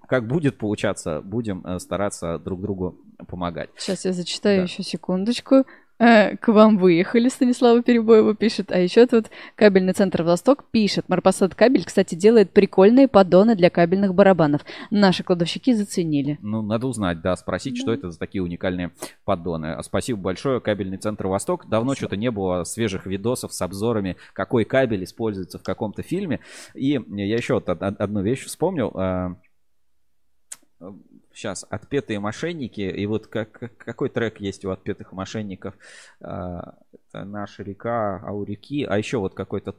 [0.07, 3.69] как будет получаться, будем стараться друг другу помогать.
[3.77, 5.65] Сейчас я зачитаю еще секундочку.
[6.02, 8.72] Э, К вам выехали, Станислава Перебоева пишет.
[8.72, 11.07] А еще тут кабельный центр Восток пишет.
[11.07, 14.61] Марпасад кабель, кстати, делает прикольные поддоны для кабельных барабанов.
[14.90, 16.40] Наши кладовщики заценили.
[16.41, 18.91] Ну, надо узнать, да, спросить, что это за такие уникальные
[19.26, 19.73] поддоны.
[19.73, 21.69] А Спасибо большое, кабельный центр Восток.
[21.69, 26.40] Давно что-то не было свежих видосов с обзорами, какой кабель используется в каком-то фильме.
[26.73, 28.91] И я еще одну вещь вспомнил.
[31.41, 32.81] Сейчас, отпетые мошенники.
[32.81, 35.73] И вот как, как- какой трек есть у отпетых мошенников?
[36.22, 36.76] А,
[37.11, 38.84] Это наша река, а у реки.
[38.84, 39.73] А еще вот какой-то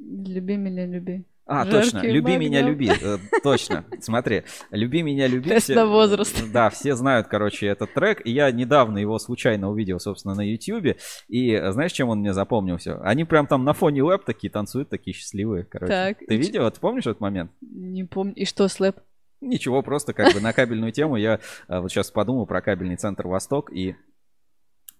[0.00, 1.22] Люби меня, люби.
[1.46, 2.06] а, Жаркий точно.
[2.08, 2.72] Люби меня, Магнум.
[2.72, 2.90] люби.
[3.00, 3.84] Э, Точно.
[4.00, 4.42] Смотри.
[4.72, 5.48] Люби меня, люби.
[5.50, 6.42] Тест на возраст.
[6.52, 8.26] Да, все знают, короче, этот трек.
[8.26, 10.96] И я недавно его случайно увидел, собственно, на YouTube.
[11.28, 13.00] И знаешь, чем он мне запомнился?
[13.02, 15.92] Они прям там на фоне ЛЭП такие танцуют, такие счастливые, короче.
[15.92, 16.68] Так, Ты видел?
[16.68, 17.52] Ты помнишь этот момент?
[17.60, 18.34] Не помню.
[18.34, 18.96] И что, слэп?
[19.40, 23.26] Ничего, просто как бы на кабельную тему я э, вот сейчас подумал про кабельный центр
[23.26, 23.96] Восток и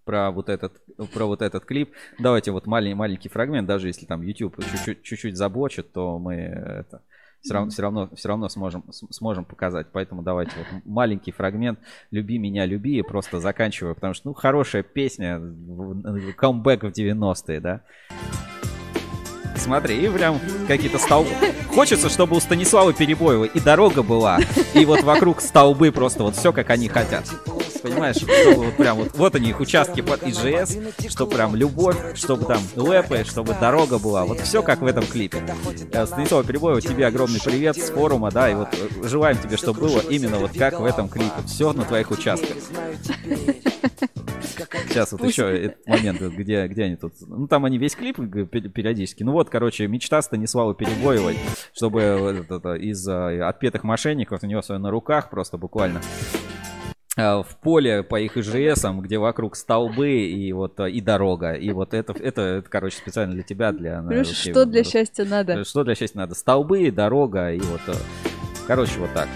[0.05, 0.81] про вот этот,
[1.12, 1.95] про вот этот клип.
[2.19, 7.03] Давайте вот маленький, маленький фрагмент, даже если там YouTube чуть-чуть, чуть-чуть заблочит, то мы это
[7.43, 9.89] все равно, все равно, все равно сможем, сможем показать.
[9.93, 11.79] Поэтому давайте вот маленький фрагмент
[12.11, 15.41] «Люби меня, люби» и просто заканчиваю, потому что, ну, хорошая песня,
[16.37, 17.83] камбэк в 90-е, да.
[19.61, 21.31] Смотри, и прям какие-то столбы.
[21.74, 24.39] Хочется, чтобы у Станислава Перебоева и дорога была,
[24.74, 27.24] и вот вокруг столбы просто вот все, как они хотят.
[27.82, 28.16] Понимаешь,
[28.57, 30.77] вот прям вот, вот они их участки под ИЖС,
[31.09, 34.24] чтобы прям любовь, чтобы там лэпы, чтобы дорога была.
[34.24, 35.43] Вот все как в этом клипе.
[35.93, 39.81] Э, Станислав Перебоева, тебе огромный привет с форума, да, и вот э, желаем тебе, чтобы
[39.81, 41.31] было именно вот как в этом клипе.
[41.47, 42.57] Все на твоих участках.
[44.89, 47.14] Сейчас вот еще этот момент, где, где они тут.
[47.27, 49.22] Ну, там они весь клип периодически.
[49.22, 51.39] Ну вот, короче, мечта Станислава Перебоевой,
[51.74, 52.01] чтобы
[52.81, 56.01] из э, отпетых мошенников у него на руках просто буквально
[57.16, 61.52] э, в поле по их ИЖСам, где вокруг столбы и вот э, и дорога.
[61.52, 64.02] И вот это, это, это, короче, специально для тебя, для...
[64.02, 65.64] Вообще, что для счастья надо?
[65.64, 66.35] Что для счастья надо?
[66.35, 67.81] Столбы, дорога и вот...
[68.66, 69.28] Короче, вот так.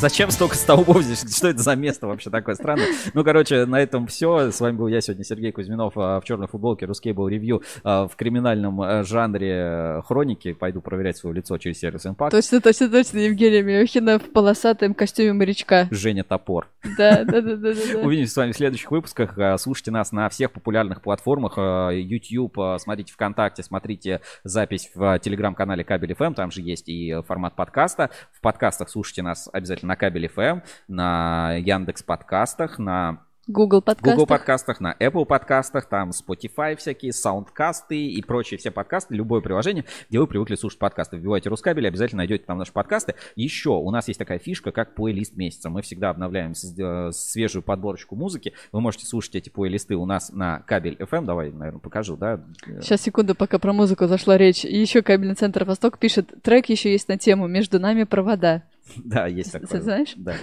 [0.00, 1.36] Зачем столько столбов здесь?
[1.36, 2.86] Что это за место вообще такое странное?
[3.12, 4.50] Ну, короче, на этом все.
[4.50, 8.16] С вами был я сегодня, Сергей Кузьминов, а, в черной футболке, Рускейбл ревью а, в
[8.16, 10.54] криминальном э, жанре э, хроники.
[10.54, 12.30] Пойду проверять свое лицо через сервис Impact.
[12.30, 15.86] Точно, точно, точно, Евгения Мелехина в полосатом костюме морячка.
[15.90, 16.68] Женя Топор.
[16.96, 17.70] Да, да, да, да.
[18.02, 19.36] Увидимся с вами в следующих выпусках.
[19.36, 21.58] А, Слушайте нас на всех популярных платформах.
[21.58, 26.32] YouTube, смотрите ВКонтакте, смотрите запись в телеграм-канале Кабель FM.
[26.32, 28.08] Там же есть и э, формат подкаста.
[28.32, 34.14] В подкастах слушайте нас обязательно на Кабель FM, на Яндекс подкастах, на Google подкастах.
[34.14, 39.84] Google подкастах, на Apple подкастах, там Spotify всякие, саундкасты и прочие все подкасты, любое приложение,
[40.08, 41.16] где вы привыкли слушать подкасты.
[41.16, 43.16] Вбивайте Рускабель, обязательно найдете там наши подкасты.
[43.34, 45.70] Еще у нас есть такая фишка, как плейлист месяца.
[45.70, 48.52] Мы всегда обновляем э, свежую подборочку музыки.
[48.70, 51.24] Вы можете слушать эти плейлисты у нас на Кабель FM.
[51.24, 52.40] Давай, наверное, покажу, да?
[52.80, 54.64] Сейчас, секунду, пока про музыку зашла речь.
[54.64, 58.62] Еще кабельный центр Восток пишет, трек еще есть на тему «Между нами провода».
[58.96, 59.80] Да, есть такое.
[59.80, 60.14] знаешь?
[60.16, 60.34] Да.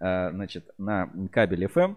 [0.00, 1.96] А, Значит, на кабель FM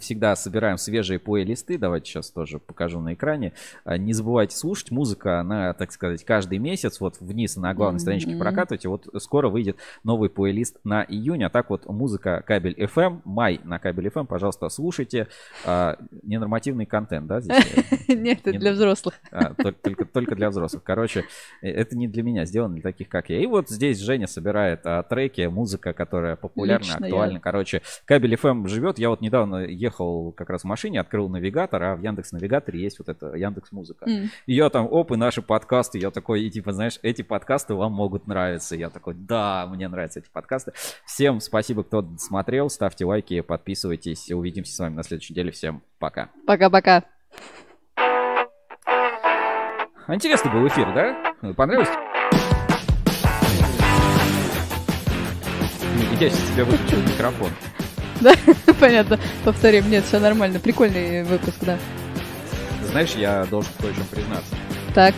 [0.00, 1.78] всегда собираем свежие плейлисты.
[1.78, 3.52] Давайте сейчас тоже покажу на экране.
[3.84, 4.90] А, Не забывайте слушать.
[4.90, 8.40] Музыка, она, так сказать, каждый месяц вот вниз на главной страничке Мгм.
[8.40, 8.88] прокатывайте.
[8.88, 11.44] Вот скоро выйдет новый плейлист на июнь.
[11.44, 15.28] А так вот музыка кабель FM, май на кабель FM, пожалуйста, слушайте.
[15.64, 17.64] А, Ненормативный контент, да, здесь?
[18.08, 19.14] Нет, это для взрослых.
[19.30, 19.72] а, тол-
[20.12, 20.82] только, для взрослых.
[20.82, 21.24] Короче,
[21.62, 23.38] э, это не для меня, сделано для таких, как я.
[23.40, 27.40] И вот здесь Женя собирает а, треки, музыка, которая популярна, актуальна.
[27.40, 28.98] Короче, кабель FM живет.
[28.98, 32.98] Я вот недавно ехал как раз в машине, открыл навигатор, а в Яндекс Навигаторе есть
[32.98, 34.04] вот это Яндекс Музыка.
[34.08, 34.30] М.
[34.46, 35.98] И я там, оп, и наши подкасты.
[35.98, 38.76] Я такой, и типа, знаешь, эти подкасты вам могут нравиться.
[38.76, 40.72] Я такой, да, мне нравятся эти подкасты.
[41.04, 42.70] Всем спасибо, кто смотрел.
[42.70, 44.30] Ставьте лайки, подписывайтесь.
[44.30, 45.50] Увидимся с вами на следующей неделе.
[45.50, 46.30] Всем пока.
[46.46, 47.04] Пока-пока.
[50.08, 51.52] Интересный был эфир, да?
[51.54, 51.88] Понравилось?
[56.20, 57.48] Я сейчас тебе выключил микрофон.
[58.66, 59.18] Да, понятно.
[59.44, 59.90] Повторим.
[59.90, 60.58] Нет, все нормально.
[60.58, 61.78] Прикольный выпуск, да.
[62.90, 64.54] Знаешь, я должен кое чем признаться.
[64.94, 65.14] Так.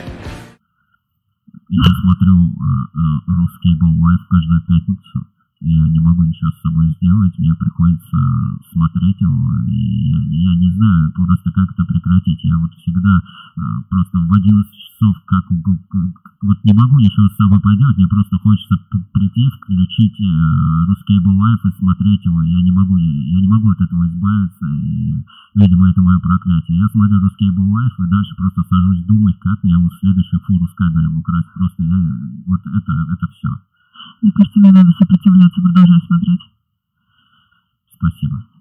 [1.68, 5.26] Я смотрю э, э, RusCable Live каждую пятницу.
[5.64, 8.18] Я не могу ничего с собой сделать, мне приходится
[8.72, 12.42] смотреть его, и я, я не знаю просто как это прекратить.
[12.42, 13.22] Я вот всегда
[13.88, 15.44] просто в 11 часов, как,
[16.42, 18.76] вот не могу ничего с собой поделать, мне просто хочется
[19.12, 22.42] прийти, включить Ruscable Life и смотреть его.
[22.42, 25.14] Я не могу, я не могу от этого избавиться, и,
[25.54, 26.78] видимо, это мое проклятие.
[26.78, 30.74] Я смотрю Ruscable Life и дальше просто сажусь думать, как мне вот следующую фуру с
[30.74, 31.52] кабелем украсть.
[31.54, 31.96] Просто я,
[32.46, 33.48] вот это, это все.
[34.20, 36.40] Мне кажется, мне надо сопротивляться, продолжай смотреть.
[37.94, 38.51] Спасибо.